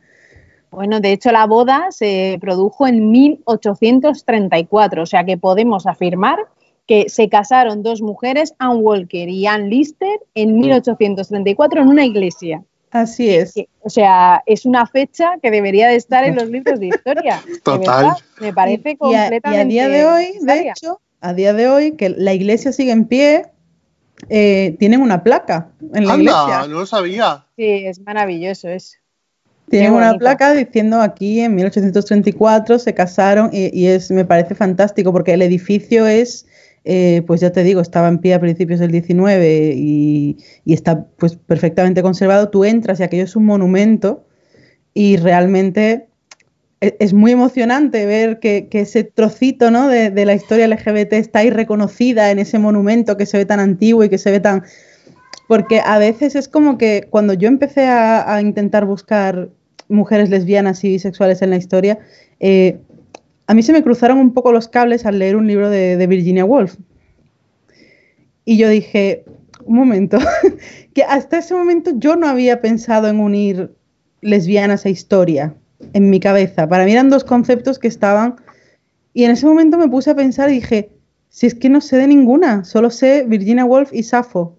Bueno, 0.72 1.00
de 1.00 1.14
hecho 1.14 1.32
la 1.32 1.46
boda 1.46 1.88
se 1.92 2.38
produjo 2.42 2.86
en 2.86 3.10
1834, 3.10 5.04
o 5.04 5.06
sea 5.06 5.24
que 5.24 5.38
podemos 5.38 5.88
afirmar 5.88 6.38
que 6.88 7.10
se 7.10 7.30
casaron 7.30 7.84
dos 7.84 8.02
mujeres, 8.02 8.54
Anne 8.60 8.76
Walker 8.76 9.28
y 9.28 9.48
Anne 9.48 9.70
Lister, 9.70 10.20
en 10.36 10.58
1834 10.60 11.82
en 11.82 11.88
una 11.88 12.06
iglesia. 12.06 12.64
Así 12.92 13.30
es. 13.30 13.54
O 13.82 13.90
sea, 13.90 14.42
es 14.46 14.66
una 14.66 14.86
fecha 14.86 15.34
que 15.42 15.52
debería 15.52 15.90
de 15.90 15.96
estar 15.96 16.24
en 16.24 16.36
los 16.36 16.48
libros 16.48 16.80
de 16.80 16.88
historia. 16.88 17.42
Total. 17.64 18.14
me 18.40 18.54
parece 18.54 18.98
completamente. 18.98 19.74
Y 19.74 19.80
a, 19.80 19.88
día 19.88 19.90
de 19.90 20.06
hoy, 20.06 20.38
de 20.42 20.70
hecho, 20.70 21.02
a 21.20 21.34
día 21.34 21.54
de 21.54 21.68
hoy, 21.68 21.92
que 21.94 22.10
la 22.10 22.34
iglesia 22.34 22.72
sigue 22.72 22.92
en 22.92 23.06
pie, 23.06 23.48
eh, 24.30 24.78
tienen 24.80 25.02
una 25.02 25.24
placa 25.24 25.72
en 25.94 26.08
la 26.08 26.14
Anda, 26.14 26.32
iglesia. 26.32 26.68
no 26.68 26.80
lo 26.80 26.86
sabía. 26.86 27.46
Sí, 27.58 27.86
es 27.86 28.00
maravilloso 28.00 28.70
eso. 28.70 28.96
Tienen 29.70 29.94
una 29.94 30.14
placa 30.18 30.54
diciendo 30.54 31.02
aquí 31.02 31.42
en 31.42 31.56
1834 31.56 32.78
se 32.78 32.94
casaron 32.94 33.50
y, 33.52 33.78
y, 33.78 33.88
es, 33.88 34.12
me 34.12 34.24
parece 34.24 34.54
fantástico 34.54 35.12
porque 35.12 35.34
el 35.34 35.42
edificio 35.42 36.06
es 36.06 36.46
eh, 36.88 37.24
pues 37.26 37.42
ya 37.42 37.52
te 37.52 37.64
digo, 37.64 37.82
estaba 37.82 38.08
en 38.08 38.20
pie 38.20 38.36
a 38.36 38.40
principios 38.40 38.80
del 38.80 38.92
19 38.92 39.74
y, 39.76 40.38
está 40.68 41.08
pues 41.18 41.36
perfectamente 41.36 42.04
conservado. 42.04 42.50
Tú 42.50 42.64
entras 42.64 43.00
y 43.00 43.04
aquello 43.04 43.24
es 43.24 43.36
un 43.36 43.46
monumento 43.46 44.24
y 44.94 45.18
realmente 45.18 46.08
e, 46.82 46.96
es, 47.00 47.14
muy 47.14 47.32
emocionante 47.32 48.06
ver 48.06 48.40
que, 48.40 48.70
ese 48.72 49.04
trocito 49.04 49.72
¿no? 49.72 49.88
de, 49.88 50.26
la 50.26 50.36
historia 50.36 50.68
LGBT 50.68 51.14
está 51.14 51.40
ahí 51.40 51.50
reconocida 51.50 52.30
en 52.30 52.38
ese 52.38 52.60
monumento 52.60 53.18
que 53.18 53.26
se 53.26 53.40
ve 53.40 53.46
tan 53.46 53.60
antiguo 53.60 54.04
y 54.04 54.10
que 54.10 54.20
se 54.20 54.30
ve 54.30 54.40
tan... 54.40 54.64
Porque 55.48 55.82
a 55.84 55.98
veces 55.98 56.36
es 56.36 56.48
como 56.48 56.78
que 56.78 57.08
cuando 57.10 57.34
yo 57.34 57.48
empecé 57.48 57.88
a, 57.88 58.40
intentar 58.42 58.86
buscar 58.86 59.50
mujeres 59.90 60.30
lesbianas 60.30 60.84
y 60.84 60.90
bisexuales 60.90 61.42
en 61.42 61.50
la 61.50 61.58
historia, 61.58 62.00
eh, 62.40 62.80
a 63.48 63.54
mí 63.54 63.64
se 63.64 63.74
me 63.74 63.84
cruzaron 63.84 64.18
un 64.18 64.34
poco 64.34 64.52
los 64.52 64.68
cables 64.68 65.06
al 65.06 65.20
leer 65.20 65.36
un 65.36 65.48
libro 65.48 65.70
de, 65.70 66.08
Virginia 66.08 66.46
Woolf. 66.46 66.76
Y 68.44 68.58
yo 68.58 68.70
dije, 68.70 69.24
un 69.66 69.76
momento, 69.76 70.18
que 70.94 71.04
hasta 71.04 71.38
ese 71.38 71.54
momento 71.54 71.92
yo 71.96 72.16
no 72.16 72.28
había 72.28 72.62
pensado 72.62 73.08
en 73.08 73.20
unir 73.20 73.72
lesbianas 74.22 74.86
e 74.86 74.90
historia 74.90 75.56
en 75.94 76.10
mi 76.10 76.20
cabeza. 76.20 76.68
Para 76.68 76.86
mí 76.86 76.92
eran 76.92 77.10
dos 77.10 77.24
conceptos 77.24 77.80
que 77.80 77.88
estaban... 77.88 78.36
Y 79.14 79.24
en 79.24 79.32
ese 79.32 79.46
momento 79.46 79.78
me 79.78 79.88
puse 79.88 80.12
a 80.12 80.16
pensar 80.16 80.50
y 80.50 80.56
dije, 80.56 80.90
si 81.30 81.46
es 81.46 81.56
que 81.56 81.70
no 81.70 81.80
sé 81.80 81.96
de 81.96 82.08
ninguna, 82.08 82.66
solo 82.66 82.90
sé 82.90 83.24
Virginia 83.26 83.64
Woolf 83.64 83.94
y 83.94 84.04
Safo. 84.04 84.58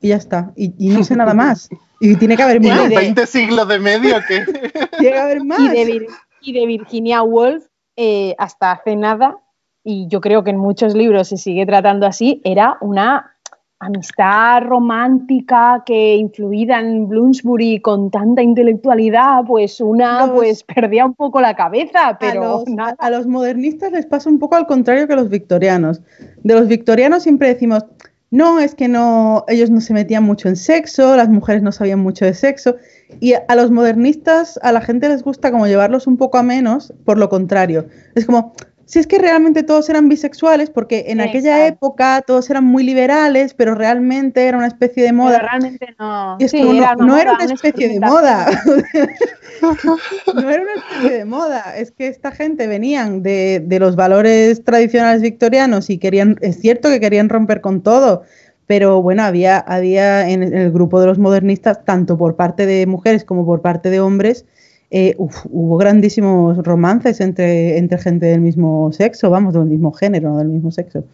Y 0.00 0.08
ya 0.08 0.16
está. 0.16 0.52
Y, 0.54 0.68
no 0.90 1.02
sé 1.02 1.16
nada 1.16 1.34
más. 1.34 1.68
Y 2.00 2.14
tiene 2.14 2.36
que 2.36 2.42
haber 2.44 2.60
más. 2.60 2.88
20 2.88 3.26
siglos 3.26 3.66
de 3.66 3.80
medio 3.80 4.16
que... 4.28 4.44
tiene 4.98 5.14
que 5.14 5.18
haber 5.18 5.44
más. 5.44 5.58
y 6.40 6.52
de 6.52 6.66
Virginia 6.66 7.22
Woolf 7.22 7.64
eh, 7.96 8.34
hasta 8.38 8.72
hace 8.72 8.96
nada, 8.96 9.38
y 9.82 10.06
yo 10.08 10.20
creo 10.20 10.44
que 10.44 10.50
en 10.50 10.58
muchos 10.58 10.94
libros 10.94 11.28
se 11.28 11.36
sigue 11.36 11.64
tratando 11.64 12.06
así, 12.06 12.40
era 12.44 12.76
una 12.80 13.36
amistad 13.78 14.62
romántica 14.62 15.82
que 15.84 16.16
influida 16.16 16.80
en 16.80 17.08
Bloomsbury 17.08 17.80
con 17.80 18.10
tanta 18.10 18.42
intelectualidad, 18.42 19.44
pues 19.46 19.80
una 19.80 20.32
pues 20.32 20.64
perdía 20.64 21.04
un 21.04 21.14
poco 21.14 21.40
la 21.40 21.54
cabeza, 21.54 22.16
pero 22.18 22.64
a 22.98 23.10
los, 23.10 23.26
modernistas 23.26 23.92
les 23.92 24.06
pasa 24.06 24.30
un 24.30 24.38
poco 24.38 24.56
al 24.56 24.66
contrario 24.66 25.06
que 25.06 25.12
a 25.12 25.16
los 25.16 25.28
victorianos. 25.28 26.00
De 26.42 26.54
los 26.54 26.68
victorianos 26.68 27.22
siempre 27.22 27.48
decimos, 27.48 27.84
no, 28.30 28.58
es 28.60 28.74
que 28.74 28.88
no, 28.88 29.44
ellos 29.46 29.70
no 29.70 29.80
se 29.80 29.92
metían 29.92 30.24
mucho 30.24 30.48
en 30.48 30.56
sexo, 30.56 31.16
las 31.16 31.28
mujeres 31.28 31.62
no 31.62 31.70
sabían 31.70 32.00
mucho 32.00 32.24
de 32.24 32.34
sexo. 32.34 32.76
Y 33.20 33.34
a 33.34 33.54
los 33.54 33.70
modernistas, 33.70 34.58
a 34.62 34.72
la 34.72 34.80
gente 34.80 35.08
les 35.08 35.22
gusta 35.22 35.50
como 35.50 35.66
llevarlos 35.66 36.06
un 36.06 36.16
poco 36.16 36.38
a 36.38 36.42
menos, 36.42 36.92
por 37.04 37.18
lo 37.18 37.28
contrario. 37.28 37.86
Es 38.14 38.26
como, 38.26 38.52
si 38.86 39.00
es 39.00 39.08
que 39.08 39.18
realmente 39.18 39.64
todos 39.64 39.88
eran 39.90 40.08
bisexuales, 40.08 40.70
porque 40.70 41.06
en 41.08 41.20
aquella 41.20 41.66
época 41.66 42.22
todos 42.24 42.48
eran 42.50 42.64
muy 42.64 42.84
liberales, 42.84 43.52
pero 43.52 43.74
realmente 43.74 44.46
era 44.46 44.56
una 44.56 44.68
especie 44.68 45.02
de 45.02 45.12
moda. 45.12 45.38
Pero 45.38 45.48
realmente 45.48 45.96
no. 45.98 46.38
no, 46.38 47.16
era 47.16 47.32
una 47.34 47.44
especie 47.44 47.88
de 47.88 47.98
moda. 47.98 48.46
no 50.34 50.50
era 50.50 50.62
una 50.62 50.74
especie 50.74 51.18
de 51.18 51.24
moda. 51.24 51.76
Es 51.76 51.90
que 51.90 52.06
esta 52.06 52.30
gente 52.30 52.68
venían 52.68 53.24
de, 53.24 53.60
de 53.64 53.80
los 53.80 53.96
valores 53.96 54.62
tradicionales 54.62 55.20
victorianos 55.20 55.90
y 55.90 55.98
querían, 55.98 56.36
es 56.40 56.60
cierto 56.60 56.88
que 56.88 57.00
querían 57.00 57.28
romper 57.28 57.60
con 57.60 57.82
todo, 57.82 58.22
pero 58.66 59.00
bueno, 59.00 59.22
había, 59.22 59.58
había 59.58 60.28
en 60.28 60.42
el 60.42 60.72
grupo 60.72 61.00
de 61.00 61.06
los 61.06 61.18
modernistas, 61.18 61.84
tanto 61.84 62.18
por 62.18 62.36
parte 62.36 62.66
de 62.66 62.86
mujeres 62.86 63.24
como 63.24 63.46
por 63.46 63.60
parte 63.60 63.90
de 63.90 64.00
hombres, 64.00 64.44
eh, 64.90 65.16
hubo 65.18 65.76
grandísimos 65.76 66.58
romances 66.58 67.20
entre, 67.20 67.78
entre 67.78 67.98
gente 67.98 68.26
del 68.26 68.40
mismo 68.40 68.92
sexo, 68.92 69.30
vamos, 69.30 69.54
del 69.54 69.66
mismo 69.66 69.92
género, 69.92 70.30
no 70.30 70.38
del 70.38 70.48
mismo 70.48 70.70
sexo. 70.70 71.04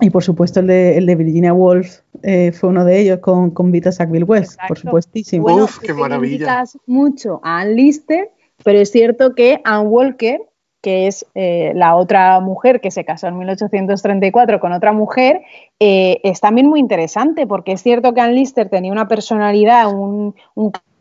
Y 0.00 0.10
por 0.10 0.24
supuesto 0.24 0.60
el 0.60 0.68
de, 0.68 0.96
el 0.96 1.06
de 1.06 1.14
Virginia 1.14 1.52
Woolf 1.52 2.00
eh, 2.22 2.50
fue 2.52 2.70
uno 2.70 2.84
de 2.84 3.00
ellos 3.00 3.18
con, 3.18 3.50
con 3.50 3.70
Vita 3.70 3.92
Sackville 3.92 4.24
West, 4.24 4.58
por 4.66 4.78
supuestísimo. 4.78 5.64
Uf, 5.64 5.78
qué 5.80 5.92
maravilla. 5.92 6.64
mucho 6.86 7.40
a 7.44 7.60
Anne 7.60 7.74
Lister, 7.74 8.30
pero 8.64 8.80
es 8.80 8.90
cierto 8.90 9.34
que 9.34 9.60
Anne 9.64 9.88
Walker 9.88 10.40
que 10.82 11.06
es 11.06 11.24
eh, 11.34 11.72
la 11.74 11.94
otra 11.96 12.40
mujer 12.40 12.80
que 12.80 12.90
se 12.90 13.04
casó 13.04 13.28
en 13.28 13.38
1834 13.38 14.60
con 14.60 14.72
otra 14.72 14.92
mujer, 14.92 15.40
eh, 15.78 16.20
es 16.24 16.40
también 16.40 16.66
muy 16.66 16.80
interesante 16.80 17.46
porque 17.46 17.72
es 17.72 17.82
cierto 17.82 18.12
que 18.12 18.20
Anne 18.20 18.34
Lister 18.34 18.68
tenía 18.68 18.92
una 18.92 19.08
personalidad, 19.08 19.94
un, 19.94 20.34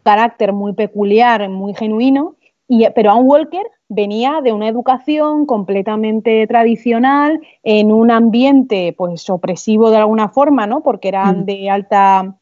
carácter 0.03 0.51
muy 0.51 0.73
peculiar, 0.73 1.47
muy 1.49 1.75
genuino, 1.75 2.35
y, 2.67 2.87
pero 2.95 3.11
Anne 3.11 3.21
Walker 3.21 3.63
venía 3.87 4.41
de 4.41 4.51
una 4.53 4.67
educación 4.67 5.45
completamente 5.45 6.47
tradicional, 6.47 7.39
en 7.61 7.91
un 7.91 8.09
ambiente 8.09 8.95
pues 8.97 9.29
opresivo 9.29 9.91
de 9.91 9.97
alguna 9.97 10.29
forma, 10.29 10.65
¿no? 10.65 10.81
Porque 10.81 11.09
eran 11.09 11.41
mm. 11.41 11.45
de 11.45 11.69
alta, 11.69 12.35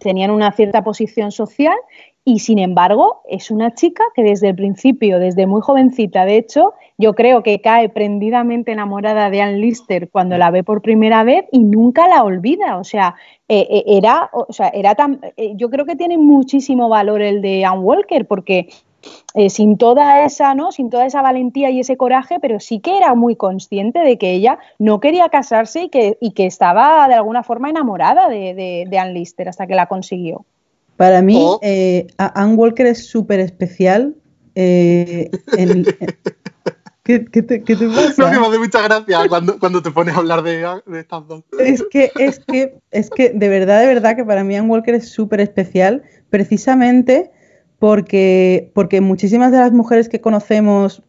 tenían 0.00 0.30
una 0.30 0.50
cierta 0.52 0.82
posición 0.82 1.30
social 1.30 1.76
y 2.24 2.40
sin 2.40 2.58
embargo, 2.58 3.22
es 3.28 3.50
una 3.50 3.74
chica 3.74 4.04
que 4.14 4.22
desde 4.22 4.50
el 4.50 4.54
principio, 4.54 5.18
desde 5.18 5.46
muy 5.46 5.62
jovencita, 5.62 6.26
de 6.26 6.36
hecho, 6.36 6.74
yo 6.98 7.14
creo 7.14 7.42
que 7.42 7.62
cae 7.62 7.88
prendidamente 7.88 8.72
enamorada 8.72 9.30
de 9.30 9.40
Anne 9.40 9.58
Lister 9.58 10.10
cuando 10.10 10.36
la 10.36 10.50
ve 10.50 10.62
por 10.62 10.82
primera 10.82 11.24
vez 11.24 11.46
y 11.50 11.60
nunca 11.60 12.08
la 12.08 12.22
olvida. 12.22 12.76
O 12.76 12.84
sea, 12.84 13.14
eh, 13.48 13.66
eh, 13.70 13.84
era, 13.86 14.28
o 14.34 14.52
sea, 14.52 14.68
era 14.68 14.94
tan. 14.94 15.20
Eh, 15.36 15.54
yo 15.56 15.70
creo 15.70 15.86
que 15.86 15.96
tiene 15.96 16.18
muchísimo 16.18 16.90
valor 16.90 17.22
el 17.22 17.40
de 17.40 17.64
Anne 17.64 17.80
Walker, 17.80 18.26
porque 18.26 18.68
sin 19.48 19.78
toda 19.78 20.24
esa, 20.24 20.54
¿no? 20.54 20.72
Sin 20.72 20.90
toda 20.90 21.06
esa 21.06 21.22
valentía 21.22 21.70
y 21.70 21.80
ese 21.80 21.96
coraje, 21.96 22.38
pero 22.40 22.60
sí 22.60 22.80
que 22.80 22.96
era 22.96 23.14
muy 23.14 23.36
consciente 23.36 24.00
de 24.00 24.18
que 24.18 24.32
ella 24.32 24.58
no 24.78 25.00
quería 25.00 25.28
casarse 25.28 25.84
y 25.84 25.88
que, 25.88 26.18
y 26.20 26.32
que 26.32 26.46
estaba 26.46 27.06
de 27.08 27.14
alguna 27.14 27.42
forma 27.42 27.70
enamorada 27.70 28.28
de, 28.28 28.54
de, 28.54 28.86
de 28.88 28.98
Anne 28.98 29.14
Lister 29.14 29.48
hasta 29.48 29.66
que 29.66 29.74
la 29.74 29.86
consiguió. 29.86 30.44
Para 31.00 31.22
mí, 31.22 31.42
eh, 31.62 32.08
Anne 32.18 32.56
Walker 32.56 32.84
es 32.84 33.08
súper 33.08 33.40
especial. 33.40 34.16
Eh, 34.54 35.30
¿Qué, 37.02 37.20
te, 37.20 37.64
¿qué, 37.64 37.74
te, 37.74 37.88
pasa? 37.88 38.14
No, 38.18 38.30
que 38.30 38.38
me 38.38 38.46
hace 38.46 38.58
mucha 38.58 38.82
gracia 38.82 39.26
cuando, 39.26 39.58
cuando 39.58 39.82
te 39.82 39.90
pones 39.90 40.14
a 40.14 40.18
hablar 40.18 40.42
de, 40.42 40.58
de, 40.86 41.00
estas 41.00 41.26
dos. 41.26 41.42
Es 41.58 41.82
que, 41.90 42.12
es, 42.16 42.40
que, 42.40 42.76
es 42.90 43.08
que 43.08 43.30
de 43.30 43.48
verdad, 43.48 43.80
de 43.80 43.86
verdad 43.86 44.14
que 44.14 44.26
para 44.26 44.44
mí 44.44 44.54
Anne 44.54 44.68
Walker 44.68 44.94
es 44.94 45.08
súper 45.08 45.40
especial, 45.40 46.02
precisamente 46.28 47.30
porque, 47.80 48.70
porque 48.72 49.00
muchísimas 49.00 49.50
de 49.50 49.58
las 49.58 49.72
mujeres 49.72 50.08
que 50.08 50.20
conocemos 50.20 51.02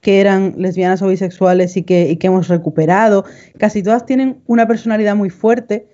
que 0.00 0.20
eran 0.20 0.54
lesbianas 0.58 1.02
o 1.02 1.08
bisexuales 1.08 1.76
y 1.76 1.82
que, 1.82 2.16
que 2.18 2.26
hemos 2.28 2.46
recuperado, 2.46 3.24
casi 3.58 3.82
todas 3.82 4.06
tienen 4.06 4.42
una 4.46 4.68
personalidad 4.68 5.16
muy 5.16 5.30
fuerte. 5.30 5.88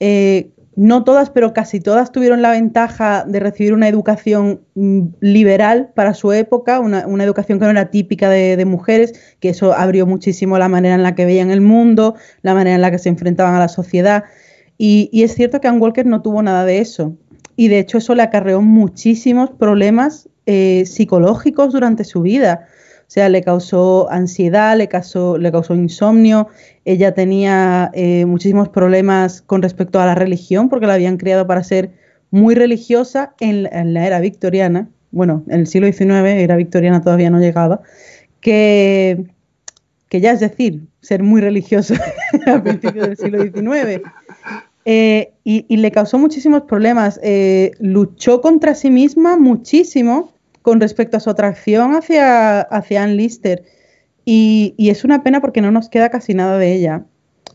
Eh, 0.00 0.52
no 0.76 1.02
todas, 1.02 1.30
pero 1.30 1.52
casi 1.52 1.80
todas 1.80 2.12
tuvieron 2.12 2.40
la 2.40 2.52
ventaja 2.52 3.24
de 3.26 3.40
recibir 3.40 3.74
una 3.74 3.88
educación 3.88 4.60
mm, 4.76 5.06
liberal 5.18 5.90
para 5.92 6.14
su 6.14 6.32
época, 6.32 6.78
una, 6.78 7.02
educación 7.24 7.58
que 7.58 7.64
no 7.64 7.72
era 7.72 7.90
típica 7.90 8.30
de, 8.30 8.64
mujeres, 8.64 9.12
que 9.40 9.48
eso 9.48 9.72
abrió 9.74 10.06
muchísimo 10.06 10.56
la 10.56 10.68
manera 10.68 10.94
en 10.94 11.02
la 11.02 11.16
que 11.16 11.26
veían 11.26 11.50
el 11.50 11.62
mundo, 11.62 12.14
la 12.42 12.54
manera 12.54 12.76
en 12.76 12.82
la 12.82 12.92
que 12.92 13.00
se 13.00 13.08
enfrentaban 13.08 13.56
a 13.56 13.58
la 13.58 13.68
sociedad. 13.68 14.22
Y, 14.78 15.10
es 15.20 15.34
cierto 15.34 15.60
que 15.60 15.66
Anne 15.66 15.80
Walker 15.80 16.06
no 16.06 16.22
tuvo 16.22 16.44
nada 16.44 16.64
de 16.64 16.78
eso. 16.78 17.16
Y 17.58 17.66
de 17.66 17.80
hecho 17.80 17.98
eso 17.98 18.14
le 18.14 18.22
acarreó 18.22 18.62
muchísimos 18.62 19.50
problemas 19.50 20.28
eh, 20.46 20.84
psicológicos 20.86 21.72
durante 21.72 22.04
su 22.04 22.22
vida. 22.22 22.68
O 23.00 23.10
sea, 23.10 23.28
le 23.28 23.42
causó 23.42 24.08
ansiedad, 24.12 24.78
le 24.78 24.86
causó, 24.86 25.38
le 25.38 25.50
causó 25.50 25.74
insomnio, 25.74 26.46
ella 26.84 27.14
tenía 27.14 27.90
eh, 27.94 28.26
muchísimos 28.26 28.68
problemas 28.68 29.42
con 29.42 29.60
respecto 29.60 29.98
a 29.98 30.06
la 30.06 30.14
religión 30.14 30.68
porque 30.68 30.86
la 30.86 30.94
habían 30.94 31.16
criado 31.16 31.48
para 31.48 31.64
ser 31.64 31.90
muy 32.30 32.54
religiosa 32.54 33.34
en, 33.40 33.64
la 33.92 34.06
era 34.06 34.20
victoriana, 34.20 34.88
bueno, 35.10 35.42
en 35.48 35.58
el 35.58 35.66
siglo 35.66 35.88
XIX, 35.88 36.10
era 36.38 36.54
victoriana 36.54 37.02
todavía 37.02 37.28
no 37.28 37.40
llegaba, 37.40 37.80
que, 38.40 39.24
que 40.08 40.20
ya 40.20 40.30
es 40.30 40.38
decir, 40.38 40.82
ser 41.00 41.24
muy 41.24 41.40
religioso 41.40 41.94
a 42.46 42.62
principios 42.62 43.08
del 43.08 43.16
siglo 43.16 43.42
XIX. 43.42 44.02
Eh, 44.90 45.34
y, 45.44 45.76
le 45.76 45.90
causó 45.90 46.18
muchísimos 46.18 46.62
problemas. 46.62 47.20
Eh, 47.22 47.72
luchó 47.78 48.40
contra 48.40 48.74
sí 48.74 48.90
misma 48.90 49.36
muchísimo 49.36 50.32
con 50.62 50.80
respecto 50.80 51.18
a 51.18 51.20
su 51.20 51.28
atracción 51.28 51.94
hacia, 51.94 52.62
hacia 52.62 53.02
Anne 53.02 53.16
Lister. 53.16 53.64
Y, 54.24 54.74
es 54.78 55.04
una 55.04 55.22
pena 55.22 55.42
porque 55.42 55.60
no 55.60 55.70
nos 55.70 55.90
queda 55.90 56.08
casi 56.08 56.32
nada 56.32 56.56
de 56.56 56.72
ella. 56.72 57.04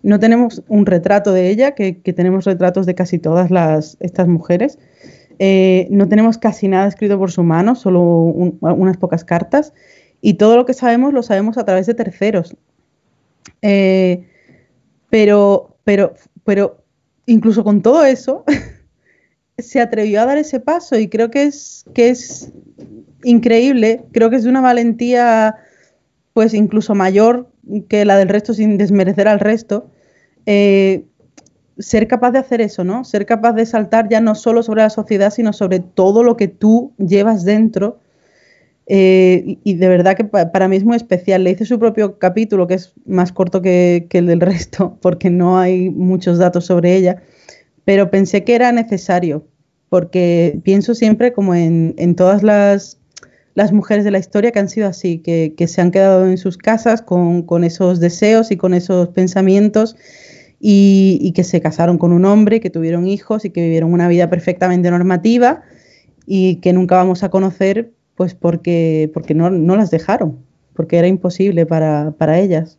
no 0.03 0.19
tenemos 0.19 0.61
un 0.67 0.85
retrato 0.85 1.33
de 1.33 1.49
ella, 1.49 1.71
que, 1.71 1.93
tenemos 1.93 2.45
retratos 2.45 2.85
de 2.85 2.93
casi 2.93 3.17
todas 3.17 3.49
las, 3.49 3.97
estas 3.99 4.27
mujeres. 4.27 4.77
Eh, 5.39 5.87
no 5.89 6.07
tenemos 6.07 6.37
casi 6.37 6.67
nada 6.67 6.87
escrito 6.87 7.17
por 7.17 7.31
su 7.31 7.41
mano, 7.41 7.73
solo 7.73 8.03
unas 8.03 8.97
pocas 8.97 9.25
cartas. 9.25 9.73
Y 10.21 10.35
todo 10.35 10.55
lo 10.55 10.67
que 10.67 10.75
sabemos 10.75 11.13
lo 11.13 11.23
sabemos 11.23 11.57
a 11.57 11.65
través 11.65 11.87
de 11.87 11.95
terceros. 11.95 12.55
Pero, 15.09 15.77
pero, 15.83 16.13
pero 16.43 16.82
incluso 17.25 17.63
con 17.63 17.81
todo 17.81 18.05
eso, 18.05 18.43
se 19.57 19.79
atrevió 19.79 20.21
a 20.21 20.25
dar 20.25 20.37
ese 20.37 20.59
paso 20.59 20.97
y 20.97 21.07
creo 21.07 21.29
que 21.31 21.43
es, 21.43 21.85
que 21.93 22.09
es 22.09 22.51
increíble, 23.23 24.03
creo 24.11 24.29
que 24.29 24.37
es 24.37 24.43
de 24.43 24.49
una 24.49 24.61
valentía 24.61 25.55
pues 26.33 26.53
incluso 26.53 26.95
mayor 26.95 27.49
que 27.87 28.05
la 28.05 28.17
del 28.17 28.29
resto 28.29 28.53
sin 28.53 28.77
desmerecer 28.77 29.27
al 29.27 29.39
resto, 29.39 29.89
eh, 30.45 31.05
ser 31.77 32.07
capaz 32.07 32.31
de 32.31 32.39
hacer 32.39 32.61
eso, 32.61 32.83
¿no? 32.83 33.03
Ser 33.03 33.25
capaz 33.25 33.53
de 33.53 33.65
saltar 33.65 34.09
ya 34.09 34.19
no 34.19 34.35
solo 34.35 34.63
sobre 34.63 34.81
la 34.81 34.89
sociedad, 34.89 35.31
sino 35.31 35.53
sobre 35.53 35.79
todo 35.79 36.23
lo 36.23 36.37
que 36.37 36.47
tú 36.47 36.93
llevas 36.97 37.45
dentro. 37.45 37.99
Eh, 38.85 39.59
y, 39.63 39.75
de 39.75 39.87
verdad 39.87 40.15
que 40.17 40.25
para 40.25 40.67
mí 40.67 40.75
es 40.75 40.83
muy 40.83 40.97
especial. 40.97 41.43
Le 41.43 41.51
hice 41.51 41.65
su 41.65 41.79
propio 41.79 42.19
capítulo, 42.19 42.67
que 42.67 42.73
es 42.75 42.93
más 43.05 43.31
corto 43.31 43.61
que, 43.61 44.07
que 44.09 44.17
el 44.19 44.27
del 44.27 44.41
resto, 44.41 44.97
porque 45.01 45.29
no 45.29 45.57
hay 45.57 45.89
muchos 45.89 46.37
datos 46.37 46.65
sobre 46.65 46.95
ella 46.95 47.21
pero 47.85 48.09
pensé 48.09 48.43
que 48.43 48.55
era 48.55 48.71
necesario, 48.71 49.45
porque 49.89 50.59
pienso 50.63 50.95
siempre 50.95 51.33
como 51.33 51.53
en, 51.53 52.15
todas 52.15 52.43
las, 52.43 52.97
mujeres 53.71 54.03
de 54.05 54.11
la 54.11 54.19
historia 54.19 54.51
que 54.51 54.59
han 54.59 54.69
sido 54.69 54.87
así, 54.87 55.19
que, 55.19 55.67
se 55.67 55.81
han 55.81 55.91
quedado 55.91 56.25
en 56.25 56.37
sus 56.37 56.57
casas 56.57 57.01
con, 57.01 57.63
esos 57.63 57.99
deseos 57.99 58.51
y 58.51 58.57
con 58.57 58.73
esos 58.73 59.09
pensamientos 59.09 59.95
y, 60.59 61.31
que 61.35 61.43
se 61.43 61.61
casaron 61.61 61.97
con 61.97 62.13
un 62.13 62.25
hombre, 62.25 62.59
que 62.59 62.69
tuvieron 62.69 63.05
hijos 63.05 63.45
y 63.45 63.49
que 63.49 63.61
vivieron 63.61 63.93
una 63.93 64.07
vida 64.07 64.29
perfectamente 64.29 64.89
normativa 64.89 65.61
y 66.25 66.55
que 66.57 66.71
nunca 66.71 66.95
vamos 66.95 67.23
a 67.23 67.29
conocer 67.29 67.91
pues 68.15 68.35
porque, 68.35 69.09
porque 69.13 69.33
no, 69.33 69.49
las 69.49 69.91
dejaron, 69.91 70.37
porque 70.73 70.97
era 70.97 71.07
imposible 71.07 71.65
para, 71.65 72.13
para 72.17 72.39
ellas. 72.39 72.77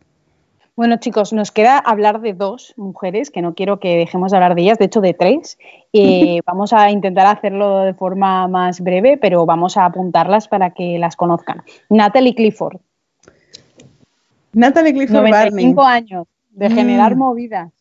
Bueno, 0.75 0.97
chicos, 0.97 1.31
nos 1.31 1.51
queda 1.51 1.77
hablar 1.77 2.19
de 2.19 2.33
dos 2.33 2.73
mujeres, 2.75 3.31
que 3.31 3.41
no 3.41 3.55
quiero 3.55 3.79
que 3.79 3.95
dejemos 3.95 4.31
de 4.31 4.37
hablar 4.37 4.55
de 4.55 4.63
ellas, 4.63 4.77
de 4.77 4.85
hecho 4.85 4.99
de 4.99 5.13
tres. 5.13 5.57
Eh, 5.93 6.41
vamos 6.45 6.73
a 6.73 6.91
intentar 6.91 7.27
hacerlo 7.27 7.79
de 7.79 7.93
forma 7.93 8.47
más 8.49 8.81
breve, 8.81 9.17
pero 9.17 9.45
vamos 9.45 9.77
a 9.77 9.85
apuntarlas 9.85 10.49
para 10.49 10.71
que 10.71 10.99
las 10.99 11.15
conozcan. 11.15 11.63
Natalie 11.89 12.35
Clifford. 12.35 12.77
Natalie 14.51 14.93
Clifford 14.93 15.23
95 15.23 15.81
años 15.81 16.27
de 16.51 16.69
generar 16.69 17.15
mm. 17.15 17.19
movidas. 17.19 17.71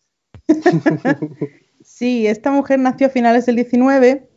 sí, 1.84 2.26
esta 2.28 2.52
mujer 2.52 2.78
nació 2.78 3.09
a 3.09 3.11
finales 3.11 3.46
del 3.46 3.57
19, 3.57 4.28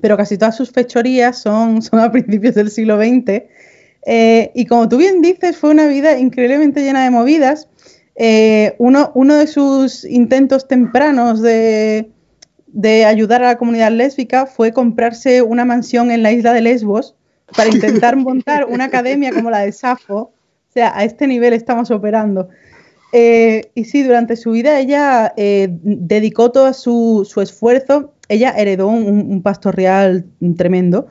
pero 0.00 0.16
casi 0.16 0.38
todas 0.38 0.56
sus 0.56 0.70
fechorías 0.70 1.38
son, 1.38 1.82
son 1.82 2.00
a 2.00 2.10
principios 2.12 2.54
del 2.54 2.70
siglo 2.70 2.98
XX. 2.98 3.42
Eh, 4.06 4.52
y 4.54 4.66
como 4.66 4.88
tú 4.88 4.98
bien 4.98 5.22
dices, 5.22 5.56
fue 5.56 5.70
una 5.70 5.86
vida 5.86 6.18
increíblemente 6.18 6.82
llena 6.82 7.04
de 7.04 7.10
movidas 7.10 7.68
eh, 8.16 8.76
uno, 8.78 9.10
uno, 9.14 9.34
de 9.36 9.46
sus 9.46 10.04
intentos 10.04 10.68
tempranos 10.68 11.42
de, 11.42 12.10
ayudar 13.06 13.42
a 13.42 13.48
la 13.48 13.58
comunidad 13.58 13.90
lésbica 13.90 14.46
fue 14.46 14.72
comprarse 14.72 15.42
una 15.42 15.64
mansión 15.64 16.10
en 16.10 16.22
la 16.22 16.32
isla 16.32 16.52
de 16.52 16.60
Lesbos 16.60 17.16
para 17.56 17.70
intentar 17.70 18.16
montar 18.16 18.66
una 18.66 18.84
academia 18.84 19.32
como 19.32 19.50
la 19.50 19.60
de 19.60 19.72
Safo. 19.72 20.16
O 20.16 20.72
sea, 20.72 20.96
a 20.96 21.04
este 21.04 21.26
nivel 21.26 21.54
estamos 21.54 21.90
operando. 21.90 22.48
Eh, 23.12 23.70
y 23.74 23.84
sí, 23.84 24.02
durante 24.02 24.36
su 24.36 24.52
vida 24.52 24.78
ella 24.78 25.32
dedicó 25.36 26.50
todo 26.50 26.72
su, 26.72 27.28
esfuerzo. 27.40 28.13
Ella 28.28 28.54
heredó 28.56 28.88
un, 28.88 29.42
un 29.44 29.72
real 29.72 30.26
tremendo 30.56 31.08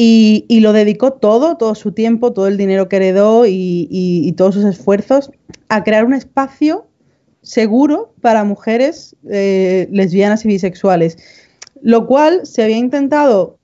y, 0.00 0.60
lo 0.60 0.72
dedicó 0.72 1.14
todo, 1.14 1.56
todo 1.56 1.74
su 1.74 1.90
tiempo, 1.90 2.32
todo 2.32 2.46
el 2.46 2.56
dinero 2.56 2.88
que 2.88 2.96
heredó 2.96 3.46
y, 3.46 4.32
todos 4.36 4.54
sus 4.54 4.64
esfuerzos 4.64 5.32
a 5.68 5.82
crear 5.82 6.04
un 6.04 6.14
espacio 6.14 6.86
seguro 7.42 8.14
para 8.20 8.44
mujeres 8.44 9.16
eh, 9.28 9.88
lesbianas 9.90 10.44
y 10.44 10.48
bisexuales, 10.48 11.18
lo 11.82 12.06
cual 12.06 12.46
se 12.46 12.62
había 12.62 12.76
intentado 12.76 13.58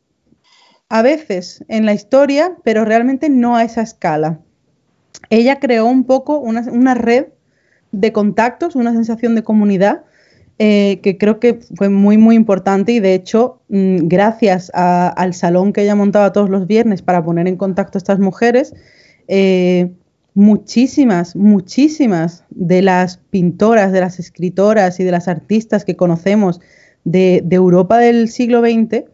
a 0.89 1.03
veces 1.03 1.65
en 1.69 1.87
la 1.87 1.95
historia, 1.95 2.57
pero 2.65 2.85
realmente 2.85 3.29
no 3.29 3.55
a 3.55 3.63
esa 3.63 3.83
escala. 3.83 4.41
Ella 5.31 5.61
creó 5.61 5.87
un 5.87 6.03
poco 6.03 6.39
una 6.39 6.95
red 6.95 7.27
de 7.93 8.13
contactos, 8.13 8.75
una 8.75 8.93
sensación 8.93 9.37
de 9.37 9.45
comunidad 9.45 10.03
eh, 10.61 11.01
que 11.03 11.19
creo 11.19 11.41
que 11.41 11.59
fue 11.75 11.89
muy, 11.89 12.17
muy 12.17 12.37
importante 12.37 12.93
y 12.93 13.01
de 13.01 13.15
hecho, 13.15 13.61
mm, 13.69 14.07
gracias 14.07 14.71
al 14.75 15.35
salón 15.35 15.73
que 15.73 15.83
ella 15.83 15.97
montaba 15.97 16.33
todos 16.33 16.49
los 16.49 16.69
viernes 16.69 17.03
para 17.03 17.25
poner 17.25 17.49
en 17.49 17.57
contacto 17.57 17.99
a 17.99 18.01
estas 18.01 18.21
mujeres, 18.21 18.73
eh, 19.27 19.91
muchísimas, 20.35 21.35
muchísimas 21.35 22.45
de 22.51 22.83
las 22.83 23.17
pintoras, 23.31 23.91
de 23.91 24.01
las 24.01 24.21
escritoras 24.21 25.01
y 25.01 25.05
de 25.05 25.11
las 25.11 25.27
artistas 25.27 25.85
que 25.85 25.97
conocemos 25.97 26.61
de, 27.05 27.45
Europa 27.51 27.99
del 27.99 28.29
siglo 28.29 28.61
XX, 28.61 29.05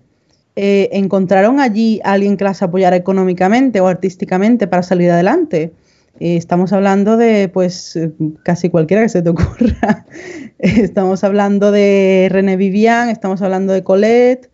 eh, 0.57 0.89
encontraron 0.93 1.59
allí 1.59 2.01
a 2.05 2.13
alguien 2.13 2.37
que 2.37 2.45
las 2.45 2.63
apoyara 2.63 2.97
económicamente 2.97 3.81
o 3.81 3.87
artísticamente 3.87 4.67
para 4.67 4.83
salir 4.83 5.11
adelante. 5.11 5.73
Eh, 6.21 6.37
estamos 6.37 6.75
hablando 6.75 7.17
de, 7.17 7.49
pues, 7.49 7.99
casi 8.45 8.69
cualquiera 8.69 9.03
que 9.03 9.09
se 9.09 9.23
te 9.23 9.31
ocurra. 9.31 10.05
estamos 10.59 11.25
hablando 11.25 11.73
de 11.73 12.29
René 12.31 12.57
Vivian, 12.57 13.09
estamos 13.09 13.41
hablando 13.41 13.73
de 13.73 13.83
Colette, 13.83 14.51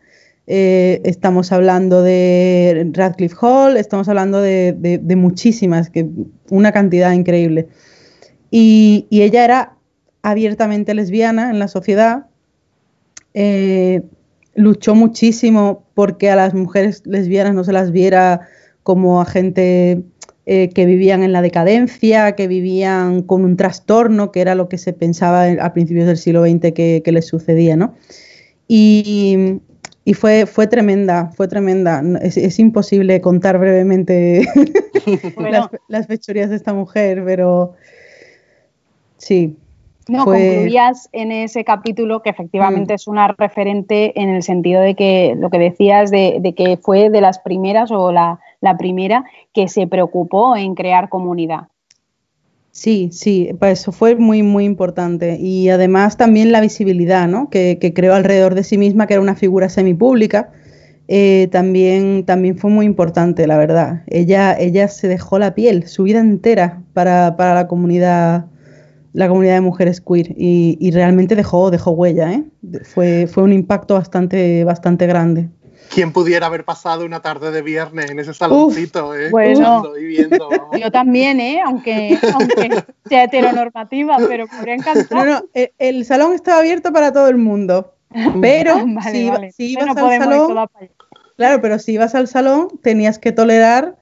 eh, 0.47 1.01
estamos 1.05 1.51
hablando 1.51 2.05
de 2.05 2.89
Radcliffe 2.93 3.35
Hall, 3.41 3.77
estamos 3.77 4.09
hablando 4.09 4.41
de, 4.41 5.01
muchísimas, 5.17 5.91
que, 5.91 6.09
una 6.51 6.71
cantidad 6.71 7.12
increíble. 7.12 7.67
Y, 8.49 9.09
ella 9.11 9.45
era 9.45 9.77
abiertamente 10.23 10.95
lesbiana 10.95 11.51
en 11.51 11.59
la 11.59 11.67
sociedad, 11.67 12.27
eh, 13.35 14.03
luchó 14.55 14.95
muchísimo 14.95 15.85
porque 15.95 16.31
a 16.31 16.37
las 16.37 16.55
mujeres 16.55 17.03
lesbianas 17.07 17.55
no 17.55 17.64
se 17.64 17.73
las 17.73 17.91
viera 17.91 18.49
como 18.85 19.21
agente 19.21 20.05
eh, 20.49 20.68
que 20.68 20.86
vivían 20.86 21.24
en 21.24 21.32
la 21.32 21.42
decadencia, 21.42 22.36
que 22.36 22.47
vivían 22.47 23.22
con 23.22 23.44
un 23.44 23.57
trastorno, 23.57 24.30
que 24.30 24.40
era 24.40 24.55
lo 24.55 24.68
que 24.68 24.78
se 24.78 24.92
pensaba 24.92 25.42
a 25.61 25.72
principios 25.72 26.07
del 26.07 26.16
siglo 26.16 26.44
XX 26.44 26.72
que, 26.72 27.03
les 27.05 27.26
sucedía, 27.26 27.74
¿no? 27.74 27.94
Y, 28.68 29.61
fue, 30.14 30.47
fue 30.47 30.68
tremenda, 30.68 31.32
fue 31.34 31.49
tremenda. 31.49 32.01
Es, 32.22 32.61
imposible 32.61 33.20
contar 33.20 33.59
brevemente 33.59 34.47
las, 35.88 36.07
fechorías 36.07 36.51
de 36.51 36.55
esta 36.55 36.72
mujer, 36.72 37.24
pero 37.26 37.74
sí, 39.16 39.57
no, 40.07 40.26
concluías 40.26 41.09
en 41.11 41.32
ese 41.32 41.64
capítulo 41.64 42.22
que 42.22 42.30
efectivamente 42.30 42.92
mm. 42.92 42.94
es 42.94 43.09
una 43.09 43.34
referente 43.36 44.12
en 44.14 44.28
el 44.28 44.44
sentido 44.44 44.80
de 44.80 44.94
que 44.94 45.34
lo 45.36 45.51
que 45.51 45.59
decías 45.59 46.12
de, 46.12 46.38
de 46.40 46.55
que 46.55 46.76
fue 46.76 47.11
de 47.11 47.20
las 47.20 47.40
primeras 47.40 47.90
o 47.90 48.12
la, 48.12 48.38
la 48.61 48.76
primera 48.76 49.24
que 49.52 49.68
se 49.68 49.86
preocupó 49.86 50.57
en 50.57 50.74
crear 50.74 51.09
comunidad. 51.09 51.68
Sí, 52.76 53.09
sí, 53.11 53.48
pues 53.59 53.80
eso 53.80 53.90
fue 53.90 54.16
muy, 54.16 54.42
muy 54.42 54.66
importante. 54.66 55.38
Y 55.40 55.70
además 55.70 56.18
también 56.18 56.52
la 56.52 56.61
visibilidad, 56.61 57.26
¿no? 57.26 57.48
Que, 57.48 57.78
creó 57.94 58.12
alrededor 58.12 58.54
de 58.54 58.64
sí 58.64 58.76
misma, 58.76 59.07
que 59.07 59.14
era 59.14 59.22
una 59.22 59.34
figura 59.34 59.70
semipública, 59.70 60.52
eh, 61.09 61.48
también, 61.50 62.26
también 62.26 62.59
fue 62.59 62.70
muy 62.70 62.84
importante, 62.84 63.46
la 63.46 63.57
verdad. 63.57 64.02
Ella, 64.09 64.54
ella 64.59 64.88
se 64.88 65.09
dejó 65.09 65.38
la 65.38 65.54
piel, 65.54 65.88
su 65.88 66.02
vida 66.02 66.20
entera, 66.20 66.82
para, 66.92 67.34
la 67.38 67.66
comunidad 67.66 68.44
la 69.14 69.28
comunidad 69.28 69.54
de 69.54 69.62
mujeres 69.62 70.02
queer 70.02 70.34
y, 70.36 70.90
realmente 70.90 71.34
dejó, 71.34 71.70
dejó 71.70 71.92
huella, 71.92 72.34
¿eh? 72.34 72.44
Fue, 72.82 73.26
fue 73.26 73.44
un 73.44 73.54
impacto 73.54 73.94
bastante, 73.94 74.64
bastante 74.64 75.07
grande. 75.07 75.48
¿Quién 75.93 76.12
pudiera 76.12 76.47
haber 76.47 76.64
pasado 76.64 77.05
una 77.05 77.20
tarde 77.20 77.51
de 77.51 77.62
viernes 77.62 78.11
en 78.11 78.18
ese 78.18 78.34
saloncito? 78.34 79.14
eh? 79.14 79.30
Bueno, 79.30 79.82
viendo, 79.93 80.49
yo 80.78 80.91
también, 80.91 81.41
¿eh? 81.41 81.61
aunque, 81.64 82.18
aunque 82.32 82.84
sea 83.09 83.24
heteronormativa, 83.24 84.16
pero 84.28 84.47
podría 84.47 84.74
encantar. 84.74 85.07
No, 85.11 85.24
no, 85.24 85.43
el, 85.78 86.05
salón 86.05 86.32
estaba 86.32 86.59
abierto 86.59 86.93
para 86.93 87.12
todo 87.12 87.28
el 87.28 87.39
mundo, 87.39 87.95
pero 88.41 88.84
si, 89.11 89.30
si, 89.57 89.72
ibas 89.72 89.97
al 89.97 90.18
salón, 90.18 90.68
claro, 91.37 91.61
pero 91.61 91.78
si 91.78 91.93
ibas 91.93 92.14
al 92.14 92.28
salón 92.28 92.68
tenías 92.82 93.18
que 93.18 93.32
tolerar 93.32 93.97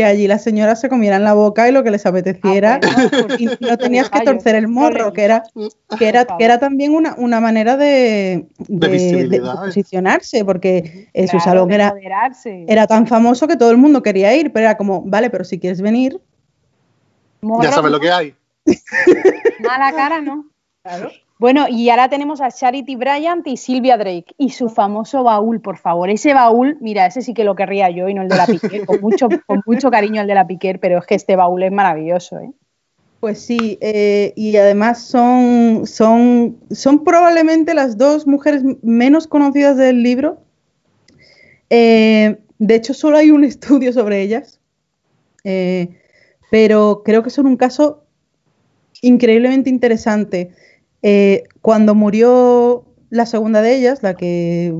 que 0.00 0.06
allí 0.06 0.26
las 0.26 0.42
señoras 0.42 0.80
se 0.80 0.88
comieran 0.88 1.24
la 1.24 1.34
boca 1.34 1.68
y 1.68 1.72
lo 1.72 1.84
que 1.84 1.90
les 1.90 2.06
apeteciera. 2.06 2.80
Ah, 2.82 3.08
y 3.38 3.44
no 3.60 3.76
tenías 3.76 4.08
que 4.08 4.22
torcer 4.22 4.54
el 4.54 4.66
morro, 4.66 5.12
que 5.12 5.24
era, 5.24 5.42
que 5.98 6.08
era, 6.08 6.24
que 6.24 6.42
era 6.42 6.58
también 6.58 6.94
una, 6.94 7.14
una 7.18 7.38
manera 7.38 7.76
de, 7.76 8.48
de, 8.66 9.40
posicionarse, 9.40 10.42
porque 10.42 11.10
su 11.30 11.38
salón 11.38 11.70
era, 11.70 11.92
era 12.66 12.86
tan 12.86 13.06
famoso 13.06 13.46
que 13.46 13.56
todo 13.56 13.70
el 13.70 13.76
mundo 13.76 14.02
quería 14.02 14.34
ir, 14.34 14.54
pero 14.54 14.64
era 14.64 14.78
como, 14.78 15.02
vale, 15.02 15.28
pero 15.28 15.44
si 15.44 15.58
quieres 15.58 15.82
venir... 15.82 16.18
ya 17.62 17.70
sabes 17.70 17.92
lo 17.92 18.00
que 18.00 18.10
hay. 18.10 18.34
Mala 19.60 19.92
cara, 19.92 20.22
¿no? 20.22 20.46
Claro. 20.82 21.10
Bueno, 21.40 21.64
y 21.70 21.88
ahora 21.88 22.10
tenemos 22.10 22.42
a 22.42 22.50
Charity 22.50 22.96
Bryant 22.96 23.46
y 23.46 23.56
Sylvia 23.56 23.96
Drake 23.96 24.34
y 24.36 24.50
su 24.50 24.68
famoso 24.68 25.24
baúl, 25.24 25.62
por 25.62 25.78
favor. 25.78 26.10
Ese 26.10 26.34
baúl, 26.34 26.76
mira, 26.82 27.06
ese 27.06 27.22
sí 27.22 27.32
que 27.32 27.44
lo 27.44 27.56
querría 27.56 27.88
yo 27.88 28.10
y 28.10 28.14
no 28.14 28.20
el 28.20 28.28
de 28.28 28.36
la 28.36 28.44
Piquer, 28.44 28.84
con 28.84 29.00
mucho, 29.00 29.26
con 29.46 29.62
mucho 29.64 29.90
cariño 29.90 30.20
el 30.20 30.26
de 30.26 30.34
la 30.34 30.46
Piquer, 30.46 30.78
pero 30.80 30.98
es 30.98 31.06
que 31.06 31.14
este 31.14 31.36
baúl 31.36 31.62
es 31.62 31.72
maravilloso, 31.72 32.40
¿eh? 32.40 32.52
Pues 33.20 33.40
sí, 33.40 33.78
eh, 33.80 34.34
y 34.36 34.54
además 34.58 35.02
son, 35.02 35.86
son, 35.86 36.58
son 36.70 37.04
probablemente 37.04 37.72
las 37.72 37.96
dos 37.96 38.26
mujeres 38.26 38.62
menos 38.82 39.26
conocidas 39.26 39.78
del 39.78 40.02
libro. 40.02 40.42
Eh, 41.70 42.36
de 42.58 42.74
hecho, 42.74 42.92
solo 42.92 43.16
hay 43.16 43.30
un 43.30 43.44
estudio 43.44 43.94
sobre 43.94 44.20
ellas, 44.20 44.60
eh, 45.44 45.88
pero 46.50 47.00
creo 47.02 47.22
que 47.22 47.30
son 47.30 47.46
un 47.46 47.56
caso 47.56 48.04
increíblemente 49.00 49.70
interesante. 49.70 50.50
Eh, 51.02 51.44
cuando 51.62 51.94
murió 51.94 52.84
la 53.10 53.26
segunda 53.26 53.62
de 53.62 53.76
ellas, 53.76 54.02
la 54.02 54.14
que, 54.14 54.74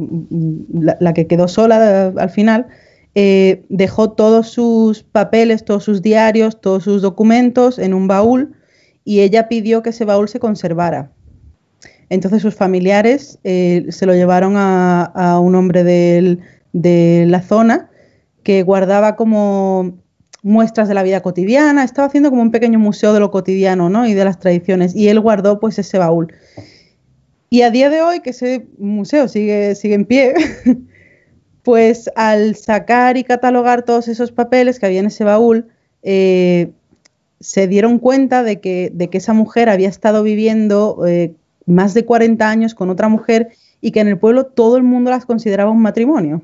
la, 0.71 1.14
que 1.14 1.27
quedó 1.27 1.49
sola 1.49 2.12
al 2.16 2.31
final, 2.31 2.66
eh, 3.14 3.64
dejó 3.68 4.12
todos 4.12 4.49
sus 4.49 5.03
papeles, 5.03 5.64
todos 5.64 5.85
sus 5.85 6.03
diarios, 6.03 6.61
todos 6.61 6.85
sus 6.85 7.03
documentos 7.03 7.79
en 7.79 7.93
un 7.95 8.07
baúl 8.07 8.55
y 9.05 9.21
ella 9.21 9.49
pidió 9.49 9.83
que 9.83 9.91
ese 9.91 10.05
baúl 10.05 10.29
se 10.29 10.39
conservara. 10.39 11.11
Entonces 12.09 12.43
sus 12.43 12.55
familiares 12.55 13.39
eh, 13.45 13.87
se 13.89 14.07
lo 14.07 14.14
llevaron 14.14 14.55
a, 14.57 15.39
un 15.41 15.55
hombre 15.55 15.85
de 15.85 17.27
la 17.27 17.43
zona 17.43 17.91
que 18.43 18.62
guardaba 18.62 19.16
como 19.16 19.99
muestras 20.43 20.88
de 20.88 20.95
la 20.95 21.03
vida 21.03 21.20
cotidiana, 21.20 21.84
estaba 21.84 22.09
haciendo 22.09 22.30
como 22.30 22.43
un 22.43 22.51
pequeño 22.51 22.78
museo 22.78 23.12
de 23.12 23.20
lo 23.20 23.30
cotidiano, 23.30 23.91
¿no? 23.91 24.07
Y 24.07 24.14
de 24.14 24.24
las 24.24 24.38
tradiciones. 24.38 24.95
Y 24.95 25.09
él 25.09 25.20
guardó 25.20 25.61
pues 25.61 25.78
ese 25.78 25.99
baúl. 25.99 26.32
Y 27.51 27.62
a 27.62 27.70
día 27.70 27.91
de 27.91 28.01
hoy, 28.01 28.20
que 28.20 28.30
ese 28.30 28.66
museo 28.78 29.26
sigue, 29.28 29.74
sigue 29.74 29.95
en 29.95 30.05
pie, 30.05 30.34
pues 31.62 32.11
al 32.14 32.55
sacar 32.55 33.16
y 33.16 33.24
catalogar 33.24 33.82
todos 33.82 34.09
esos 34.09 34.30
papeles 34.32 34.78
que 34.78 34.86
había 34.86 35.01
en 35.01 35.07
ese 35.07 35.24
baúl, 35.24 35.66
eh, 36.03 36.70
se 37.41 37.66
dieron 37.66 37.99
cuenta 37.99 38.43
de 38.43 38.61
que, 38.61 38.91
de 38.95 39.11
que, 39.11 39.18
esa 39.18 39.32
mujer 39.32 39.68
había 39.68 39.88
estado 39.88 40.22
viviendo 40.22 41.05
eh, 41.07 41.34
más 41.66 41.95
de 41.95 42.05
40 42.05 42.49
años 42.49 42.74
con 42.74 42.91
otra 42.91 43.09
mujer 43.09 43.49
y 43.80 43.91
que 43.91 44.01
en 44.01 44.09
el 44.09 44.18
pueblo 44.18 44.47
todo 44.47 44.76
el 44.76 44.82
mundo 44.82 45.11
las 45.11 45.26
consideraba 45.26 45.70
un 45.70 45.82
matrimonio. 45.82 46.43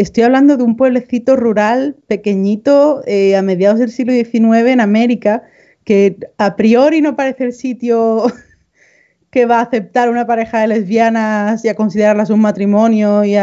Estoy 0.00 0.22
hablando 0.22 0.56
de 0.56 0.62
un 0.62 0.78
pueblecito 0.78 1.36
rural 1.36 1.94
pequeñito 2.06 3.02
eh, 3.06 3.36
a 3.36 3.42
mediados 3.42 3.78
del 3.78 3.90
siglo 3.90 4.14
XIX 4.14 4.70
en 4.70 4.80
América, 4.80 5.42
que 5.84 6.16
a 6.38 6.56
priori 6.56 7.02
no 7.02 7.16
parece 7.16 7.44
el 7.44 7.52
sitio 7.52 8.24
que 9.30 9.44
va 9.44 9.58
a 9.58 9.62
aceptar 9.64 10.08
una 10.08 10.26
pareja 10.26 10.60
de 10.60 10.68
lesbianas 10.68 11.62
y 11.66 11.68
a 11.68 11.74
considerarlas 11.74 12.30
un 12.30 12.40
matrimonio. 12.40 13.24
Y, 13.24 13.36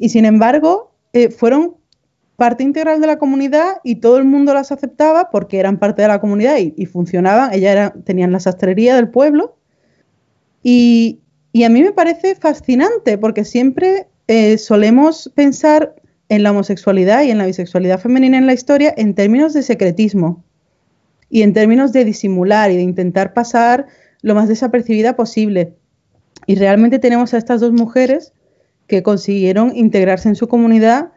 y 0.00 0.08
sin 0.08 0.24
embargo, 0.24 0.90
eh, 1.12 1.30
fueron 1.30 1.76
parte 2.34 2.64
integral 2.64 3.00
de 3.00 3.06
la 3.06 3.18
comunidad 3.18 3.76
y 3.84 4.00
todo 4.00 4.18
el 4.18 4.24
mundo 4.24 4.54
las 4.54 4.72
aceptaba 4.72 5.30
porque 5.30 5.60
eran 5.60 5.78
parte 5.78 6.02
de 6.02 6.08
la 6.08 6.20
comunidad 6.20 6.56
y, 6.58 6.86
funcionaban. 6.86 7.54
Ellas 7.54 7.92
tenían 8.04 8.32
la 8.32 8.40
sastrería 8.40 8.96
del 8.96 9.10
pueblo. 9.10 9.56
Y, 10.60 11.20
y 11.52 11.62
a 11.62 11.68
mí 11.68 11.84
me 11.84 11.92
parece 11.92 12.34
fascinante 12.34 13.16
porque 13.16 13.44
siempre 13.44 14.08
eh, 14.28 14.58
solemos 14.58 15.32
pensar 15.34 15.94
en 16.28 16.42
la 16.42 16.50
homosexualidad 16.50 17.22
y 17.22 17.30
en 17.30 17.38
la 17.38 17.46
bisexualidad 17.46 17.98
femenina 17.98 18.38
en 18.38 18.46
la 18.46 18.52
historia 18.52 18.92
en 18.96 19.14
términos 19.14 19.54
de 19.54 19.62
secretismo 19.62 20.44
y 21.30 21.42
en 21.42 21.54
términos 21.54 21.92
de 21.92 22.04
disimular 22.04 22.70
y 22.70 22.76
de 22.76 22.82
intentar 22.82 23.32
pasar 23.32 23.86
lo 24.22 24.34
más 24.34 24.48
desapercibida 24.48 25.16
posible. 25.16 25.74
Y 26.46 26.56
realmente 26.56 26.98
tenemos 26.98 27.34
a 27.34 27.38
estas 27.38 27.60
dos 27.60 27.72
mujeres 27.72 28.32
que 28.86 29.02
consiguieron 29.02 29.74
integrarse 29.74 30.28
en 30.28 30.36
su 30.36 30.48
comunidad 30.48 31.12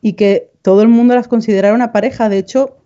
y 0.00 0.14
que 0.14 0.50
todo 0.62 0.82
el 0.82 0.88
mundo 0.88 1.14
las 1.14 1.28
considerara 1.28 1.74
una 1.74 1.92
pareja. 1.92 2.28
De 2.28 2.38
hecho, 2.38 2.76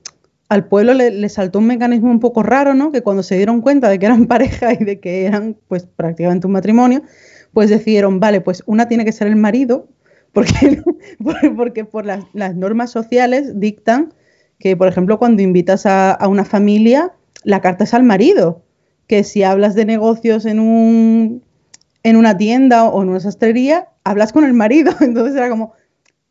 al 0.48 0.66
pueblo 0.68 0.94
le, 0.94 1.28
saltó 1.28 1.58
un 1.58 1.66
mecanismo 1.66 2.10
un 2.10 2.20
poco 2.20 2.42
raro, 2.42 2.74
¿no? 2.74 2.92
Que 2.92 3.02
cuando 3.02 3.22
se 3.22 3.36
dieron 3.36 3.60
cuenta 3.60 3.88
de 3.88 3.98
que 3.98 4.06
eran 4.06 4.26
pareja 4.28 4.72
y 4.72 4.84
de 4.84 5.00
que 5.00 5.26
eran, 5.26 5.56
pues, 5.68 5.86
prácticamente 5.86 6.46
un 6.46 6.54
matrimonio, 6.54 7.02
pues 7.52 7.70
decidieron, 7.70 8.20
vale, 8.20 8.40
pues 8.40 8.62
una 8.66 8.88
tiene 8.88 9.04
que 9.04 9.12
ser 9.12 9.28
el 9.28 9.36
marido, 9.36 9.88
porque, 10.32 10.82
porque 11.56 11.84
por 11.84 12.04
las, 12.04 12.24
normas 12.54 12.90
sociales 12.90 13.58
dictan 13.58 14.12
que, 14.58 14.76
por 14.76 14.88
ejemplo, 14.88 15.18
cuando 15.18 15.42
invitas 15.42 15.86
a, 15.86 16.18
una 16.28 16.44
familia, 16.44 17.12
la 17.44 17.60
carta 17.60 17.84
es 17.84 17.94
al 17.94 18.02
marido, 18.02 18.62
que 19.06 19.24
si 19.24 19.42
hablas 19.42 19.74
de 19.74 19.84
negocios 19.84 20.46
en, 20.46 20.60
un, 20.60 21.42
en 22.02 22.16
una 22.16 22.36
tienda 22.36 22.84
o 22.84 23.02
en 23.02 23.08
una 23.08 23.20
sastrería, 23.20 23.88
hablas 24.04 24.32
con 24.32 24.44
el 24.44 24.54
marido. 24.54 24.92
Entonces 25.00 25.36
era 25.36 25.48
como, 25.48 25.72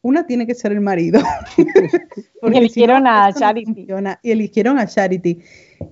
una 0.01 0.28
tiene 0.28 0.45
que 0.45 0.53
ser 0.53 0.72
el 0.72 0.82
marido. 0.82 1.22
y 1.57 2.57
eligieron 2.57 3.07
a 3.07 3.34
Charity. 3.34 3.88
y 4.22 4.32
eligieron 4.32 4.78
a 4.78 4.86
Charity. 4.86 5.39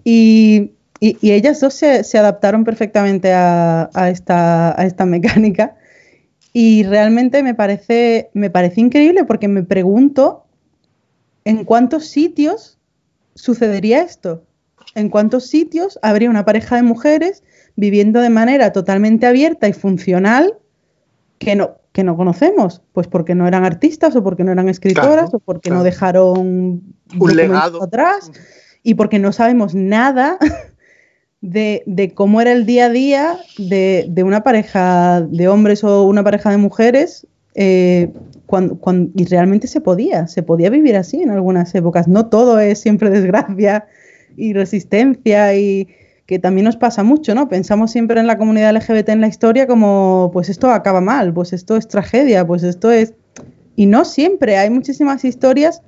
Y 0.03 0.73
y, 1.05 1.31
ellas 1.31 1.59
dos 1.59 1.73
se, 1.73 2.17
adaptaron 2.17 2.63
perfectamente 2.63 3.33
a, 3.33 3.89
esta, 4.09 4.75
mecánica. 5.05 5.75
Y 6.53 6.83
realmente 6.83 7.43
me 7.43 7.53
parece, 7.53 8.29
me 8.33 8.49
parece 8.49 8.79
increíble 8.79 9.25
porque 9.25 9.49
me 9.49 9.63
pregunto 9.63 10.45
en 11.43 11.65
cuántos 11.65 12.05
sitios 12.05 12.77
sucedería 13.35 14.01
esto, 14.01 14.45
en 14.95 15.09
cuántos 15.09 15.47
sitios 15.47 15.99
habría 16.03 16.29
una 16.29 16.45
pareja 16.45 16.77
de 16.77 16.83
mujeres 16.83 17.43
viviendo 17.75 18.21
de 18.21 18.29
manera 18.29 18.71
totalmente 18.71 19.25
abierta 19.25 19.67
y 19.67 19.73
funcional 19.73 20.57
que 21.37 21.57
no, 21.57 21.79
que 21.91 22.05
no 22.05 22.15
conocemos, 22.15 22.81
pues 22.93 23.07
porque 23.07 23.35
no 23.35 23.45
eran 23.45 23.65
artistas 23.65 24.15
o 24.15 24.23
porque 24.23 24.45
no 24.45 24.53
eran 24.53 24.69
escritoras 24.69 25.33
o 25.33 25.39
porque 25.39 25.69
no 25.69 25.83
dejaron 25.83 26.83
un 27.19 27.35
legado. 27.35 27.83
atrás 27.83 28.31
y 28.83 28.93
porque 28.93 29.19
no 29.19 29.33
sabemos 29.33 29.75
nada 29.75 30.37
de, 31.43 32.13
cómo 32.15 32.39
era 32.39 32.53
el 32.53 32.65
día 32.65 32.85
a 32.85 32.89
día 32.89 33.37
de, 33.57 34.23
una 34.25 34.43
pareja 34.43 35.21
de 35.21 35.47
hombres 35.49 35.83
o 35.83 36.03
una 36.03 36.23
pareja 36.23 36.49
de 36.51 36.57
mujeres 36.57 37.27
eh, 37.53 38.11
cuando, 38.45 38.79
y 39.13 39.25
realmente 39.25 39.67
se 39.67 39.81
podía, 39.81 40.27
se 40.27 40.41
podía 40.41 40.69
vivir 40.69 40.95
así 40.95 41.21
en 41.21 41.31
algunas 41.31 41.75
épocas. 41.75 42.07
No 42.07 42.27
todo 42.27 42.59
es 42.59 42.79
siempre 42.79 43.09
desgracia 43.09 43.85
y 44.37 44.53
resistencia 44.53 45.53
y 45.55 45.89
que 46.25 46.39
también 46.39 46.63
nos 46.63 46.77
pasa 46.77 47.03
mucho, 47.03 47.35
¿no? 47.35 47.49
Pensamos 47.49 47.91
siempre 47.91 48.19
en 48.21 48.27
la 48.27 48.37
comunidad 48.37 48.73
LGBT 48.73 49.09
en 49.09 49.21
la 49.21 49.27
historia 49.27 49.67
como, 49.67 50.29
pues 50.31 50.47
esto 50.47 50.71
acaba 50.71 51.01
mal, 51.01 51.33
pues 51.33 51.51
esto 51.51 51.75
es 51.75 51.89
tragedia, 51.89 52.47
pues 52.47 52.63
esto 52.63 52.89
es... 52.89 53.13
Y 53.75 53.87
no 53.87 54.05
siempre, 54.05 54.55
hay 54.57 54.69
muchísimas 54.69 55.25
historias 55.25 55.81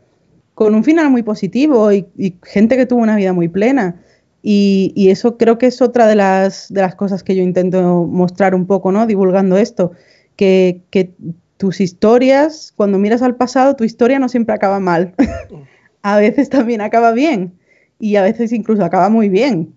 con 0.54 0.76
un 0.76 0.84
final 0.84 1.10
muy 1.10 1.24
positivo 1.24 1.94
y 1.94 2.06
gente 2.44 2.76
que 2.76 2.86
tuvo 2.86 3.02
una 3.02 3.16
vida 3.16 3.32
muy 3.32 3.48
plena. 3.48 4.02
Y, 4.48 5.10
eso 5.10 5.38
creo 5.38 5.58
que 5.58 5.66
es 5.66 5.82
otra 5.82 6.06
de 6.06 6.14
las, 6.14 6.72
de 6.72 6.82
las 6.82 6.94
cosas 6.94 7.24
que 7.24 7.36
yo 7.36 7.42
intento 7.42 8.04
mostrar 8.04 8.54
un 8.54 8.68
poco, 8.68 8.92
¿no? 8.92 9.08
Divulgando 9.08 9.58
esto, 9.58 9.94
que, 10.36 10.84
tus 11.58 11.82
historias, 11.82 12.72
cuando 12.76 13.00
miras 13.00 13.24
al 13.24 13.36
pasado, 13.38 13.76
tu 13.76 13.86
historia 13.86 14.20
no 14.20 14.30
siempre 14.30 14.54
acaba 14.54 14.80
mal. 14.80 15.16
a 16.04 16.18
veces 16.18 16.50
también 16.50 16.82
acaba 16.82 17.12
bien 17.12 17.54
y 17.98 18.18
a 18.18 18.22
veces 18.22 18.52
incluso 18.52 18.86
acaba 18.86 19.10
muy 19.10 19.30
bien. 19.30 19.74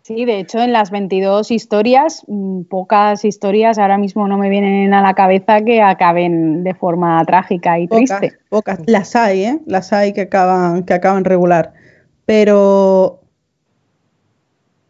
Sí, 0.00 0.24
de 0.24 0.38
hecho, 0.38 0.60
en 0.60 0.72
las 0.72 0.90
22 0.90 1.50
historias, 1.50 2.22
mm, 2.26 2.62
pocas 2.62 3.22
historias 3.26 3.76
ahora 3.76 3.98
mismo 3.98 4.28
no 4.28 4.38
me 4.38 4.48
vienen 4.48 4.94
a 4.94 5.02
la 5.02 5.12
cabeza 5.12 5.60
que 5.60 5.82
acaben 5.82 6.64
de 6.64 6.72
forma 6.72 7.22
trágica 7.26 7.78
y 7.78 7.86
triste. 7.86 8.32
Pocas, 8.48 8.80
las 8.86 9.14
hay, 9.14 9.44
¿eh? 9.44 9.58
Las 9.66 9.92
hay 9.92 10.14
que 10.14 10.22
acaban, 10.22 10.84
que 10.84 10.94
acaban 10.94 11.24
regular. 11.24 11.74
Pero 12.24 13.20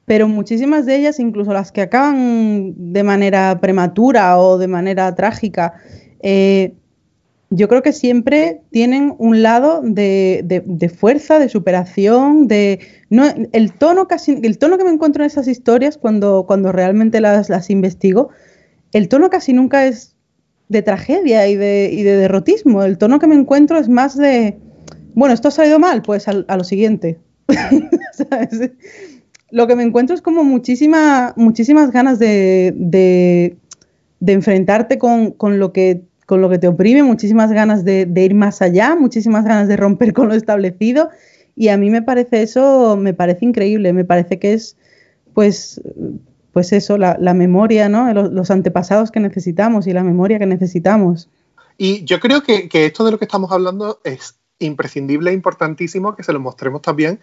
pero 0.09 0.27
muchísimas 0.27 0.87
de 0.87 0.97
ellas, 0.97 1.21
incluso 1.21 1.53
las 1.53 1.71
que 1.71 1.83
acaban 1.83 2.73
de 2.77 3.03
manera 3.05 3.61
prematura 3.61 4.39
o 4.39 4.57
de 4.57 4.67
manera 4.67 5.15
trágica, 5.15 5.75
eh, 6.21 6.73
yo 7.51 7.69
creo 7.69 7.83
que 7.83 7.93
siempre 7.93 8.63
tienen 8.71 9.15
un 9.19 9.43
lado 9.43 9.83
de, 9.83 10.93
fuerza, 10.99 11.39
de 11.39 11.51
superación, 11.51 12.49
de 12.49 12.81
el 13.53 13.73
tono 13.75 14.09
casi, 14.09 14.39
el 14.43 14.59
tono 14.59 14.79
que 14.79 14.85
me 14.85 14.91
encuentro 14.91 15.23
en 15.23 15.27
esas 15.27 15.47
historias 15.47 15.99
cuando, 15.99 16.45
cuando 16.47 16.73
realmente 16.73 17.21
las, 17.21 17.51
las 17.51 17.69
investigo, 17.69 18.31
el 18.93 19.09
tono 19.09 19.29
casi 19.29 19.53
nunca 19.53 19.87
es 19.87 20.17
de 20.69 20.83
tragedia 20.83 21.47
y 21.49 21.57
de, 21.57 21.91
y 21.93 22.03
de 22.03 22.17
derrotismo. 22.17 22.83
El 22.83 22.97
tono 22.97 23.19
que 23.19 23.27
me 23.27 23.35
encuentro 23.35 23.79
es 23.79 23.91
más 23.91 24.17
de, 24.17 24.59
bueno, 25.15 25.35
esto 25.35 25.49
ha 25.49 25.51
salido 25.51 25.79
mal, 25.79 26.01
pues 26.01 26.29
a, 26.29 26.45
a 26.49 26.57
lo 26.57 26.65
siguiente. 26.65 27.19
¿Sabes? 28.13 28.73
Lo 29.51 29.67
que 29.67 29.77
me 29.77 29.83
encuentro 29.83 30.15
es 30.15 30.23
como 30.23 30.45
muchísima, 30.45 31.33
muchísimas 31.37 31.91
ganas 31.91 32.19
de, 32.19 32.75
de, 32.77 34.33
enfrentarte 34.33 34.99
con, 34.99 35.35
lo 35.59 35.73
que, 35.73 36.03
con 36.27 36.41
lo 36.41 36.51
que 36.51 36.59
te 36.59 36.69
oprime, 36.69 37.03
muchísimas 37.03 37.51
ganas 37.51 37.85
de, 37.85 38.09
ir 38.15 38.35
más 38.35 38.61
allá, 38.61 38.95
muchísimas 38.95 39.45
ganas 39.45 39.69
de 39.69 39.77
romper 39.77 40.13
con 40.13 40.29
lo 40.29 40.35
establecido. 40.35 41.11
Y 41.57 41.69
a 41.69 41.77
mí 41.77 41.91
me 41.91 42.03
parece 42.03 42.43
eso, 42.43 42.97
me 42.97 43.15
parece 43.15 43.45
increíble, 43.45 43.93
me 43.93 44.05
parece 44.05 44.39
que 44.39 44.53
es 44.53 44.77
pues, 45.35 45.81
pues 46.53 46.73
eso, 46.73 46.99
la, 46.99 47.17
memoria, 47.35 47.89
¿no? 47.89 48.13
Los, 48.13 48.51
antepasados 48.51 49.11
que 49.11 49.21
necesitamos 49.21 49.87
y 49.87 49.93
la 49.93 50.05
memoria 50.05 50.39
que 50.39 50.47
necesitamos. 50.47 51.29
Y 51.77 52.05
yo 52.05 52.21
creo 52.21 52.43
que, 52.43 52.69
esto 52.73 53.05
de 53.05 53.13
lo 53.13 53.19
que 53.19 53.25
estamos 53.25 53.51
hablando 53.51 54.01
es 54.05 54.37
imprescindible 54.59 55.31
e 55.31 55.35
importantísimo 55.35 56.17
que 56.17 56.25
se 56.25 56.33
lo 56.33 56.41
mostremos 56.41 56.83
también 56.83 57.21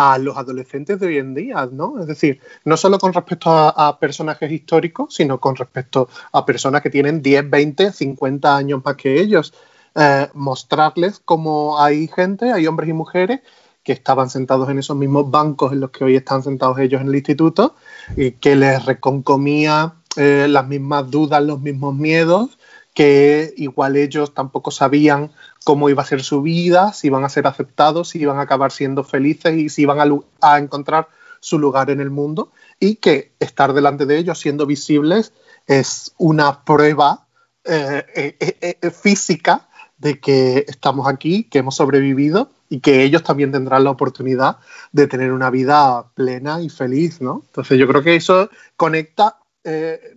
a 0.00 0.16
los 0.16 0.36
adolescentes 0.36 1.00
de 1.00 1.08
hoy 1.08 1.18
en 1.18 1.34
día, 1.34 1.68
¿no? 1.72 1.98
Es 1.98 2.06
decir, 2.06 2.40
no 2.64 2.76
solo 2.76 3.00
con 3.00 3.12
respecto 3.12 3.50
a, 3.50 3.98
personajes 3.98 4.52
históricos, 4.52 5.12
sino 5.12 5.40
con 5.40 5.56
respecto 5.56 6.08
a 6.30 6.46
personas 6.46 6.82
que 6.82 6.90
tienen 6.90 7.20
10, 7.20 7.50
20, 7.50 7.92
50 7.92 8.56
años 8.56 8.80
más 8.84 8.94
que 8.94 9.20
ellos. 9.20 9.52
Eh, 9.96 10.28
mostrarles 10.34 11.20
cómo 11.24 11.82
hay 11.82 12.06
gente, 12.06 12.52
hay 12.52 12.68
hombres 12.68 12.90
y 12.90 12.92
mujeres 12.92 13.40
que 13.82 13.92
estaban 13.92 14.30
sentados 14.30 14.68
en 14.70 14.78
esos 14.78 14.96
mismos 14.96 15.32
bancos 15.32 15.72
en 15.72 15.80
los 15.80 15.90
que 15.90 16.04
hoy 16.04 16.14
están 16.14 16.44
sentados 16.44 16.78
ellos 16.78 17.00
en 17.00 17.08
el 17.08 17.16
instituto 17.16 17.74
y 18.16 18.32
que 18.32 18.54
les 18.54 18.86
reconcomía 18.86 19.94
eh, 20.16 20.46
las 20.48 20.68
mismas 20.68 21.10
dudas, 21.10 21.42
los 21.42 21.60
mismos 21.60 21.96
miedos, 21.96 22.56
que 22.94 23.52
igual 23.56 23.96
ellos 23.96 24.32
tampoco 24.32 24.70
sabían 24.70 25.32
cómo 25.68 25.90
iba 25.90 26.02
a 26.02 26.06
ser 26.06 26.22
su 26.22 26.40
vida, 26.40 26.94
si 26.94 27.08
iban 27.08 27.24
a 27.24 27.28
ser 27.28 27.46
aceptados, 27.46 28.08
si 28.08 28.18
iban 28.18 28.38
a 28.38 28.40
acabar 28.40 28.72
siendo 28.72 29.04
felices 29.04 29.52
y 29.52 29.68
si 29.68 29.82
iban 29.82 29.98
a, 30.40 30.58
encontrar 30.58 31.08
su 31.40 31.58
lugar 31.58 31.90
en 31.90 32.00
el 32.00 32.08
mundo 32.08 32.52
y 32.80 32.94
que 32.94 33.34
estar 33.38 33.74
delante 33.74 34.06
de 34.06 34.16
ellos 34.16 34.38
siendo 34.38 34.64
visibles 34.64 35.34
es 35.66 36.14
una 36.16 36.64
prueba 36.64 37.26
eh, 37.64 38.02
eh, 38.14 38.76
eh, 38.80 38.90
física 38.90 39.68
de 39.98 40.18
que 40.20 40.64
estamos 40.66 41.06
aquí, 41.06 41.44
que 41.44 41.58
hemos 41.58 41.76
sobrevivido 41.76 42.50
y 42.70 42.80
que 42.80 43.02
ellos 43.02 43.22
también 43.22 43.52
tendrán 43.52 43.84
la 43.84 43.90
oportunidad 43.90 44.56
de 44.92 45.06
tener 45.06 45.32
una 45.32 45.50
vida 45.50 46.06
plena 46.14 46.62
y 46.62 46.70
feliz, 46.70 47.20
¿no? 47.20 47.42
Entonces 47.44 47.78
yo 47.78 47.86
creo 47.86 48.02
que 48.02 48.16
eso 48.16 48.48
conecta 48.74 49.36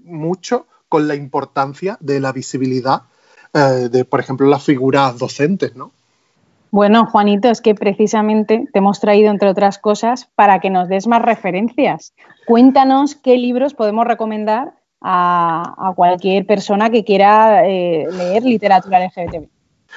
mucho 0.06 0.68
con 0.88 1.10
la 1.10 1.16
importancia 1.16 1.98
de 2.00 2.22
la 2.22 2.32
visibilidad 2.32 3.02
eh, 3.54 3.90
de, 3.90 4.06
por 4.06 4.20
ejemplo, 4.20 4.48
las 4.48 4.64
figuras 4.64 5.18
docentes, 5.18 5.76
¿no? 5.76 5.92
Bueno, 6.72 7.06
Juanito, 7.06 7.50
es 7.50 7.60
que 7.60 7.76
precisamente 7.76 8.66
te 8.72 8.80
hemos 8.80 9.02
traído, 9.02 9.30
entre 9.30 9.50
otras 9.50 9.78
cosas, 9.78 10.30
para 10.36 10.60
que 10.60 10.70
nos 10.70 10.88
des 10.88 11.06
más 11.06 11.22
referencias. 11.22 12.14
Cuéntanos 12.48 13.16
qué 13.16 13.36
libros 13.36 13.74
podemos 13.74 14.08
recomendar 14.08 14.74
a, 15.02 15.92
cualquier 15.98 16.46
persona 16.46 16.90
que 16.90 17.04
quiera 17.04 17.68
eh, 17.68 18.08
leer 18.10 18.44
literatura 18.44 19.06
LGBT. 19.06 19.50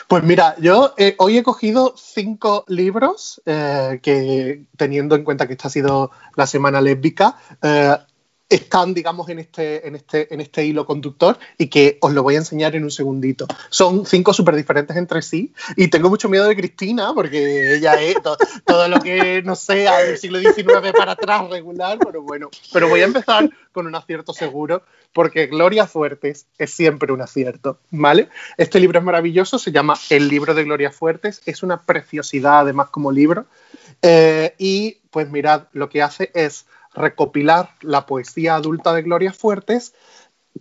Pues 0.09 0.25
mira, 0.25 0.57
yo 0.59 0.95
eh, 0.97 1.15
hoy 1.19 1.39
he 1.39 1.45
cogido 1.45 1.95
cinco 1.97 2.65
libros 2.67 3.41
que, 3.45 4.65
teniendo 4.77 5.15
en 5.15 5.23
cuenta 5.23 5.47
que 5.47 5.53
esta 5.53 5.69
ha 5.69 5.71
sido 5.71 6.11
la 6.35 6.49
semana 6.49 6.81
lésbica, 6.81 7.37
están, 8.55 8.95
digamos, 8.95 9.29
en 9.29 9.39
este, 9.39 9.87
en, 9.87 9.95
este, 9.97 10.33
en 10.33 10.41
este 10.41 10.65
hilo 10.65 10.87
conductor 10.87 11.39
y 11.59 11.69
que 11.69 11.99
os 12.01 12.13
lo 12.13 12.23
voy 12.23 12.35
a 12.35 12.39
enseñar 12.39 12.75
en 12.77 12.85
un 12.85 12.91
segundito. 12.91 13.47
Son 13.71 14.07
cinco 14.07 14.33
súper 14.33 14.57
diferentes 14.57 14.97
entre 14.97 15.23
sí 15.23 15.53
y 15.77 15.89
tengo 15.89 16.09
mucho 16.09 16.29
miedo 16.29 16.47
de 16.47 16.57
Cristina 16.57 17.13
porque 17.15 17.77
ella 17.77 18.01
es 18.01 18.17
todo 18.65 18.89
lo 18.89 19.01
que, 19.01 19.43
no 19.43 19.57
sé, 19.57 19.87
del 20.07 20.19
siglo 20.19 20.39
XIX 20.39 20.93
para 20.97 21.13
atrás 21.13 21.49
regular, 21.51 21.99
pero 21.99 22.23
bueno, 22.23 22.51
pero 22.73 22.89
voy 22.89 23.01
a 23.01 23.05
empezar 23.05 23.51
con 23.73 23.87
un 23.87 23.95
acierto 23.95 24.33
seguro 24.33 24.83
porque 25.13 25.47
Gloria 25.47 25.87
Fuertes 25.87 26.47
es 26.59 26.73
siempre 26.73 27.13
un 27.13 27.21
acierto, 27.21 27.79
¿vale? 27.91 28.29
Este 28.57 28.81
libro 28.81 28.99
es 28.99 29.05
maravilloso, 29.05 29.59
se 29.59 29.73
llama 29.73 29.95
El 30.11 30.29
libro 30.29 30.55
de 30.55 30.65
Gloria 30.65 30.91
Fuertes, 30.91 31.43
es 31.47 31.63
una 31.63 31.83
preciosidad 31.83 32.61
además 32.61 32.89
como 32.91 33.13
libro 33.13 33.47
eh, 34.03 34.55
y 34.59 34.99
pues 35.11 35.31
mirad, 35.31 35.65
lo 35.73 35.89
que 35.89 36.03
hace 36.03 36.31
es 36.35 36.67
recopilar 36.95 37.71
la 37.81 38.07
poesía 38.07 38.57
adulta 38.57 38.93
de 38.95 39.03
Gloria 39.03 39.33
Fuertes 39.33 39.95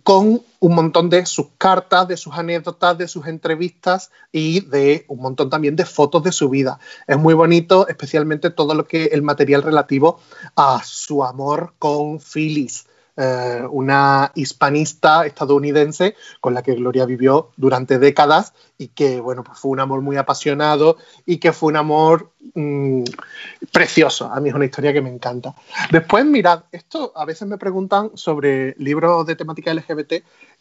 con 0.02 0.42
un 0.58 0.74
montón 0.74 1.08
de 1.08 1.24
sus 1.24 1.46
cartas, 1.56 2.08
de 2.08 2.16
sus 2.16 2.34
anécdotas, 2.34 2.98
de 2.98 3.06
sus 3.06 3.26
entrevistas 3.26 4.10
y 4.32 4.60
de 4.60 5.04
un 5.08 5.20
montón 5.20 5.50
también 5.50 5.76
de 5.76 5.84
fotos 5.84 6.22
de 6.24 6.32
su 6.32 6.48
vida. 6.50 6.80
Es 7.06 7.16
muy 7.16 7.34
bonito, 7.34 7.86
especialmente 7.86 8.50
todo 8.50 8.74
lo 8.74 8.86
que 8.86 9.04
el 9.06 9.22
material 9.22 9.62
relativo 9.62 10.20
a 10.56 10.82
su 10.84 11.22
amor 11.22 11.74
con 11.78 12.18
Phyllis, 12.18 12.86
eh, 13.16 13.62
una 13.70 14.32
hispanista 14.34 15.24
estadounidense 15.24 16.16
con 16.40 16.52
la 16.52 16.64
que 16.64 16.74
Gloria 16.74 17.06
vivió 17.06 17.50
durante 17.56 18.00
décadas 18.00 18.54
y 18.76 18.88
que, 18.88 19.20
bueno, 19.20 19.44
pues 19.44 19.56
fue 19.58 19.70
un 19.70 19.78
amor 19.78 20.00
muy 20.00 20.16
apasionado 20.16 20.96
y 21.24 21.38
que 21.38 21.52
fue 21.52 21.68
un 21.68 21.76
amor 21.76 22.32
mm, 22.54 23.04
precioso. 23.70 24.26
A 24.32 24.40
mí 24.40 24.48
es 24.48 24.54
una 24.56 24.64
historia 24.64 24.92
que 24.92 25.00
me 25.00 25.10
encanta. 25.10 25.54
Después, 25.92 26.24
mirad, 26.24 26.64
esto 26.72 27.12
a 27.14 27.24
veces 27.24 27.46
me 27.46 27.56
preguntan 27.56 28.10
sobre 28.14 28.74
libros 28.78 29.24
de 29.26 29.36
temática 29.36 29.72
LGBT 29.72 30.14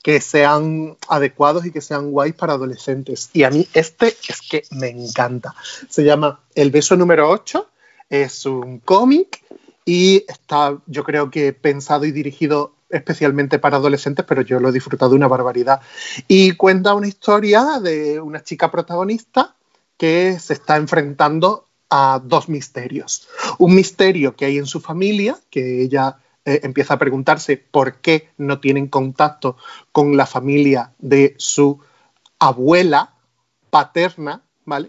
que 0.04 0.22
sean 0.22 0.96
adecuados 1.08 1.66
y 1.66 1.72
que 1.72 1.82
sean 1.82 2.12
guays 2.12 2.36
para 2.36 2.54
adolescentes. 2.54 3.32
Y 3.34 3.44
a 3.44 3.50
mí 3.50 3.68
este 3.74 4.16
es 4.30 4.42
que 4.48 4.64
me 4.70 4.90
encanta. 4.90 5.56
Se 5.90 6.04
llama 6.04 6.42
El 6.54 6.70
beso 6.70 6.96
número 6.96 7.30
8. 7.30 7.68
Es 8.10 8.46
un 8.46 8.78
cómic 8.80 9.42
y 9.86 10.26
está, 10.28 10.78
yo 10.86 11.04
creo 11.04 11.30
que 11.30 11.54
pensado 11.54 12.06
y 12.06 12.12
dirigido 12.12 12.76
especialmente 12.90 13.60
para 13.60 13.78
adolescentes, 13.78 14.26
pero 14.26 14.42
yo 14.42 14.60
lo 14.60 14.70
he 14.70 14.74
disfrutado 14.74 15.16
una 15.16 15.28
barbaridad. 15.28 15.82
Y 16.28 16.52
cuenta 16.54 16.94
una 16.94 17.08
historia 17.08 17.80
de 17.82 18.20
una 18.20 18.44
chica 18.44 18.70
protagonista 18.72 19.56
que 19.98 20.40
se 20.40 20.54
está 20.54 20.78
enfrentando 20.78 21.68
a 21.90 22.22
dos 22.24 22.50
misterios. 22.50 23.28
Un 23.58 23.76
misterio 23.76 24.36
que 24.36 24.46
hay 24.46 24.58
en 24.58 24.66
su 24.66 24.80
familia, 24.80 25.38
que 25.50 25.82
ella 25.82 26.18
eh, 26.46 26.62
empieza 26.64 26.96
a 26.96 27.00
preguntarse 27.00 27.58
por 27.58 27.96
qué 28.02 28.30
no 28.38 28.60
tienen 28.60 28.88
contacto 28.88 29.58
con 29.92 30.18
la 30.18 30.26
familia 30.26 30.94
de 31.00 31.36
su 31.38 31.80
abuela 32.40 33.14
paterna, 33.70 34.44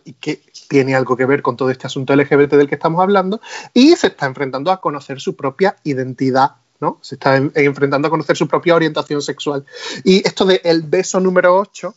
y 0.05 0.13
que 0.15 0.43
tiene 0.69 0.95
algo 0.95 1.17
que 1.17 1.27
ver 1.27 1.43
con 1.43 1.57
todo 1.57 1.71
este 1.71 1.87
asunto 1.87 2.15
LGBT 2.15 2.53
del 2.53 2.69
que 2.69 2.77
estamos 2.77 3.01
hablando, 3.03 3.41
y 3.73 3.97
se 3.97 4.09
está 4.09 4.27
enfrentando 4.27 4.71
a 4.71 4.81
conocer 4.81 5.21
su 5.21 5.37
propia 5.37 5.77
identidad, 5.85 6.57
¿no? 6.81 6.99
Se 7.03 7.17
está 7.17 7.37
enfrentando 7.37 8.09
a 8.09 8.11
conocer 8.11 8.37
su 8.37 8.49
propia 8.49 8.75
orientación 8.75 9.23
sexual. 9.23 9.65
Y 10.05 10.27
esto 10.27 10.45
de 10.45 10.61
el 10.65 10.83
beso 10.83 11.21
número 11.21 11.57
8 11.57 11.95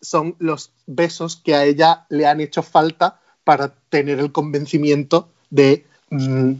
son 0.00 0.36
los 0.38 0.70
besos 0.86 1.36
que 1.36 1.54
a 1.54 1.64
ella 1.64 2.06
le 2.10 2.26
han 2.26 2.40
hecho 2.40 2.62
falta 2.62 3.20
para 3.44 3.74
tener 3.88 4.18
el 4.18 4.32
convencimiento 4.32 5.28
de 5.50 5.86
mm, 6.10 6.52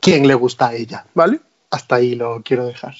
quién 0.00 0.26
le 0.26 0.34
gusta 0.34 0.68
a 0.68 0.74
ella, 0.74 1.06
¿vale? 1.14 1.40
Hasta 1.70 1.96
ahí 1.96 2.14
lo 2.14 2.42
quiero 2.42 2.66
dejar. 2.66 2.94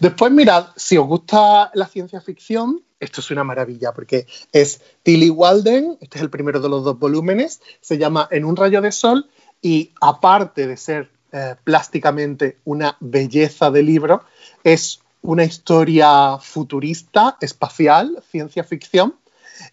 Después, 0.00 0.32
mirad, 0.32 0.68
si 0.76 0.96
os 0.96 1.06
gusta 1.06 1.70
la 1.74 1.86
ciencia 1.86 2.20
ficción, 2.20 2.82
esto 3.00 3.20
es 3.20 3.30
una 3.30 3.44
maravilla 3.44 3.92
porque 3.92 4.26
es 4.52 4.80
Tilly 5.02 5.30
Walden, 5.30 5.98
este 6.00 6.18
es 6.18 6.22
el 6.22 6.30
primero 6.30 6.60
de 6.60 6.68
los 6.68 6.84
dos 6.84 6.98
volúmenes, 6.98 7.60
se 7.80 7.98
llama 7.98 8.28
En 8.30 8.44
un 8.44 8.56
rayo 8.56 8.80
de 8.80 8.92
sol 8.92 9.28
y 9.62 9.92
aparte 10.00 10.66
de 10.66 10.76
ser 10.76 11.10
eh, 11.32 11.56
plásticamente 11.64 12.58
una 12.64 12.96
belleza 13.00 13.70
de 13.70 13.82
libro, 13.82 14.22
es 14.64 15.00
una 15.22 15.44
historia 15.44 16.38
futurista, 16.38 17.36
espacial, 17.40 18.22
ciencia 18.30 18.64
ficción, 18.64 19.14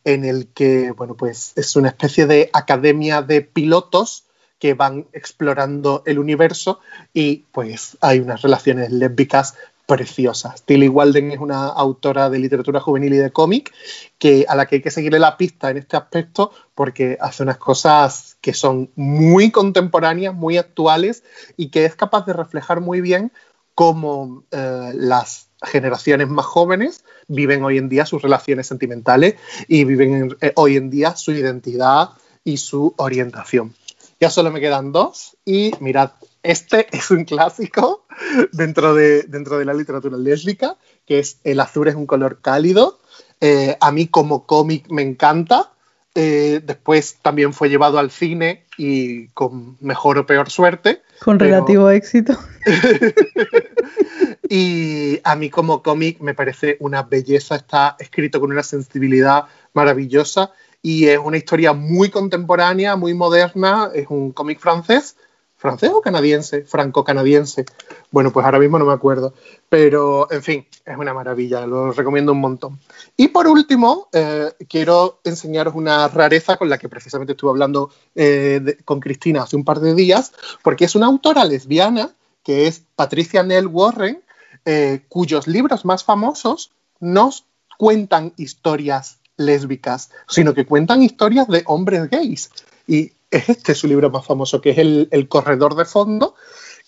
en 0.03 0.25
el 0.25 0.47
que, 0.47 0.91
bueno, 0.91 1.15
pues 1.15 1.53
es 1.55 1.75
una 1.75 1.89
especie 1.89 2.25
de 2.25 2.49
academia 2.53 3.21
de 3.21 3.41
pilotos 3.41 4.25
que 4.59 4.73
van 4.73 5.05
explorando 5.13 6.01
el 6.05 6.17
universo 6.17 6.79
y 7.13 7.45
pues 7.51 7.97
hay 8.01 8.19
unas 8.19 8.41
relaciones 8.41 8.91
lésbicas 8.91 9.55
preciosas. 9.85 10.63
Tilly 10.63 10.87
Walden 10.87 11.31
es 11.31 11.39
una 11.39 11.67
autora 11.67 12.29
de 12.29 12.39
literatura 12.39 12.79
juvenil 12.79 13.13
y 13.13 13.17
de 13.17 13.31
cómic 13.31 13.73
que, 14.17 14.45
a 14.47 14.55
la 14.55 14.65
que 14.65 14.75
hay 14.75 14.81
que 14.81 14.91
seguirle 14.91 15.19
la 15.19 15.37
pista 15.37 15.69
en 15.69 15.77
este 15.77 15.97
aspecto 15.97 16.51
porque 16.73 17.17
hace 17.19 17.43
unas 17.43 17.57
cosas 17.57 18.37
que 18.41 18.53
son 18.53 18.91
muy 18.95 19.51
contemporáneas, 19.51 20.33
muy 20.33 20.57
actuales 20.57 21.23
y 21.57 21.69
que 21.69 21.85
es 21.85 21.95
capaz 21.95 22.25
de 22.25 22.33
reflejar 22.33 22.81
muy 22.81 23.01
bien 23.01 23.31
cómo 23.75 24.43
eh, 24.51 24.91
las 24.95 25.49
generaciones 25.61 26.29
más 26.29 26.45
jóvenes 26.45 27.03
viven 27.27 27.63
hoy 27.63 27.77
en 27.77 27.89
día 27.89 28.05
sus 28.05 28.21
relaciones 28.21 28.67
sentimentales 28.67 29.35
y 29.67 29.83
viven 29.83 30.35
eh, 30.41 30.53
hoy 30.55 30.77
en 30.77 30.89
día 30.89 31.15
su 31.15 31.31
identidad 31.31 32.11
y 32.43 32.57
su 32.57 32.93
orientación. 32.97 33.73
Ya 34.19 34.29
solo 34.29 34.51
me 34.51 34.61
quedan 34.61 34.91
dos 34.91 35.35
y 35.43 35.73
mirad, 35.79 36.11
este 36.41 36.87
es 36.95 37.11
un 37.11 37.25
clásico 37.25 38.04
dentro 38.51 38.93
de, 38.93 39.23
dentro 39.23 39.57
de 39.57 39.65
la 39.65 39.73
literatura 39.73 40.17
lésbica, 40.17 40.77
que 41.05 41.19
es 41.19 41.39
El 41.43 41.59
azul 41.59 41.87
es 41.87 41.95
un 41.95 42.05
color 42.05 42.39
cálido. 42.41 42.99
Eh, 43.41 43.77
a 43.79 43.91
mí 43.91 44.07
como 44.07 44.45
cómic 44.45 44.89
me 44.89 45.01
encanta. 45.01 45.71
Eh, 46.17 46.61
después 46.63 47.17
también 47.21 47.51
fue 47.51 47.67
llevado 47.67 47.99
al 47.99 48.09
cine 48.09 48.63
y 48.77 49.27
con 49.29 49.77
mejor 49.81 50.17
o 50.17 50.25
peor 50.25 50.49
suerte. 50.49 51.01
Con 51.19 51.39
relativo 51.39 51.89
éxito. 51.89 52.37
y 54.49 55.19
a 55.25 55.35
mí 55.35 55.49
como 55.49 55.83
cómic 55.83 56.21
me 56.21 56.33
parece 56.33 56.77
una 56.79 57.03
belleza, 57.03 57.57
está 57.57 57.97
escrito 57.99 58.39
con 58.39 58.51
una 58.51 58.63
sensibilidad 58.63 59.45
maravillosa 59.73 60.51
y 60.81 61.07
es 61.07 61.17
una 61.17 61.37
historia 61.37 61.73
muy 61.73 62.09
contemporánea, 62.09 62.95
muy 62.95 63.13
moderna, 63.13 63.89
es 63.93 64.07
un 64.09 64.31
cómic 64.31 64.59
francés 64.59 65.17
francés 65.65 65.91
o 65.93 66.01
canadiense, 66.01 66.63
franco-canadiense. 66.63 67.65
Bueno, 68.11 68.31
pues 68.31 68.45
ahora 68.45 68.59
mismo 68.59 68.77
no 68.77 68.85
me 68.85 68.93
acuerdo. 68.93 69.33
Pero, 69.67 70.31
en 70.31 70.43
fin, 70.43 70.67
es 70.85 70.97
una 70.97 71.13
maravilla, 71.13 71.65
lo 71.65 71.91
recomiendo 71.91 72.31
un 72.31 72.39
montón. 72.39 72.79
Y 73.17 73.29
por 73.29 73.47
último, 73.47 74.07
eh, 74.13 74.51
quiero 74.69 75.19
enseñaros 75.23 75.73
una 75.75 76.07
rareza 76.07 76.57
con 76.57 76.69
la 76.69 76.77
que 76.77 76.89
precisamente 76.89 77.33
estuve 77.33 77.49
hablando 77.49 77.89
eh, 78.13 78.77
con 78.85 78.99
Cristina 78.99 79.43
hace 79.43 79.55
un 79.55 79.65
par 79.65 79.79
de 79.79 79.95
días, 79.95 80.33
porque 80.63 80.85
es 80.85 80.95
una 80.95 81.07
autora 81.07 81.45
lesbiana 81.45 82.11
que 82.43 82.67
es 82.67 82.83
Patricia 82.95 83.41
Nell 83.41 83.65
Warren, 83.65 84.21
eh, 84.65 85.01
cuyos 85.09 85.47
libros 85.47 85.83
más 85.83 86.03
famosos 86.03 86.71
nos 86.99 87.45
cuentan 87.79 88.33
historias 88.37 89.17
lésbicas, 89.35 90.11
sino 90.27 90.53
que 90.53 90.65
cuentan 90.65 91.01
historias 91.01 91.47
de 91.47 91.63
hombres 91.65 92.09
gays. 92.09 92.51
Y 92.87 93.13
es 93.31 93.49
este 93.49 93.75
su 93.75 93.87
libro 93.87 94.09
más 94.09 94.25
famoso, 94.25 94.61
que 94.61 94.71
es 94.71 94.77
el, 94.77 95.27
Corredor 95.29 95.75
de 95.75 95.85
Fondo, 95.85 96.35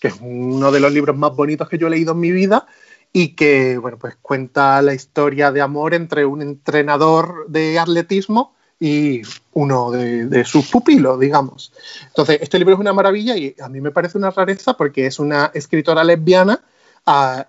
que 0.00 0.08
es 0.08 0.14
uno 0.20 0.70
de 0.70 0.80
los 0.80 0.92
libros 0.92 1.16
más 1.16 1.34
bonitos 1.34 1.68
que 1.68 1.78
yo 1.78 1.86
he 1.86 1.90
leído 1.90 2.12
en 2.12 2.20
mi 2.20 2.30
vida 2.30 2.66
y 3.12 3.34
que, 3.34 3.78
bueno, 3.78 3.98
pues 3.98 4.16
cuenta 4.20 4.80
la 4.82 4.94
historia 4.94 5.50
de 5.50 5.60
amor 5.60 5.94
entre 5.94 6.24
un 6.24 6.42
entrenador 6.42 7.46
de 7.48 7.78
atletismo 7.78 8.54
y 8.80 9.22
uno 9.54 9.90
de, 9.90 10.44
sus 10.44 10.68
pupilos, 10.68 11.18
digamos. 11.18 11.72
Entonces, 12.06 12.38
este 12.40 12.58
libro 12.58 12.74
es 12.74 12.80
una 12.80 12.92
maravilla 12.92 13.36
y 13.36 13.54
a 13.60 13.68
mí 13.68 13.80
me 13.80 13.90
parece 13.90 14.18
una 14.18 14.30
rareza 14.30 14.74
porque 14.74 15.06
es 15.06 15.18
una 15.18 15.50
escritora 15.54 16.04
lesbiana 16.04 16.60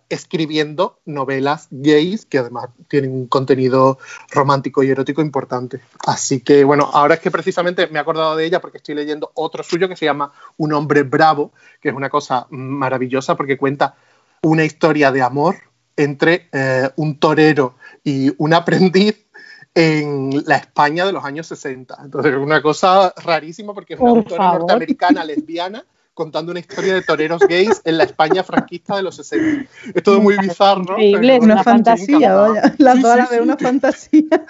escribiendo 0.07 0.99
novelas 1.05 1.67
gays 1.69 2.25
que 2.25 2.37
además 2.37 2.69
tienen 2.87 3.11
un 3.11 3.27
contenido 3.27 3.97
romántico 4.31 4.83
y 4.83 4.89
erótico 4.89 5.21
importante. 5.21 5.81
Así 6.05 6.39
que 6.39 6.63
bueno, 6.63 6.89
ahora 6.93 7.15
es 7.15 7.19
que 7.19 7.29
precisamente 7.29 7.87
me 7.87 7.99
he 7.99 8.01
acordado 8.01 8.37
de 8.37 8.45
ella 8.45 8.61
porque 8.61 8.77
estoy 8.77 8.95
leyendo 8.95 9.31
otro 9.33 9.63
suyo 9.63 9.89
que 9.89 9.97
se 9.97 10.05
llama 10.05 10.31
Un 10.57 10.71
hombre 10.71 11.03
bravo, 11.03 11.51
que 11.81 11.89
es 11.89 11.95
una 11.95 12.09
cosa 12.09 12.47
maravillosa 12.49 13.35
porque 13.35 13.57
cuenta 13.57 13.95
una 14.43 14.63
historia 14.63 15.11
de 15.11 15.21
amor 15.21 15.55
entre 15.97 16.47
eh, 16.53 16.89
un 16.95 17.19
torero 17.19 17.75
y 18.01 18.33
un 18.37 18.53
aprendiz 18.53 19.27
en 19.75 20.41
la 20.45 20.55
España 20.55 21.05
de 21.05 21.11
los 21.11 21.25
años 21.25 21.47
60. 21.47 21.97
Entonces 22.01 22.31
es 22.31 22.39
una 22.39 22.61
cosa 22.61 23.13
rarísima 23.17 23.73
porque 23.73 23.95
es 23.95 23.99
una 23.99 24.11
autora 24.11 24.53
norteamericana 24.53 25.25
lesbiana 25.25 25.83
contando 26.19 26.51
una 26.51 26.59
historia 26.59 26.95
de 26.95 27.01
toreros 27.01 27.39
gays 27.47 27.81
en 27.85 27.97
la 27.97 28.03
España 28.03 28.43
franquista 28.43 28.97
de 28.97 29.03
los 29.03 29.15
60. 29.15 29.69
Es 29.95 30.03
todo 30.03 30.19
muy 30.19 30.37
bizarro. 30.37 30.99
Increíble, 30.99 31.39
una 31.39 31.63
fantasía, 31.63 32.35
vaya. 32.35 32.73
La 32.77 32.95
sí, 32.95 33.35
una 33.41 33.55
fantasía. 33.55 34.45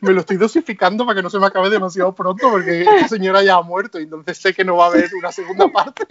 me 0.00 0.12
lo 0.12 0.20
estoy 0.20 0.38
dosificando 0.38 1.04
para 1.04 1.16
que 1.16 1.22
no 1.22 1.28
se 1.28 1.38
me 1.38 1.44
acabe 1.44 1.68
demasiado 1.68 2.14
pronto 2.14 2.48
porque 2.50 2.80
esta 2.80 3.06
señora 3.06 3.42
ya 3.42 3.56
ha 3.56 3.62
muerto 3.62 4.00
y 4.00 4.04
entonces 4.04 4.38
sé 4.38 4.54
que 4.54 4.64
no 4.64 4.78
va 4.78 4.86
a 4.86 4.88
haber 4.88 5.10
una 5.14 5.30
segunda 5.30 5.68
parte. 5.68 6.06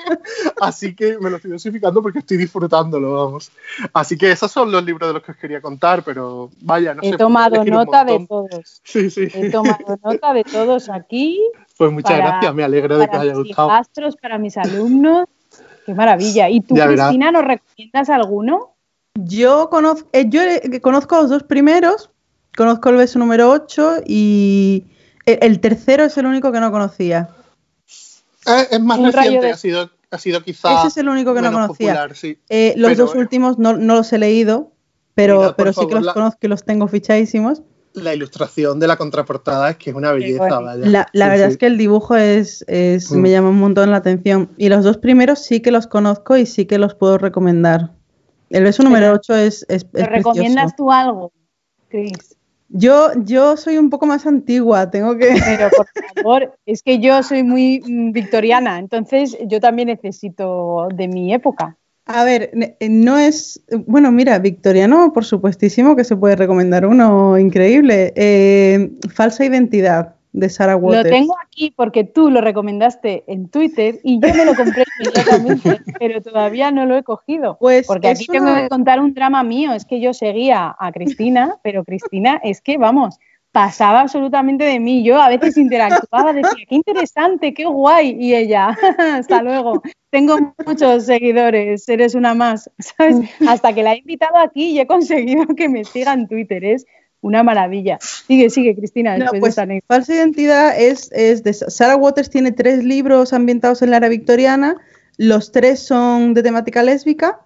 Así 0.62 0.96
que 0.96 1.18
me 1.18 1.32
lo 1.32 1.38
estoy 1.38 1.50
dosificando 1.50 2.04
porque 2.04 2.20
estoy 2.20 2.38
disfrutándolo, 2.38 3.26
vamos. 3.26 3.50
Así 3.94 4.16
que 4.16 4.32
esos 4.32 4.52
son 4.52 4.72
los 4.72 4.86
libros 4.86 5.10
de 5.10 5.14
los 5.16 5.24
que 5.24 5.32
os 5.32 5.38
quería 5.38 5.60
contar, 5.60 6.04
pero 6.04 6.52
vaya, 6.62 6.94
no 6.94 7.02
He 7.02 7.18
tomado 7.18 7.66
nota 7.66 8.06
de 8.06 8.28
todos. 8.28 8.82
Sí, 8.84 9.10
sí. 9.10 9.28
He 9.34 9.50
tomado 9.50 9.98
nota 10.04 10.34
de 10.34 10.44
todos 10.44 10.88
aquí 10.88 11.42
pues 11.78 11.92
muchas 11.92 12.18
gracias, 12.18 12.56
me 12.56 12.64
alegro 12.64 12.98
de 12.98 13.08
que 13.08 13.16
os 13.16 13.22
haya 13.22 13.34
gustado. 13.36 13.68
Para 13.68 14.12
para 14.22 14.38
mis 14.38 14.58
alumnos, 14.58 15.28
qué 15.86 15.94
maravilla. 15.94 16.50
¿Y 16.50 16.62
tú, 16.62 16.76
Cristina, 16.76 17.32
nos 17.32 17.46
recomiendas 17.46 18.10
alguno? 18.10 18.74
Yo 19.16 19.70
conozco, 19.70 20.10
eh, 20.12 20.26
yo 20.28 20.42
eh, 20.42 20.82
conozco 20.82 21.16
los 21.22 21.30
dos 21.30 21.44
primeros, 21.44 22.10
conozco 22.56 22.90
el 22.90 22.98
beso 22.98 23.20
número 23.20 23.50
8 23.52 24.04
y 24.06 24.86
el, 25.26 25.60
tercero 25.60 26.04
es 26.04 26.18
el 26.18 26.26
único 26.26 26.52
que 26.52 26.60
no 26.60 26.72
conocía. 26.72 27.30
Eh, 28.46 28.68
es 28.72 28.80
más 28.80 29.00
reciente, 29.14 29.52
ha, 29.52 29.58
sido, 29.58 29.90
ha 30.12 30.18
sido 30.18 30.42
quizá. 30.42 30.80
Ese 30.80 30.88
es 30.88 30.98
el 30.98 31.10
único 31.10 31.34
que 31.34 31.42
no 31.42 31.52
conocía. 31.52 32.08
los 32.76 32.98
dos 32.98 33.16
últimos 33.16 33.58
no, 33.60 33.74
los 33.74 34.14
he 34.14 34.18
leído, 34.18 34.72
pero, 35.14 35.56
pero 35.58 35.74
sí 35.74 35.88
que 35.88 35.96
los 35.96 36.14
conozco 36.14 36.40
y 36.42 36.48
los 36.48 36.64
tengo 36.64 36.88
fichadísimos 36.88 37.62
la 38.02 38.14
ilustración 38.14 38.80
de 38.80 38.88
la 38.88 38.98
contraportada 38.98 39.72
es 39.72 39.78
que 39.78 39.90
es 39.90 39.96
una 39.96 40.12
belleza. 40.12 40.62
La, 40.62 41.08
verdad 41.14 41.48
es 41.48 41.58
que 41.58 41.68
el 41.68 41.78
dibujo 41.78 42.16
es, 42.16 42.66
mm. 42.68 43.16
me 43.18 43.32
llama 43.32 43.50
un 43.50 43.60
montón 43.60 43.92
la 43.92 43.98
atención. 43.98 44.50
Y 44.58 44.70
los 44.70 44.84
dos 44.84 44.98
primeros 44.98 45.40
sí 45.40 45.62
que 45.62 45.72
los 45.72 45.88
conozco 45.88 46.38
y 46.38 46.46
sí 46.46 46.66
que 46.66 46.78
los 46.78 46.96
puedo 46.96 47.18
recomendar. 47.18 47.92
El 48.50 48.64
beso 48.64 48.84
número 48.84 49.12
8 49.14 49.36
es, 49.36 49.66
es, 49.68 49.86
recomiendas 49.94 50.76
tú 50.76 50.92
algo, 50.92 51.32
Chris? 51.90 52.38
Yo, 52.70 53.12
yo 53.24 53.56
soy 53.56 53.78
un 53.78 53.90
poco 53.90 54.06
más 54.06 54.26
antigua, 54.26 54.90
tengo 54.90 55.18
que. 55.18 55.36
Pero 55.46 55.70
por 55.70 55.88
favor, 56.16 56.58
es 56.66 56.84
que 56.84 57.00
yo 57.00 57.24
soy 57.24 57.44
muy 57.44 57.82
mm, 57.86 58.12
victoriana, 58.12 58.80
entonces 58.80 59.38
yo 59.46 59.60
también 59.60 59.88
necesito 59.88 60.88
de 60.94 61.08
mi 61.08 61.34
época. 61.34 61.78
A 62.08 62.24
ver, 62.24 62.52
eh, 62.80 62.90
no 62.90 63.18
es. 63.18 63.62
Bueno, 63.86 64.12
mira, 64.12 64.40
Victoriano, 64.40 65.12
por 65.12 65.26
supuestísimo 65.26 65.96
que 65.98 66.06
se 66.06 66.16
puede 66.16 66.38
recomendar 66.38 66.86
uno 66.86 67.38
increíble. 67.38 68.14
Eh, 68.16 68.92
falsa 69.14 69.44
identidad 69.44 70.16
de 70.32 70.50
Sarah 70.50 70.78
Waters. 70.78 71.04
Lo 71.04 71.10
tengo 71.10 71.36
aquí 71.46 71.74
porque 71.76 72.06
tú 72.06 72.32
lo 72.32 72.40
recomendaste 72.40 73.26
en 73.28 73.50
Twitter 73.50 74.00
y 74.04 74.22
yo 74.22 74.34
me 74.34 74.46
lo 74.46 74.56
compré 74.56 74.86
inmediatamente, 75.00 75.82
pero 76.00 76.22
todavía 76.22 76.72
no 76.72 76.86
lo 76.86 76.96
he 76.96 77.04
cogido. 77.04 77.58
Pues 77.60 77.86
porque 77.86 78.08
aquí 78.08 78.26
tengo 78.28 78.56
que 78.56 78.70
contar 78.70 79.02
un 79.02 79.14
drama 79.14 79.44
mío. 79.44 79.74
Es 79.74 79.84
que 79.84 80.00
yo 80.00 80.14
seguía 80.14 80.76
a 80.80 80.92
Cristina, 80.94 81.58
pero 81.62 81.84
Cristina 81.84 82.40
es 82.42 82.62
que, 82.62 82.78
vamos, 82.78 83.20
pasaba 83.58 84.02
absolutamente 84.02 84.66
de 84.66 84.80
mí. 84.80 85.04
Yo 85.04 85.20
a 85.20 85.30
veces 85.30 85.58
interactuaba, 85.58 86.32
decía, 86.32 86.64
qué 86.70 86.76
interesante, 86.76 87.56
qué 87.56 87.66
guay. 87.66 88.16
Y 88.20 88.36
ella, 88.36 88.68
hasta 89.16 89.42
luego. 89.42 89.82
Tengo 90.12 90.54
muchos 90.64 91.06
seguidores, 91.08 91.90
eres 91.90 92.14
una 92.14 92.36
más. 92.36 92.70
Hasta 93.48 93.74
que 93.74 93.82
la 93.82 93.94
he 93.94 93.98
invitado 93.98 94.38
aquí 94.38 94.74
y 94.74 94.80
he 94.80 94.86
conseguido 94.86 95.48
que 95.56 95.70
me 95.70 95.86
siga 95.86 96.14
en 96.14 96.28
Twitter. 96.28 96.64
Es 96.64 96.86
una 97.22 97.42
maravilla. 97.42 97.98
Sigue, 98.00 98.52
sigue, 98.52 98.76
Cristina. 98.76 99.18
pues, 99.40 99.56
Falsa 99.88 100.14
Identidad 100.14 100.80
es, 100.80 101.12
es 101.12 101.42
de 101.42 101.54
Sarah 101.54 101.96
Waters, 101.96 102.30
tiene 102.30 102.52
tres 102.52 102.84
libros 102.84 103.34
ambientados 103.34 103.82
en 103.82 103.90
la 103.90 103.98
era 103.98 104.08
victoriana. 104.08 104.76
Los 105.18 105.52
tres 105.52 105.80
son 105.80 106.36
de 106.36 106.44
temática 106.44 106.84
lésbica. 106.84 107.40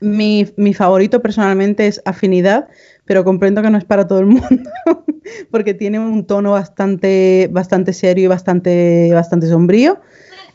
Mi, 0.00 0.46
mi 0.56 0.72
favorito 0.72 1.20
personalmente 1.20 1.86
es 1.86 2.00
Afinidad, 2.06 2.68
pero 3.06 3.24
comprendo 3.24 3.62
que 3.62 3.70
no 3.70 3.78
es 3.78 3.84
para 3.84 4.06
todo 4.06 4.18
el 4.18 4.26
mundo, 4.26 4.70
porque 5.50 5.74
tiene 5.74 5.98
un 5.98 6.26
tono 6.26 6.52
bastante, 6.52 7.48
bastante 7.50 7.92
serio 7.92 8.24
y 8.24 8.26
bastante, 8.26 9.10
bastante 9.14 9.46
sombrío. 9.46 10.00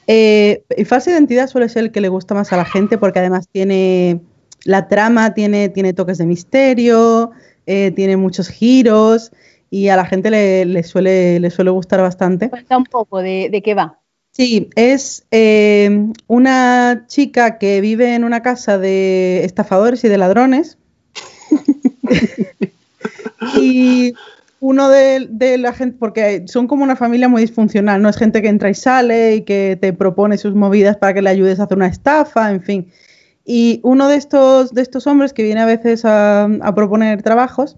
Eh, 0.07 0.63
y 0.75 0.85
falsa 0.85 1.11
identidad 1.11 1.47
suele 1.47 1.69
ser 1.69 1.85
el 1.85 1.91
que 1.91 2.01
le 2.01 2.09
gusta 2.09 2.35
más 2.35 2.51
a 2.51 2.57
la 2.57 2.65
gente, 2.65 2.97
porque 2.97 3.19
además 3.19 3.47
tiene 3.49 4.19
la 4.65 4.87
trama, 4.87 5.33
tiene, 5.33 5.69
tiene 5.69 5.93
toques 5.93 6.17
de 6.17 6.25
misterio, 6.25 7.31
eh, 7.65 7.91
tiene 7.91 8.17
muchos 8.17 8.49
giros 8.49 9.31
y 9.69 9.87
a 9.87 9.95
la 9.95 10.05
gente 10.05 10.29
le, 10.29 10.83
suele, 10.83 11.39
le 11.39 11.49
suele 11.49 11.71
gustar 11.71 12.01
bastante. 12.01 12.49
Cuenta 12.49 12.77
un 12.77 12.83
poco 12.83 13.21
de, 13.21 13.49
de 13.49 13.61
qué 13.61 13.73
va. 13.73 13.99
Sí, 14.33 14.69
es 14.75 15.25
eh, 15.31 16.07
una 16.27 17.05
chica 17.07 17.57
que 17.57 17.81
vive 17.81 18.15
en 18.15 18.23
una 18.23 18.41
casa 18.41 18.77
de 18.77 19.43
estafadores 19.43 20.03
y 20.03 20.07
de 20.07 20.17
ladrones 20.17 20.77
y 23.59 24.14
uno 24.59 24.89
de, 24.89 25.57
la 25.57 25.74
gente, 25.74 25.97
porque 25.99 26.45
son 26.47 26.68
como 26.68 26.84
una 26.84 26.95
familia 26.95 27.28
muy 27.28 27.41
disfuncional, 27.41 28.01
no 28.01 28.09
es 28.09 28.18
gente 28.18 28.41
que 28.41 28.47
entra 28.47 28.70
y 28.70 28.76
sale 28.76 29.36
y 29.36 29.41
que 29.41 29.78
te 29.82 29.91
propone 29.91 30.38
sus 30.38 30.53
movidas 30.53 30.97
para 30.97 31.14
que 31.14 31.22
le 31.22 31.32
ayudes 31.32 31.59
a 31.59 31.64
hacer 31.64 31.78
una 31.78 31.88
estafa, 31.88 32.51
en 32.51 32.62
fin. 32.62 32.91
Y 33.43 33.79
uno 33.83 34.08
de 34.08 34.17
estos, 34.17 34.71
de 34.74 34.83
estos 34.83 35.08
hombres 35.08 35.33
que 35.33 35.43
viene 35.43 35.62
a 35.62 35.66
veces 35.66 36.05
a, 36.05 36.43
a 36.43 36.75
proponer 36.75 37.24
trabajos, 37.24 37.75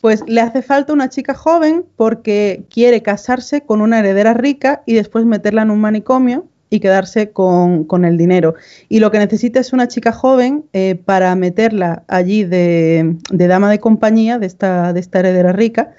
pues 0.00 0.22
le 0.28 0.40
hace 0.40 0.62
falta 0.62 0.92
una 0.92 1.08
chica 1.08 1.34
joven 1.34 1.84
porque 1.96 2.64
quiere 2.70 3.02
casarse 3.02 3.62
con 3.62 3.80
una 3.80 3.98
heredera 3.98 4.32
rica 4.32 4.82
y 4.86 4.94
después 4.94 5.24
meterla 5.24 5.62
en 5.62 5.72
un 5.72 5.80
manicomio 5.80 6.46
y 6.70 6.80
quedarse 6.80 7.30
con, 7.30 8.04
el 8.04 8.16
dinero. 8.16 8.54
Y 8.88 9.00
lo 9.00 9.10
que 9.10 9.18
necesita 9.18 9.60
es 9.60 9.72
una 9.72 9.88
chica 9.88 10.12
joven 10.12 10.64
eh, 10.72 10.94
para 10.94 11.34
meterla 11.36 12.04
allí 12.08 12.44
de, 12.44 13.16
dama 13.30 13.70
de 13.70 13.78
compañía 13.78 14.38
de 14.38 14.46
esta, 14.46 14.92
de 14.92 15.00
esta 15.00 15.20
heredera 15.20 15.52
rica 15.52 15.92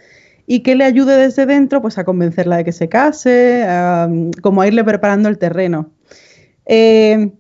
y 0.46 0.62
que 0.62 0.76
le 0.76 0.86
ayude 0.86 1.18
desde 1.18 1.46
dentro 1.46 1.82
pues, 1.82 1.98
a 1.98 2.06
convencerla 2.06 2.58
de 2.58 2.64
que 2.66 2.72
se 2.72 2.90
case, 2.90 3.66
como 4.42 4.62
a 4.62 4.68
irle 4.68 4.84
preparando 4.84 5.30
el 5.30 5.38
terreno. 5.38 5.92
Eh, 6.66 7.32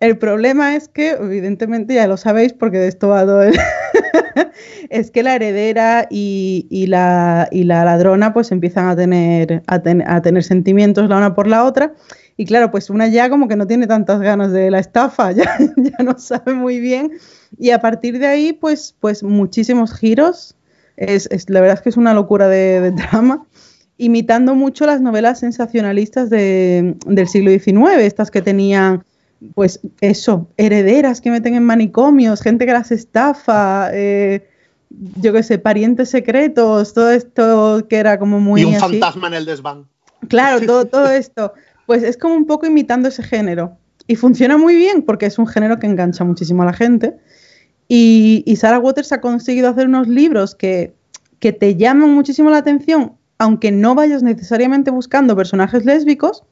el 0.00 0.18
problema 0.18 0.76
es 0.76 0.88
que, 0.88 1.10
evidentemente, 1.12 1.94
ya 1.94 2.06
lo 2.06 2.16
sabéis 2.16 2.52
porque 2.52 2.78
de 2.78 2.88
esto 2.88 3.08
va 3.08 3.24
todo 3.24 3.42
es 4.90 5.10
que 5.10 5.22
la 5.22 5.34
heredera 5.34 6.06
y, 6.10 6.86
la, 6.88 7.48
y, 7.50 7.64
la, 7.64 7.84
ladrona 7.84 8.32
pues 8.34 8.52
empiezan 8.52 8.88
a 8.88 8.96
tener, 8.96 9.62
a, 9.66 9.82
a 10.06 10.22
tener 10.22 10.42
sentimientos 10.42 11.08
la 11.08 11.16
una 11.16 11.34
por 11.34 11.46
la 11.46 11.64
otra 11.64 11.94
y 12.36 12.44
claro, 12.46 12.70
pues 12.70 12.90
una 12.90 13.06
ya 13.08 13.30
como 13.30 13.46
que 13.46 13.56
no 13.56 13.66
tiene 13.66 13.86
tantas 13.86 14.20
ganas 14.20 14.52
de 14.52 14.70
la 14.70 14.80
estafa, 14.80 15.32
ya, 15.32 15.56
ya 15.76 16.04
no 16.04 16.18
sabe 16.18 16.54
muy 16.54 16.80
bien. 16.80 17.12
Y 17.58 17.70
a 17.70 17.80
partir 17.80 18.18
de 18.18 18.26
ahí, 18.26 18.52
pues, 18.52 18.94
pues 18.98 19.22
muchísimos 19.22 19.94
giros. 19.94 20.56
Es, 20.96 21.28
la 21.48 21.60
verdad 21.60 21.78
es 21.78 21.82
que 21.82 21.88
es 21.88 21.96
una 21.96 22.14
locura 22.14 22.48
de, 22.48 22.92
drama. 22.92 23.46
imitando 23.98 24.54
mucho 24.54 24.86
las 24.86 25.00
novelas 25.00 25.40
sensacionalistas 25.40 26.30
del 26.30 27.28
siglo 27.28 27.50
XIX, 27.50 27.98
estas 27.98 28.30
que 28.30 28.42
tenían, 28.42 29.04
pues 29.54 29.80
eso, 30.00 30.48
herederas 30.56 31.20
que 31.20 31.30
meten 31.30 31.54
en 31.56 31.64
manicomios, 31.64 32.42
gente 32.42 32.64
que 32.64 32.72
las 32.72 32.92
estafa, 32.92 33.90
eh, 33.92 34.48
yo 35.20 35.32
qué 35.32 35.42
sé, 35.42 35.58
parientes 35.58 36.10
secretos, 36.10 36.94
todo 36.94 37.10
esto 37.10 37.86
que 37.88 37.96
era 37.96 38.18
como 38.18 38.38
muy... 38.38 38.62
Y 38.62 38.64
un 38.64 38.74
fantasma 38.74 39.26
en 39.28 39.34
el 39.34 39.44
desván. 39.46 39.86
Claro, 40.28 40.64
todo, 40.64 40.84
todo 40.86 41.10
esto. 41.10 41.52
Pues 41.86 42.02
es 42.02 42.16
como 42.16 42.34
un 42.34 42.46
poco 42.46 42.66
imitando 42.66 43.08
ese 43.08 43.22
género. 43.22 43.76
Y 44.06 44.16
funciona 44.16 44.56
muy 44.56 44.74
bien 44.76 45.02
porque 45.02 45.26
es 45.26 45.38
un 45.38 45.46
género 45.46 45.78
que 45.78 45.86
engancha 45.86 46.24
muchísimo 46.24 46.62
a 46.62 46.66
la 46.66 46.72
gente. 46.72 47.16
Y, 47.88 48.54
Sarah 48.56 48.78
Waters 48.78 49.12
ha 49.12 49.20
conseguido 49.20 49.68
hacer 49.68 49.88
unos 49.88 50.08
libros 50.08 50.54
que, 50.54 50.94
que 51.38 51.52
te 51.52 51.76
llaman 51.76 52.10
muchísimo 52.10 52.50
la 52.50 52.58
atención, 52.58 53.12
aunque 53.38 53.70
no 53.70 53.94
vayas 53.94 54.22
necesariamente 54.22 54.90
buscando 54.90 55.36
personajes 55.36 55.84
lésbicos, 55.84 56.44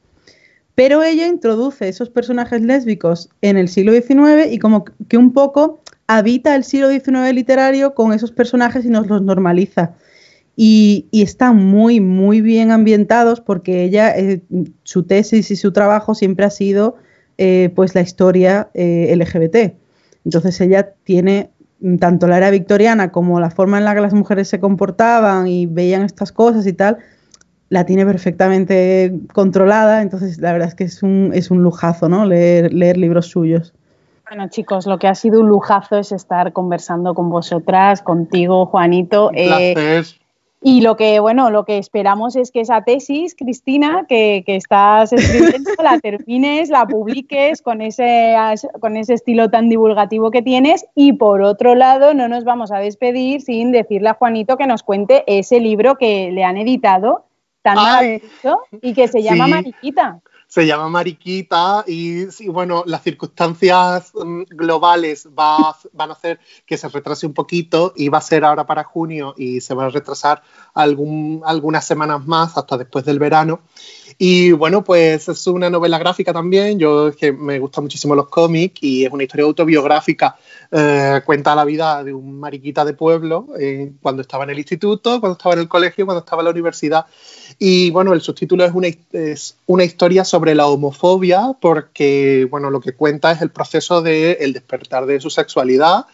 pero 0.75 1.03
ella 1.03 1.27
introduce 1.27 1.87
esos 1.87 2.09
personajes 2.09 2.61
lésbicos 2.61 3.29
en 3.41 3.57
el 3.57 3.67
siglo 3.67 3.93
XIX 3.93 4.51
y 4.51 4.59
como 4.59 4.85
que 4.85 5.17
un 5.17 5.33
poco 5.33 5.81
habita 6.07 6.55
el 6.55 6.63
siglo 6.63 6.89
XIX 6.89 7.33
literario 7.33 7.93
con 7.93 8.13
esos 8.13 8.31
personajes 8.31 8.85
y 8.85 8.89
nos 8.89 9.07
los 9.07 9.21
normaliza. 9.21 9.95
Y, 10.55 11.07
están 11.11 11.55
muy, 11.57 11.99
muy 11.99 12.41
bien 12.41 12.71
ambientados 12.71 13.41
porque 13.41 13.83
ella, 13.83 14.15
eh, 14.15 14.41
su 14.83 15.03
tesis 15.03 15.49
y 15.49 15.55
su 15.55 15.71
trabajo 15.71 16.13
siempre 16.13 16.45
ha 16.45 16.51
sido 16.51 16.95
eh, 17.37 17.71
pues 17.75 17.95
la 17.95 18.01
historia 18.01 18.69
eh, 18.73 19.13
LGBT. 19.15 19.75
Entonces 20.25 20.61
ella 20.61 20.93
tiene 21.03 21.49
tanto 21.99 22.27
la 22.27 22.37
era 22.37 22.49
victoriana 22.51 23.11
como 23.11 23.39
la 23.39 23.49
forma 23.49 23.77
en 23.77 23.85
la 23.85 23.95
que 23.95 24.01
las 24.01 24.13
mujeres 24.13 24.47
se 24.47 24.59
comportaban 24.59 25.47
y 25.47 25.65
veían 25.65 26.03
estas 26.03 26.31
cosas 26.31 26.65
y 26.65 26.73
tal, 26.73 26.99
la 27.69 27.85
tiene 27.85 28.05
perfectamente 28.05 29.13
controlada. 29.33 30.01
Entonces 30.01 30.37
la 30.37 30.53
verdad 30.53 30.69
es 30.69 30.75
que 30.75 30.83
es 30.83 31.01
un, 31.01 31.31
es 31.33 31.49
un 31.49 31.63
lujazo, 31.63 32.07
¿no? 32.09 32.25
Leer, 32.25 32.71
leer 32.71 32.97
libros 32.97 33.27
suyos. 33.27 33.73
Bueno, 34.29 34.47
chicos, 34.49 34.85
lo 34.85 34.97
que 34.99 35.07
ha 35.07 35.15
sido 35.15 35.41
un 35.41 35.49
lujazo 35.49 35.97
es 35.97 36.11
estar 36.11 36.53
conversando 36.53 37.13
con 37.13 37.29
vosotras, 37.29 38.01
contigo, 38.01 38.65
Juanito. 38.67 39.31
Eh, 39.33 40.03
y 40.65 40.79
lo 40.79 40.95
que, 40.95 41.19
bueno, 41.19 41.49
lo 41.49 41.65
que 41.65 41.77
esperamos 41.77 42.37
es 42.37 42.49
que 42.49 42.61
esa 42.61 42.83
tesis, 42.83 43.35
Cristina, 43.35 44.05
que, 44.07 44.43
estás 44.47 45.11
escribiendo, 45.11 45.71
la 45.83 45.99
termines, 45.99 46.69
la 46.69 46.87
publiques 46.87 47.61
con 47.61 47.81
ese, 47.81 48.35
con 48.79 48.95
ese 48.95 49.15
estilo 49.15 49.49
tan 49.49 49.67
divulgativo 49.67 50.31
que 50.31 50.41
tienes. 50.41 50.85
Y 50.95 51.13
por 51.13 51.41
otro 51.41 51.75
lado, 51.75 52.13
no 52.13 52.29
nos 52.29 52.45
vamos 52.45 52.71
a 52.71 52.77
despedir 52.77 53.41
sin 53.41 53.73
decirle 53.73 54.09
a 54.09 54.13
Juanito 54.13 54.55
que 54.55 54.65
nos 54.65 54.83
cuente 54.83 55.25
ese 55.27 55.59
libro 55.59 55.95
que 55.95 56.31
le 56.31 56.45
han 56.45 56.55
editado 56.55 57.25
tan 57.61 57.75
maravilloso 57.75 58.61
y 58.81 58.93
que 58.93 59.09
se 59.09 59.21
llama 59.21 59.47
Mariquita 59.47 60.21
se 60.53 60.67
llama 60.67 60.87
Mariquita 60.87 61.83
y, 61.87 62.27
bueno, 62.49 62.83
las 62.85 63.01
circunstancias 63.01 64.11
mm, 64.13 64.43
globales 64.51 65.27
van 65.33 66.11
a 66.11 66.13
hacer 66.13 66.39
que 66.67 66.77
se 66.77 66.87
retrase 66.89 67.25
un 67.25 67.33
poquito 67.33 67.91
y 67.95 68.09
va 68.09 68.19
a 68.19 68.21
ser 68.21 68.45
ahora 68.45 68.63
para 68.63 68.83
junio 68.83 69.33
y 69.35 69.61
se 69.61 69.73
va 69.73 69.85
a 69.85 69.89
retrasar 69.89 70.43
algún, 70.75 71.41
algunas 71.43 71.87
semanas 71.87 72.23
más 72.27 72.55
hasta 72.55 72.77
después 72.77 73.03
del 73.03 73.17
verano. 73.17 73.61
Y 74.17 74.51
bueno, 74.51 74.83
pues 74.83 75.27
es 75.27 75.47
una 75.47 75.69
novela 75.69 75.97
gráfica 75.97 76.33
también. 76.33 76.77
Yo 76.77 77.07
es 77.07 77.15
que 77.15 77.31
me 77.31 77.59
gustan 77.59 77.85
muchísimo 77.85 78.15
los 78.15 78.29
cómics 78.29 78.81
y 78.81 79.05
es 79.05 79.11
una 79.11 79.23
historia 79.23 79.45
autobiográfica. 79.45 80.37
Eh, 80.71 81.21
cuenta 81.25 81.55
la 81.55 81.65
vida 81.65 82.03
de 82.03 82.13
un 82.13 82.39
mariquita 82.39 82.85
de 82.85 82.93
pueblo 82.93 83.47
eh, 83.59 83.91
cuando 84.01 84.21
estaba 84.21 84.43
en 84.43 84.51
el 84.51 84.59
instituto, 84.59 85.19
cuando 85.19 85.37
estaba 85.37 85.53
en 85.53 85.61
el 85.61 85.67
colegio, 85.67 86.05
cuando 86.05 86.19
estaba 86.19 86.41
en 86.41 86.45
la 86.45 86.51
universidad. 86.51 87.05
Y 87.59 87.91
bueno, 87.91 88.13
el 88.13 88.21
subtítulo 88.21 88.65
es 88.65 88.73
una, 88.73 88.87
es 89.11 89.57
una 89.65 89.83
historia 89.83 90.23
sobre 90.23 90.42
la 90.53 90.67
homofobia 90.67 91.57
porque, 91.61 92.47
bueno, 92.51 92.69
lo 92.69 92.81
que 92.81 92.93
cuenta 92.93 93.31
es 93.31 93.41
el 93.41 93.51
proceso 93.51 94.01
del 94.01 94.37
el 94.39 94.53
despertar 94.53 95.05
de 95.05 95.19
su 95.19 95.29
sexualidad 95.29 96.05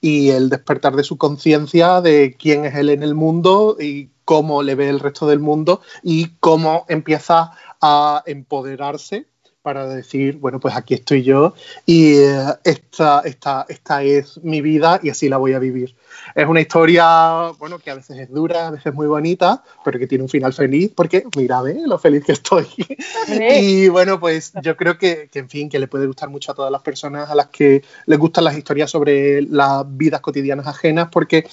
y 0.00 0.30
el 0.30 0.48
despertar 0.50 0.96
de 0.96 1.04
su 1.04 1.16
conciencia 1.16 2.00
de 2.00 2.36
quién 2.38 2.64
es 2.64 2.74
él 2.74 2.90
en 2.90 3.02
el 3.02 3.14
mundo 3.14 3.76
y 3.80 4.10
cómo 4.24 4.62
le 4.62 4.74
ve 4.74 4.88
el 4.88 5.00
resto 5.00 5.26
del 5.26 5.38
mundo 5.38 5.80
y 6.02 6.36
cómo 6.40 6.84
empieza 6.88 7.52
a 7.80 8.22
empoderarse 8.26 9.28
para 9.66 9.88
decir, 9.88 10.36
bueno, 10.36 10.60
pues 10.60 10.76
aquí 10.76 10.94
estoy 10.94 11.24
yo 11.24 11.52
y 11.84 12.18
eh, 12.18 12.54
esta, 12.62 13.22
esta, 13.24 13.66
esta 13.68 14.00
es 14.04 14.38
mi 14.44 14.60
vida 14.60 15.00
y 15.02 15.10
así 15.10 15.28
la 15.28 15.38
voy 15.38 15.54
a 15.54 15.58
vivir. 15.58 15.96
Es 16.36 16.46
una 16.46 16.60
historia, 16.60 17.50
bueno, 17.58 17.80
que 17.80 17.90
a 17.90 17.96
veces 17.96 18.16
es 18.16 18.30
dura, 18.30 18.68
a 18.68 18.70
veces 18.70 18.94
muy 18.94 19.08
bonita, 19.08 19.64
pero 19.84 19.98
que 19.98 20.06
tiene 20.06 20.22
un 20.22 20.30
final 20.30 20.52
feliz, 20.52 20.92
porque 20.94 21.24
mírame 21.36 21.84
lo 21.84 21.98
feliz 21.98 22.24
que 22.24 22.30
estoy. 22.30 22.68
y 23.28 23.88
bueno, 23.88 24.20
pues 24.20 24.52
yo 24.62 24.76
creo 24.76 24.98
que, 24.98 25.28
que, 25.32 25.40
en 25.40 25.48
fin, 25.48 25.68
que 25.68 25.80
le 25.80 25.88
puede 25.88 26.06
gustar 26.06 26.28
mucho 26.28 26.52
a 26.52 26.54
todas 26.54 26.70
las 26.70 26.82
personas 26.82 27.28
a 27.28 27.34
las 27.34 27.48
que 27.48 27.82
les 28.06 28.18
gustan 28.20 28.44
las 28.44 28.56
historias 28.56 28.88
sobre 28.88 29.42
las 29.42 29.84
vidas 29.96 30.20
cotidianas 30.20 30.68
ajenas, 30.68 31.08
porque 31.10 31.44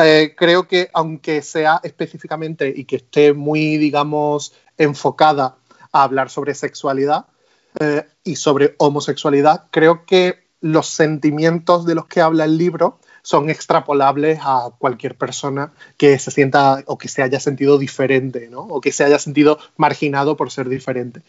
eh, 0.00 0.36
creo 0.36 0.68
que 0.68 0.88
aunque 0.92 1.42
sea 1.42 1.80
específicamente 1.82 2.72
y 2.76 2.84
que 2.84 2.94
esté 2.94 3.32
muy, 3.32 3.76
digamos, 3.76 4.52
enfocada 4.78 5.56
a 5.90 6.04
hablar 6.04 6.30
sobre 6.30 6.54
sexualidad, 6.54 7.26
eh, 7.80 8.06
y 8.24 8.36
sobre 8.36 8.74
homosexualidad, 8.78 9.64
creo 9.70 10.04
que 10.06 10.46
los 10.60 10.88
sentimientos 10.88 11.86
de 11.86 11.94
los 11.94 12.06
que 12.06 12.20
habla 12.20 12.44
el 12.44 12.58
libro 12.58 12.98
son 13.26 13.50
extrapolables 13.50 14.38
a 14.40 14.70
cualquier 14.78 15.16
persona 15.16 15.72
que 15.96 16.16
se 16.20 16.30
sienta 16.30 16.84
o 16.86 16.96
que 16.96 17.08
se 17.08 17.22
haya 17.22 17.40
sentido 17.40 17.76
diferente, 17.76 18.46
¿no? 18.48 18.60
O 18.60 18.80
que 18.80 18.92
se 18.92 19.02
haya 19.02 19.18
sentido 19.18 19.58
marginado 19.76 20.36
por 20.36 20.52
ser 20.52 20.68
diferente. 20.68 21.22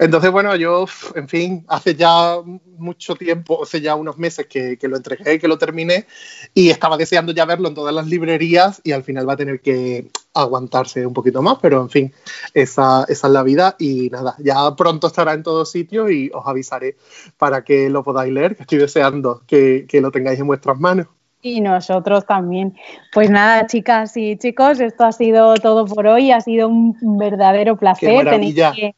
Entonces, 0.00 0.32
bueno, 0.32 0.56
yo, 0.56 0.86
en 1.14 1.28
fin, 1.28 1.64
hace 1.68 1.94
ya 1.94 2.38
mucho 2.76 3.14
tiempo, 3.14 3.62
hace 3.62 3.80
ya 3.80 3.94
unos 3.94 4.18
meses 4.18 4.48
que, 4.48 4.76
que 4.78 4.88
lo 4.88 4.96
entregué, 4.96 5.38
que 5.38 5.46
lo 5.46 5.56
terminé, 5.56 6.08
y 6.54 6.70
estaba 6.70 6.96
deseando 6.96 7.30
ya 7.30 7.44
verlo 7.44 7.68
en 7.68 7.74
todas 7.74 7.94
las 7.94 8.08
librerías 8.08 8.80
y 8.82 8.90
al 8.90 9.04
final 9.04 9.28
va 9.28 9.34
a 9.34 9.36
tener 9.36 9.60
que 9.60 10.10
aguantarse 10.34 11.06
un 11.06 11.14
poquito 11.14 11.40
más, 11.40 11.58
pero 11.62 11.80
en 11.82 11.88
fin, 11.88 12.12
esa, 12.52 13.04
esa, 13.08 13.26
es 13.28 13.32
la 13.32 13.44
vida 13.44 13.76
y 13.78 14.10
nada, 14.10 14.34
ya 14.40 14.74
pronto 14.74 15.06
estará 15.06 15.34
en 15.34 15.44
todos 15.44 15.70
sitios 15.70 16.10
y 16.10 16.32
os 16.34 16.44
avisaré 16.48 16.96
para 17.38 17.62
que 17.62 17.88
lo 17.90 18.02
podáis 18.02 18.32
leer, 18.32 18.56
que 18.56 18.62
estoy 18.62 18.78
deseando 18.78 19.44
que, 19.46 19.86
que 19.88 20.00
lo 20.00 20.10
tengáis 20.10 20.40
en 20.40 20.48
vuestras 20.48 20.80
manos. 20.80 21.06
Y 21.46 21.60
nosotros 21.60 22.24
también. 22.24 22.74
Pues 23.12 23.28
nada, 23.28 23.66
chicas 23.66 24.16
y 24.16 24.38
chicos, 24.38 24.80
esto 24.80 25.04
ha 25.04 25.12
sido 25.12 25.54
todo 25.56 25.84
por 25.84 26.06
hoy. 26.06 26.32
Ha 26.32 26.40
sido 26.40 26.68
un 26.68 27.18
verdadero 27.18 27.76
placer. 27.76 28.24
Tenéis 28.30 28.54
que, 28.74 28.94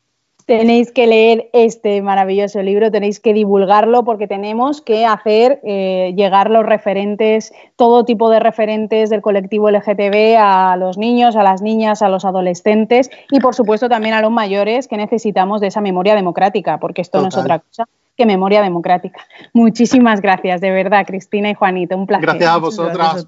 tenéis 0.47 0.93
que, 0.93 1.07
leer 1.07 1.51
este 1.53 2.01
maravilloso 2.03 2.63
libro, 2.63 2.91
tenéis 2.91 3.21
que 3.21 3.35
divulgarlo 3.35 4.05
porque 4.05 4.29
tenemos 4.29 4.81
que 4.81 5.05
hacer 5.05 5.61
eh, 5.65 6.15
llegar 6.17 6.51
los 6.51 6.65
referentes, 6.65 7.53
todo 7.75 8.05
tipo 8.05 8.31
de 8.31 8.39
referentes 8.41 9.11
del 9.11 9.23
colectivo 9.23 9.71
LGTB 9.71 10.37
a 10.39 10.77
los 10.77 10.99
niños, 10.99 11.37
a 11.37 11.43
las 11.43 11.63
niñas, 11.63 12.01
a 12.01 12.09
los 12.09 12.25
adolescentes 12.25 13.11
y 13.31 13.41
por 13.41 13.55
supuesto 13.55 13.89
también 13.89 14.15
a 14.15 14.23
los 14.23 14.31
mayores 14.31 14.87
que 14.87 14.97
necesitamos 14.97 15.61
de 15.61 15.67
esa 15.67 15.81
memoria 15.81 16.15
democrática, 16.15 16.79
porque 16.79 17.03
esto 17.03 17.21
no 17.21 17.29
es 17.29 17.37
otra 17.37 17.59
cosa 17.59 17.87
que 18.17 18.25
memoria 18.25 18.63
democrática. 18.63 19.21
Muchísimas 19.53 20.23
gracias, 20.23 20.61
de 20.61 20.71
verdad, 20.71 21.05
Cristina 21.07 21.51
y 21.51 21.55
Juanito, 21.55 21.97
un 21.97 22.07
placer. 22.07 22.25
Gracias 22.25 22.51
a 22.51 22.57
vosotras. 22.57 23.27